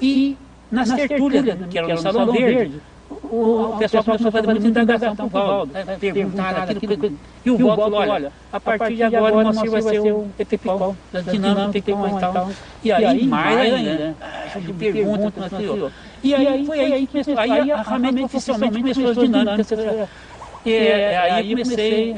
[0.01, 0.37] E
[0.71, 5.15] nas tertúlias, que era no Salão Verde, o, o pessoal começou a fazer muita indagação
[5.15, 5.97] para o Valdo, né?
[5.99, 7.17] perguntar aquilo.
[7.45, 10.95] E o Valdo falou, olha, a partir de agora o Moacir vai ser o EPICOL,
[11.11, 12.51] da dinâmica EPICOL e tal.
[12.83, 14.15] E aí, mais ainda, né?
[14.59, 15.91] de pergunta o
[16.23, 19.71] E aí foi aí que começou, aí realmente oficialmente começou as dinâmicas.
[20.65, 22.15] E aí comecei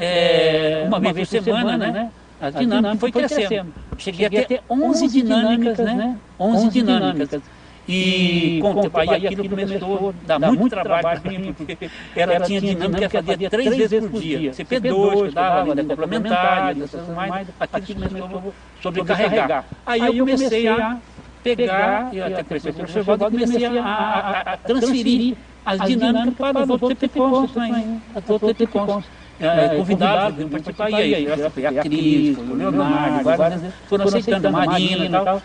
[0.86, 2.10] uma vez por semana, né?
[2.40, 3.72] A dinâmica foi crescendo.
[3.96, 6.16] Cheguei a ter 11 dinâmicas, né?
[6.38, 7.42] 11 dinâmicas.
[7.86, 11.76] E com o tempo aí aquilo começou a dar muito trabalho para mim, porque
[12.16, 14.50] ela tinha dinâmica que fazia três vezes por dia.
[14.52, 16.74] CP2, que dava, né, complementar,
[17.14, 19.64] mais, aquilo começou a sobrecarregar.
[19.84, 20.98] Aí eu comecei a
[21.42, 25.36] pegar, eu até comecei a observar, e comecei a, transferir
[25.66, 29.04] as dinâmicas para os outros EPCONs também, os outros EPCONs.
[29.40, 35.04] É, convidados a participar, e aí, a Cris, o Leonardo, várias foram aceitando, a Marina
[35.04, 35.42] e tal.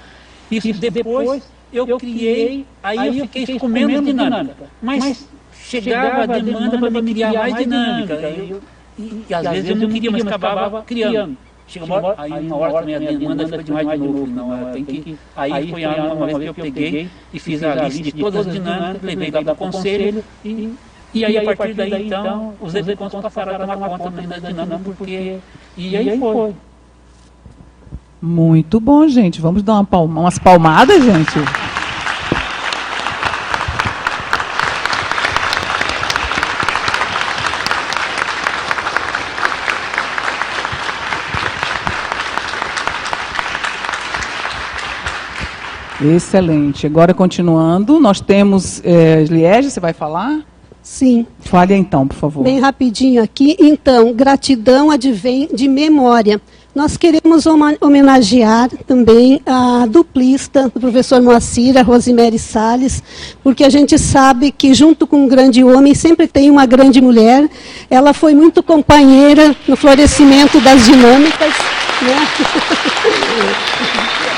[0.52, 4.66] Isso depois eu criei, aí eu fiquei com menos dinâmica.
[4.82, 8.14] Mas chegava a demanda para me criar mais dinâmica.
[8.14, 8.62] Eu,
[8.98, 11.38] e, e, às vezes eu não queria, mas acabava criando.
[11.68, 14.28] Chega uma hora, aí uma hora também a demanda foi demais de novo.
[14.28, 18.12] Não, tem que, aí foi uma vez que eu peguei e fiz a lista de
[18.12, 20.74] todas as dinâmicas, levei lá para o conselho e,
[21.14, 24.80] e aí a partir daí então os executantes passaram a tomar conta também da dinâmica,
[24.98, 25.38] porque...
[25.78, 26.54] E aí foi.
[28.22, 29.40] Muito bom, gente.
[29.40, 31.40] Vamos dar uma palma, umas palmadas, gente.
[46.02, 46.86] Excelente.
[46.86, 48.82] Agora, continuando, nós temos.
[48.84, 50.42] É, Liege, você vai falar?
[50.82, 51.28] Sim.
[51.42, 52.44] Fale então, por favor.
[52.44, 53.56] Bem rapidinho aqui.
[53.60, 56.42] Então, gratidão advém de memória.
[56.74, 57.46] Nós queremos
[57.82, 63.04] homenagear também a duplista do professor Moacir, a Rosemary Salles,
[63.44, 67.50] porque a gente sabe que junto com um grande homem sempre tem uma grande mulher.
[67.90, 71.54] Ela foi muito companheira no florescimento das dinâmicas.
[72.02, 72.28] Né?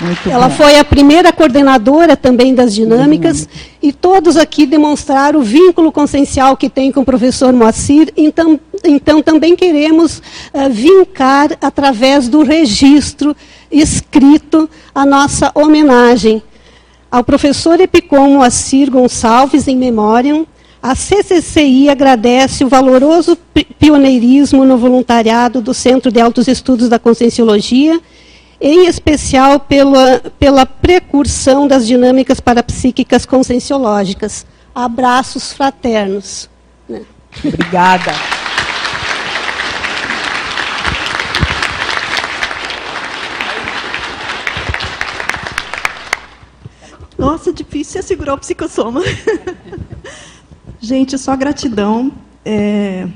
[0.00, 0.54] Muito Ela bom.
[0.56, 3.48] foi a primeira coordenadora também das dinâmicas uhum.
[3.82, 8.10] e todos aqui demonstraram o vínculo consciencial que tem com o professor Moacir.
[8.16, 10.18] Então, então também queremos
[10.54, 13.36] uh, vincar através do registro
[13.70, 16.42] escrito a nossa homenagem
[17.10, 20.46] ao professor Epicom Moacir Gonçalves em memória.
[20.82, 23.36] A CCCI agradece o valoroso
[23.78, 28.00] pioneirismo no voluntariado do Centro de Altos Estudos da Conscienciologia
[28.58, 34.46] em especial pela, pela precursão das dinâmicas parapsíquicas conscienciológicas.
[34.74, 36.48] Abraços fraternos.
[36.88, 37.02] Né?
[37.44, 38.12] Obrigada.
[47.18, 49.02] Nossa, difícil segurar o psicossoma.
[50.80, 52.10] Gente, só gratidão.
[52.44, 53.06] É,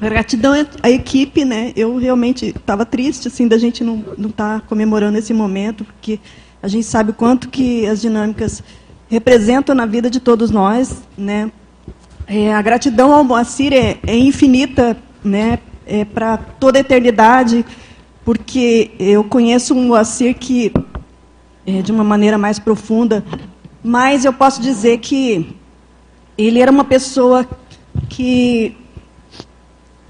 [0.00, 1.72] Gratidão à equipe, né?
[1.74, 6.20] Eu realmente estava triste assim da gente não estar tá comemorando esse momento, porque
[6.62, 8.62] a gente sabe o quanto que as dinâmicas
[9.08, 11.50] representam na vida de todos nós, né?
[12.28, 15.58] É, a gratidão ao Moacir é, é infinita, né?
[15.84, 17.64] É para toda a eternidade,
[18.24, 20.72] porque eu conheço um Moacir que
[21.66, 23.24] é, de uma maneira mais profunda,
[23.82, 25.57] mas eu posso dizer que
[26.38, 27.44] ele era uma pessoa
[28.08, 28.76] que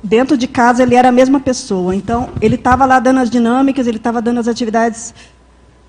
[0.05, 1.97] dentro de casa ele era a mesma pessoa.
[1.97, 5.15] Então, ele estava lá dando as dinâmicas, ele estava dando as atividades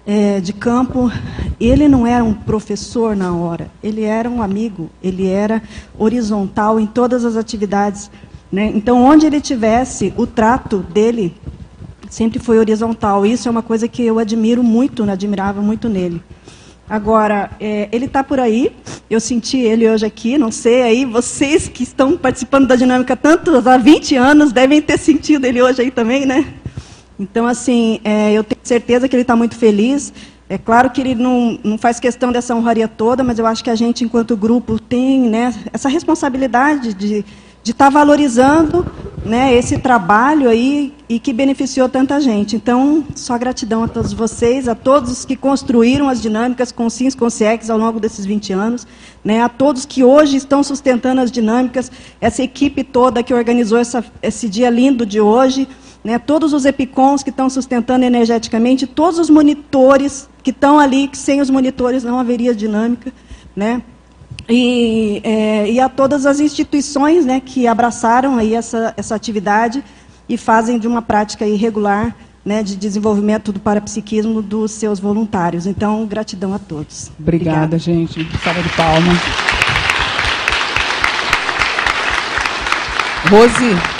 [0.07, 1.11] é, de campo.
[1.59, 5.61] Ele não era um professor na hora, ele era um amigo, ele era
[5.97, 8.09] horizontal em todas as atividades.
[8.49, 8.71] Né?
[8.73, 11.35] Então, onde ele tivesse, o trato dele
[12.09, 13.25] sempre foi horizontal.
[13.25, 16.23] Isso é uma coisa que eu admiro muito, admirava muito nele.
[16.89, 18.71] Agora, é, ele está por aí,
[19.09, 23.55] eu senti ele hoje aqui, não sei, aí vocês que estão participando da dinâmica tanto
[23.69, 26.51] há 20 anos devem ter sentido ele hoje aí também, né?
[27.19, 30.11] Então, assim, é, eu tenho certeza que ele está muito feliz.
[30.49, 33.69] É claro que ele não, não faz questão dessa honraria toda, mas eu acho que
[33.69, 37.23] a gente, enquanto grupo, tem né, essa responsabilidade de
[37.69, 38.83] de estar tá valorizando
[39.23, 42.55] né, esse trabalho aí e que beneficiou tanta gente.
[42.55, 47.29] Então, só gratidão a todos vocês, a todos que construíram as dinâmicas com SINS, com
[47.29, 48.87] SIEX ao longo desses 20 anos,
[49.23, 54.03] né, a todos que hoje estão sustentando as dinâmicas, essa equipe toda que organizou essa,
[54.19, 55.67] esse dia lindo de hoje,
[56.03, 61.17] né, todos os EPICONs que estão sustentando energeticamente, todos os monitores que estão ali, que
[61.19, 63.13] sem os monitores não haveria dinâmica,
[63.55, 63.83] né,
[64.47, 69.83] e, é, e a todas as instituições né, que abraçaram aí essa, essa atividade
[70.27, 75.65] e fazem de uma prática irregular né, de desenvolvimento do parapsiquismo dos seus voluntários.
[75.67, 77.11] Então, gratidão a todos.
[77.19, 77.77] Obrigada, Obrigada.
[77.77, 78.27] gente.
[78.43, 79.19] Salva de palmas.
[83.29, 83.98] Rose.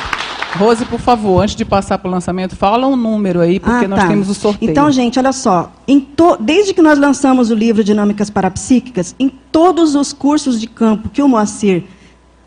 [0.57, 3.87] Rose, por favor, antes de passar para o lançamento, fala um número aí, porque ah,
[3.87, 4.07] nós tá.
[4.07, 4.71] temos o sorteio.
[4.71, 5.71] Então, gente, olha só.
[6.15, 6.37] To...
[6.39, 11.21] Desde que nós lançamos o livro Dinâmicas Parapsíquicas, em todos os cursos de campo que
[11.21, 11.83] o Moacir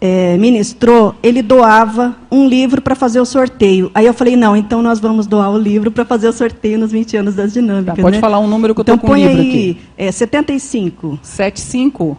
[0.00, 3.88] é, ministrou, ele doava um livro para fazer o sorteio.
[3.94, 6.90] Aí eu falei, não, então nós vamos doar o livro para fazer o sorteio nos
[6.90, 7.94] 20 anos das dinâmicas.
[7.94, 8.20] Tá, pode né?
[8.20, 9.80] falar um número que eu estou então, com o livro aí, aqui.
[9.96, 11.20] É, 75.
[11.22, 12.18] 75.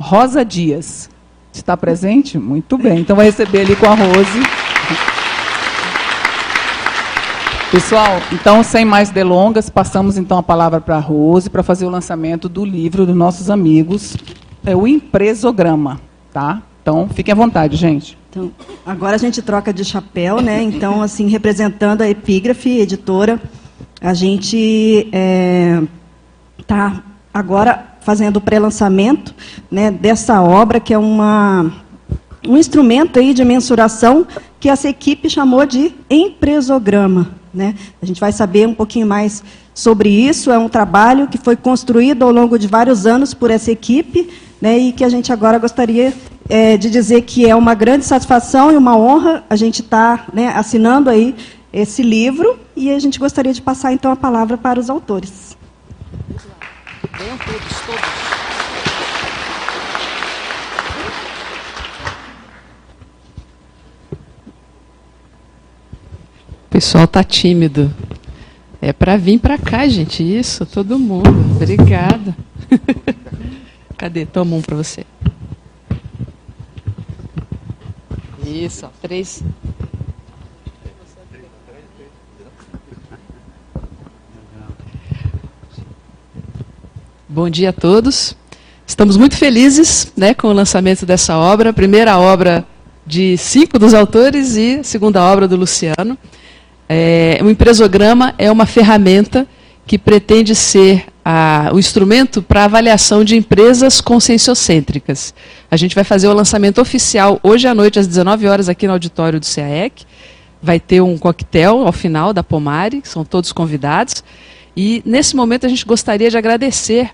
[0.00, 1.08] Rosa Dias.
[1.52, 2.36] Está presente?
[2.36, 2.98] Muito bem.
[2.98, 4.67] Então vai receber ali com a Rose.
[7.70, 11.90] Pessoal, então, sem mais delongas, passamos então a palavra para a Rose para fazer o
[11.90, 14.16] lançamento do livro dos nossos amigos,
[14.64, 16.00] é o Empresograma,
[16.32, 16.62] tá?
[16.80, 18.16] Então, fiquem à vontade, gente.
[18.30, 18.50] Então,
[18.86, 20.62] agora a gente troca de chapéu, né?
[20.62, 23.38] Então, assim, representando a Epígrafe, editora,
[24.00, 25.82] a gente está é,
[26.66, 27.02] tá
[27.34, 29.34] agora fazendo o pré-lançamento
[29.70, 31.70] né, dessa obra, que é uma,
[32.46, 34.26] um instrumento aí de mensuração
[34.60, 37.30] que essa equipe chamou de empresograma.
[37.52, 37.74] Né?
[38.00, 39.42] A gente vai saber um pouquinho mais
[39.74, 40.50] sobre isso.
[40.50, 44.28] É um trabalho que foi construído ao longo de vários anos por essa equipe
[44.60, 44.78] né?
[44.78, 46.12] e que a gente agora gostaria
[46.48, 50.32] é, de dizer que é uma grande satisfação e uma honra a gente estar tá,
[50.32, 51.34] né, assinando aí
[51.72, 55.56] esse livro e a gente gostaria de passar então a palavra para os autores.
[57.18, 58.27] Venham todos, todos.
[66.68, 67.90] O pessoal está tímido.
[68.78, 70.22] É para vir para cá, gente.
[70.22, 71.30] Isso, todo mundo.
[71.56, 72.36] Obrigada.
[73.96, 74.26] Cadê?
[74.26, 75.06] Toma um para você.
[78.44, 79.42] Isso, ó, três.
[87.26, 88.36] Bom dia a todos.
[88.86, 92.66] Estamos muito felizes né, com o lançamento dessa obra, primeira obra
[93.06, 96.18] de cinco dos autores e segunda obra do Luciano.
[96.88, 99.46] É, o empresograma é uma ferramenta
[99.86, 105.34] que pretende ser a, o instrumento para avaliação de empresas conscienciocêntricas.
[105.70, 108.92] A gente vai fazer o lançamento oficial hoje à noite, às 19 horas, aqui no
[108.94, 110.04] auditório do CAEC.
[110.62, 114.24] Vai ter um coquetel ao final da Pomare, são todos convidados.
[114.76, 117.10] E nesse momento a gente gostaria de agradecer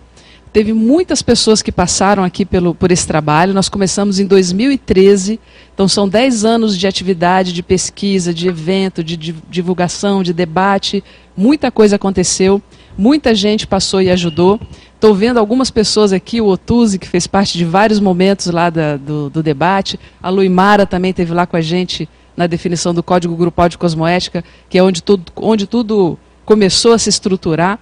[0.54, 3.52] Teve muitas pessoas que passaram aqui pelo, por esse trabalho.
[3.52, 5.40] Nós começamos em 2013,
[5.74, 11.02] então são 10 anos de atividade, de pesquisa, de evento, de, de divulgação, de debate.
[11.36, 12.62] Muita coisa aconteceu,
[12.96, 14.60] muita gente passou e ajudou.
[14.94, 18.96] Estou vendo algumas pessoas aqui, o Otuzzi, que fez parte de vários momentos lá da,
[18.96, 19.98] do, do, debate.
[20.22, 24.44] A Luimara também esteve lá com a gente na definição do Código Grupal de Cosmoética,
[24.70, 27.76] que é onde tudo, onde tudo começou a se estruturar.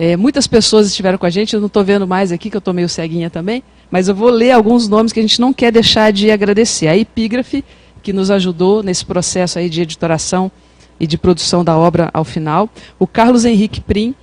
[0.00, 2.60] É, muitas pessoas estiveram com a gente, eu não estou vendo mais aqui, que eu
[2.60, 5.72] estou meio ceguinha também, mas eu vou ler alguns nomes que a gente não quer
[5.72, 6.86] deixar de agradecer.
[6.86, 7.64] A Epígrafe,
[8.00, 10.52] que nos ajudou nesse processo aí de editoração
[11.00, 12.70] e de produção da obra ao final.
[12.96, 14.14] O Carlos Henrique Prim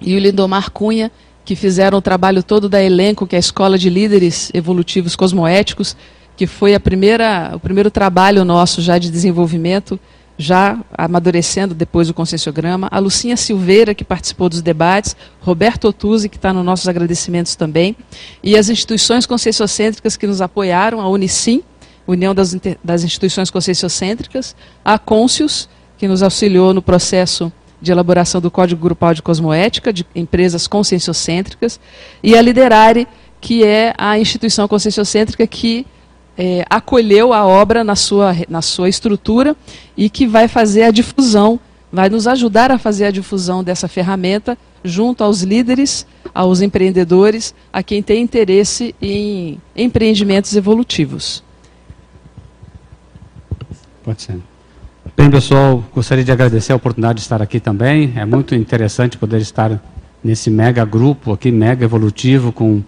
[0.00, 1.12] e o Lindomar Cunha,
[1.44, 5.96] que fizeram o trabalho todo da Elenco, que é a Escola de Líderes Evolutivos Cosmoéticos,
[6.36, 10.00] que foi a primeira, o primeiro trabalho nosso já de desenvolvimento
[10.40, 16.36] já amadurecendo depois o conscienciograma, a Lucinha Silveira, que participou dos debates, Roberto Otuzzi, que
[16.36, 17.94] está nos nossos agradecimentos também,
[18.42, 21.62] e as instituições conscienciocêntricas que nos apoiaram, a Unicim,
[22.06, 25.68] União das, das Instituições Conscienciocêntricas, a Conscius,
[25.98, 31.78] que nos auxiliou no processo de elaboração do Código Grupal de Cosmoética, de empresas conscienciocêntricas,
[32.22, 33.06] e a Liderare,
[33.42, 35.86] que é a instituição conscienciocêntrica que
[36.40, 39.54] é, acolheu a obra na sua, na sua estrutura
[39.94, 41.60] e que vai fazer a difusão,
[41.92, 47.82] vai nos ajudar a fazer a difusão dessa ferramenta junto aos líderes, aos empreendedores, a
[47.82, 51.44] quem tem interesse em empreendimentos evolutivos.
[54.02, 54.38] Pode ser.
[55.14, 58.14] Bem, pessoal, gostaria de agradecer a oportunidade de estar aqui também.
[58.16, 59.78] É muito interessante poder estar
[60.24, 62.82] nesse mega grupo aqui, mega evolutivo, com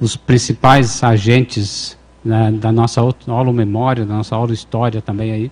[0.00, 5.50] os principais agentes né, da nossa aula memória, da nossa aula história também aí.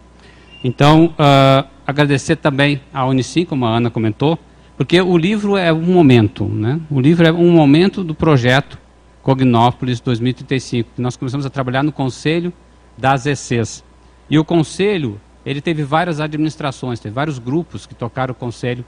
[0.64, 4.38] Então, uh, agradecer também à Unicim, como a Ana comentou,
[4.76, 6.80] porque o livro é um momento, né?
[6.90, 8.78] O livro é um momento do projeto
[9.22, 12.52] Cognópolis 2035, que nós começamos a trabalhar no Conselho
[12.96, 13.84] das ECs.
[14.30, 18.84] E o Conselho, ele teve várias administrações, teve vários grupos que tocaram o Conselho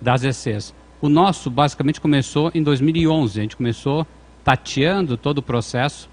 [0.00, 0.74] das ECs.
[1.00, 3.38] O nosso, basicamente, começou em 2011.
[3.38, 4.06] A gente começou
[4.42, 6.08] tateando todo o processo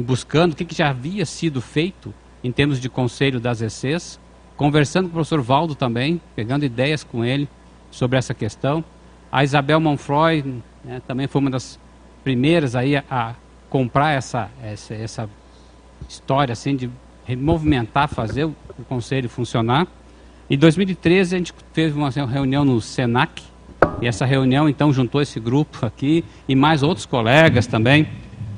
[0.00, 4.18] buscando o que, que já havia sido feito em termos de conselho das ECs,
[4.56, 7.48] conversando com o professor Valdo também, pegando ideias com ele
[7.90, 8.84] sobre essa questão.
[9.30, 11.78] A Isabel Monfroy né, também foi uma das
[12.24, 13.34] primeiras aí a, a
[13.68, 15.30] comprar essa, essa, essa,
[16.08, 16.90] história assim de
[17.36, 19.86] movimentar, fazer o, o conselho funcionar.
[20.50, 23.42] Em 2013 a gente fez uma reunião no Senac
[24.00, 28.08] e essa reunião então juntou esse grupo aqui e mais outros colegas também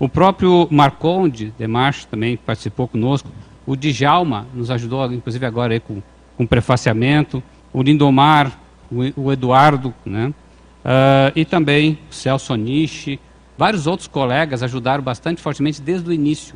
[0.04, 3.30] o próprio Marconde Demarche também participou conosco.
[3.66, 6.02] O Djalma nos ajudou, inclusive agora aí com,
[6.36, 7.42] com prefaciamento.
[7.72, 8.52] O Lindomar,
[8.92, 10.26] o, o Eduardo, né?
[10.84, 13.18] Uh, e também o Celso Onishi.
[13.56, 16.54] Vários outros colegas ajudaram bastante fortemente desde o início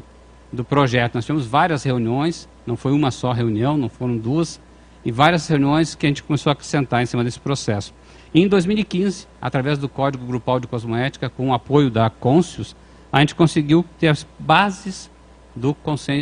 [0.52, 1.14] do projeto.
[1.14, 4.60] Nós tivemos várias reuniões, não foi uma só reunião, não foram duas,
[5.02, 7.94] e várias reuniões que a gente começou a acrescentar em cima desse processo.
[8.34, 12.76] E em 2015, através do Código Grupal de Cosmoética, com o apoio da Conscius,
[13.12, 15.10] a gente conseguiu ter as bases
[15.54, 15.76] do,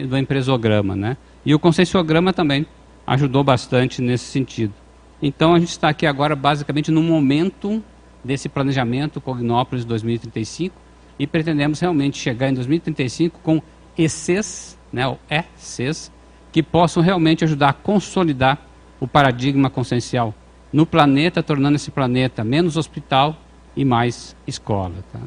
[0.08, 0.96] do empresograma.
[0.96, 1.16] Né?
[1.44, 2.66] E o conscienciograma também
[3.06, 4.74] ajudou bastante nesse sentido.
[5.20, 7.82] Então a gente está aqui agora basicamente no momento
[8.22, 10.74] desse planejamento Cognópolis 2035
[11.18, 13.62] e pretendemos realmente chegar em 2035 com
[13.96, 16.12] ECs, né, ou ECs,
[16.52, 18.58] que possam realmente ajudar a consolidar
[19.00, 20.34] o paradigma consciencial
[20.72, 23.36] no planeta, tornando esse planeta menos hospital
[23.74, 24.94] e mais escola.
[25.12, 25.20] Tá?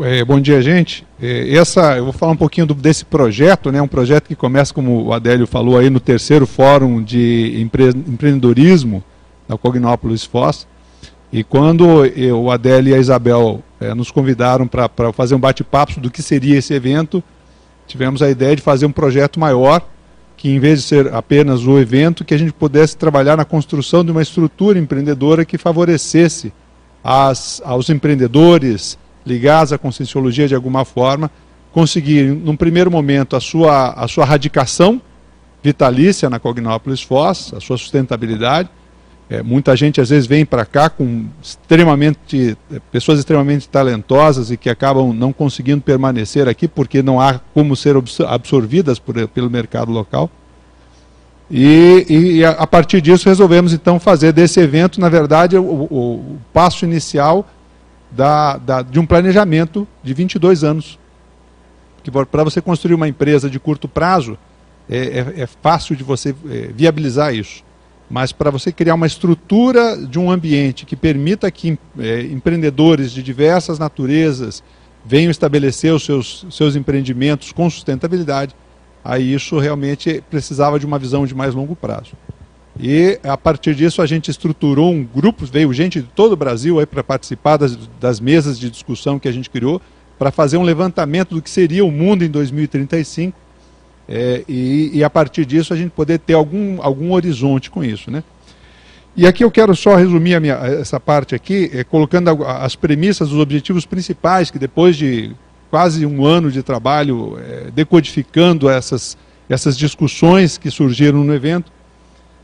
[0.00, 1.06] É, bom dia, gente.
[1.20, 3.80] É, essa, eu vou falar um pouquinho do, desse projeto, né?
[3.80, 9.02] Um projeto que começa, como o Adélio falou aí, no terceiro fórum de empre, empreendedorismo
[9.48, 10.66] da Cognópolis Foz.
[11.32, 16.00] E quando eu, o Adélio e a Isabel é, nos convidaram para fazer um bate-papo
[16.00, 17.22] do que seria esse evento,
[17.86, 19.82] tivemos a ideia de fazer um projeto maior
[20.40, 24.02] que em vez de ser apenas o evento, que a gente pudesse trabalhar na construção
[24.02, 26.50] de uma estrutura empreendedora que favorecesse
[27.04, 31.30] as, aos empreendedores ligados à conscienciologia de alguma forma,
[31.72, 35.00] conseguir, num primeiro momento, a sua, a sua radicação
[35.62, 38.68] vitalícia na Cognópolis Foz, a sua sustentabilidade,
[39.28, 44.56] é, muita gente às vezes vem para cá com extremamente é, pessoas extremamente talentosas e
[44.56, 47.94] que acabam não conseguindo permanecer aqui porque não há como ser
[48.26, 50.28] absorvidas por, pelo mercado local.
[51.48, 56.84] E, e, a partir disso resolvemos então fazer desse evento, na verdade, o, o passo
[56.84, 57.48] inicial
[58.10, 60.98] da, da, de um planejamento de 22 anos.
[62.30, 64.38] Para você construir uma empresa de curto prazo
[64.88, 67.62] é, é, é fácil de você é, viabilizar isso.
[68.10, 73.22] Mas para você criar uma estrutura de um ambiente que permita que é, empreendedores de
[73.22, 74.64] diversas naturezas
[75.06, 78.54] venham estabelecer os seus, seus empreendimentos com sustentabilidade,
[79.04, 82.12] aí isso realmente precisava de uma visão de mais longo prazo.
[82.82, 86.84] E a partir disso a gente estruturou um grupo, veio gente de todo o Brasil
[86.86, 89.82] para participar das, das mesas de discussão que a gente criou,
[90.18, 93.36] para fazer um levantamento do que seria o mundo em 2035
[94.08, 98.10] é, e, e, a partir disso a gente poder ter algum, algum horizonte com isso.
[98.10, 98.24] Né?
[99.16, 103.38] E aqui eu quero só resumir minha, essa parte aqui, é, colocando as premissas, os
[103.38, 105.30] objetivos principais, que depois de
[105.70, 109.16] quase um ano de trabalho é, decodificando essas,
[109.48, 111.70] essas discussões que surgiram no evento,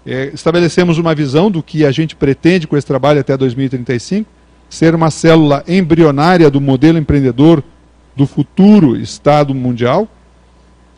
[0.06, 4.30] é, estabelecemos uma visão do que a gente pretende com esse trabalho até 2035,
[4.70, 7.62] ser uma célula embrionária do modelo empreendedor
[8.14, 10.08] do futuro Estado mundial,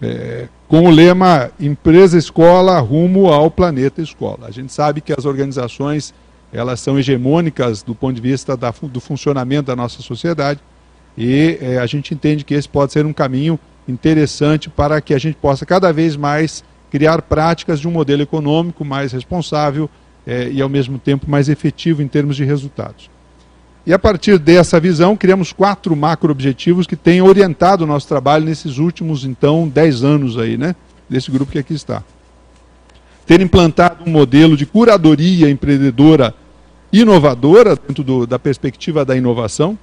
[0.01, 4.47] é, com o lema Empresa Escola rumo ao planeta escola.
[4.47, 6.14] A gente sabe que as organizações
[6.52, 10.60] elas são hegemônicas do ponto de vista da, do funcionamento da nossa sociedade
[11.16, 13.59] e é, a gente entende que esse pode ser um caminho
[13.89, 18.85] interessante para que a gente possa cada vez mais criar práticas de um modelo econômico
[18.85, 19.89] mais responsável
[20.27, 23.10] é, e ao mesmo tempo mais efetivo em termos de resultados.
[23.86, 28.77] E a partir dessa visão, criamos quatro macro-objetivos que têm orientado o nosso trabalho nesses
[28.77, 30.77] últimos, então, dez anos aí, né?
[31.09, 32.02] Desse grupo que aqui está.
[33.27, 36.35] Ter implantado um modelo de curadoria empreendedora
[36.93, 39.78] inovadora, dentro do, da perspectiva da inovação.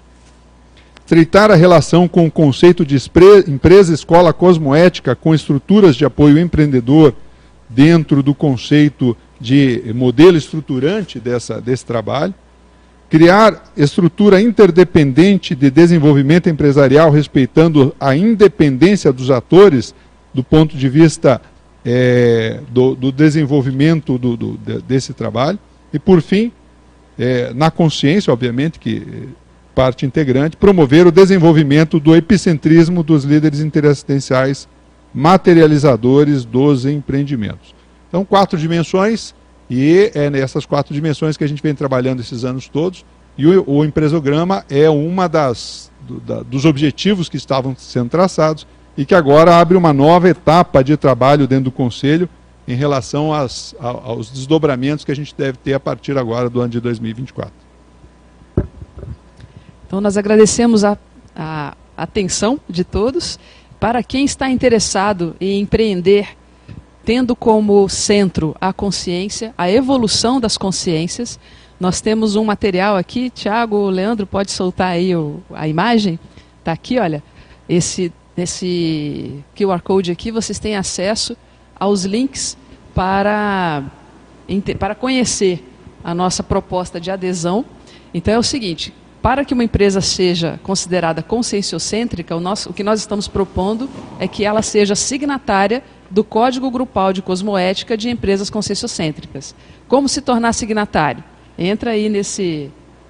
[1.06, 2.98] Estreitar a relação com o conceito de
[3.48, 7.14] empresa-escola cosmoética com estruturas de apoio empreendedor
[7.70, 12.34] dentro do conceito de modelo estruturante dessa, desse trabalho
[13.10, 19.94] criar estrutura interdependente de desenvolvimento empresarial, respeitando a independência dos atores
[20.34, 21.42] do ponto de vista
[21.86, 25.60] é, do, do, desenvolvimento do, do, desse trabalho.
[25.94, 26.52] E, por fim,
[27.18, 29.30] é, na consciência, obviamente, que
[29.76, 34.68] parte integrante, promover o desenvolvimento do epicentrismo dos líderes interassistenciais
[35.14, 37.76] materializadores dos empreendimentos.
[38.08, 39.36] Então, quatro dimensões
[39.70, 43.06] e é nessas quatro dimensões que a gente vem trabalhando esses anos todos.
[43.38, 48.66] E o, o empresograma é uma das do, dos objetivos que estavam sendo traçados
[48.98, 52.30] e que agora abre uma nova etapa de trabalho dentro do Conselho
[52.68, 56.70] em relação às, aos desdobramentos que a gente deve ter a partir agora do ano
[56.70, 57.65] de 2024.
[59.96, 60.98] Então, nós agradecemos a,
[61.34, 63.40] a atenção de todos.
[63.80, 66.36] Para quem está interessado em empreender
[67.06, 71.40] tendo como centro a consciência, a evolução das consciências.
[71.80, 76.20] Nós temos um material aqui, Tiago, Leandro, pode soltar aí o, a imagem?
[76.60, 77.24] Está aqui, olha,
[77.70, 81.38] esse, esse QR Code aqui, vocês têm acesso
[81.74, 82.58] aos links
[82.94, 83.82] para,
[84.78, 85.66] para conhecer
[86.04, 87.64] a nossa proposta de adesão.
[88.14, 88.94] Então é o seguinte,
[89.26, 93.90] para que uma empresa seja considerada conscienciocêntrica, o, nosso, o que nós estamos propondo
[94.20, 95.82] é que ela seja signatária
[96.12, 99.56] do Código Grupal de Cosmoética de Empresas Concessiocêntricas.
[99.88, 101.24] Como se tornar signatário?
[101.58, 102.70] Entra aí nesse,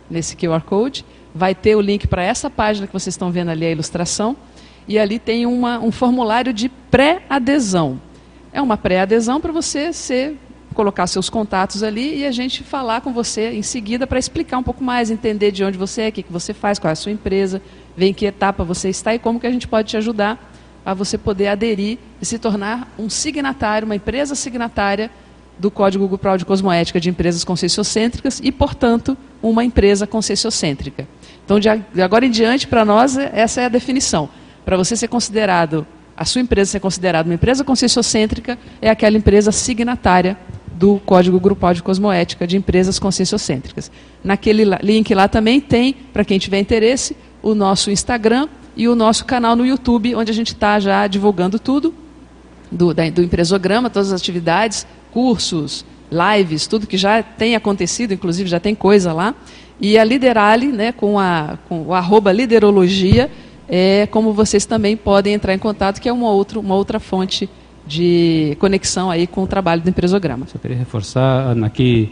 [0.09, 3.65] nesse QR Code, vai ter o link para essa página que vocês estão vendo ali,
[3.65, 4.37] a ilustração,
[4.87, 7.99] e ali tem uma, um formulário de pré-adesão.
[8.53, 10.37] É uma pré-adesão para você ser,
[10.75, 14.63] colocar seus contatos ali e a gente falar com você em seguida para explicar um
[14.63, 16.95] pouco mais, entender de onde você é, o que, que você faz, qual é a
[16.95, 17.61] sua empresa,
[17.97, 20.51] em que etapa você está e como que a gente pode te ajudar
[20.85, 25.09] a você poder aderir e se tornar um signatário, uma empresa signatária
[25.57, 31.07] do Código Grupal de Cosmoética de Empresas Concessiocêntricas e, portanto, uma empresa concessiocêntrica.
[31.43, 31.69] Então, de
[32.01, 34.29] agora em diante, para nós, essa é a definição.
[34.65, 35.87] Para você ser considerado,
[36.17, 40.37] a sua empresa ser considerada uma empresa concessiocêntrica, é aquela empresa signatária
[40.77, 43.91] do Código Grupal de Cosmoética de Empresas Concessiocêntricas.
[44.23, 49.25] Naquele link lá também tem, para quem tiver interesse, o nosso Instagram, e o nosso
[49.25, 51.93] canal no YouTube, onde a gente está já divulgando tudo.
[52.71, 58.49] do, da, do empresograma, todas as atividades, cursos, lives, tudo que já tem acontecido, inclusive
[58.49, 59.33] já tem coisa lá.
[59.79, 63.29] E a Liderale, né, com, a, com o arroba liderologia,
[63.67, 67.49] é como vocês também podem entrar em contato, que é uma, outra uma outra fonte
[67.85, 70.45] de conexão aí com o trabalho do empresograma.
[70.53, 72.11] Eu queria reforçar, Ana, que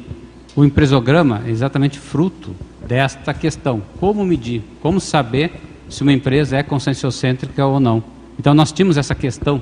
[0.56, 2.56] o empresograma é exatamente fruto
[2.88, 3.82] desta questão.
[4.00, 5.52] Como medir, como saber
[5.90, 8.04] se uma empresa é conscienciocêntrica ou não.
[8.38, 9.62] Então nós tínhamos essa questão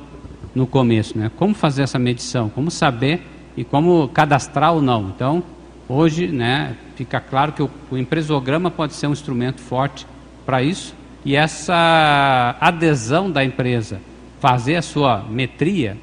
[0.54, 1.32] no começo, né?
[1.38, 3.22] Como fazer essa medição, como saber
[3.56, 5.12] e como cadastrar ou não.
[5.16, 5.44] Então,
[5.88, 10.06] hoje, né, fica claro que o, o empresograma pode ser um instrumento forte
[10.46, 10.94] para isso
[11.24, 14.00] e essa adesão da empresa
[14.42, 15.96] fazer a sua metria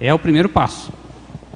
[0.00, 0.90] é o primeiro passo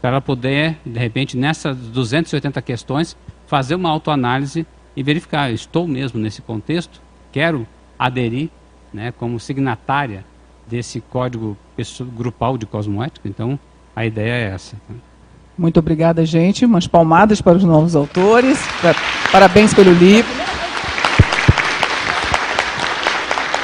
[0.03, 6.43] para poder, de repente, nessas 280 questões, fazer uma autoanálise e verificar, estou mesmo nesse
[6.43, 7.01] contexto,
[7.33, 7.67] quero
[7.99, 8.51] aderir
[8.93, 10.25] né, como signatária
[10.69, 11.57] desse código
[12.15, 13.27] grupal de cosmoética.
[13.27, 13.59] Então,
[13.95, 14.77] a ideia é essa.
[15.57, 16.67] Muito obrigada, gente.
[16.67, 18.61] Umas palmadas para os novos autores.
[19.33, 20.31] Parabéns pelo livro.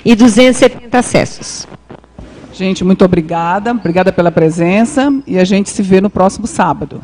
[0.03, 1.65] e 270 acessos.
[2.51, 3.71] Gente, muito obrigada.
[3.71, 7.01] Obrigada pela presença e a gente se vê no próximo sábado.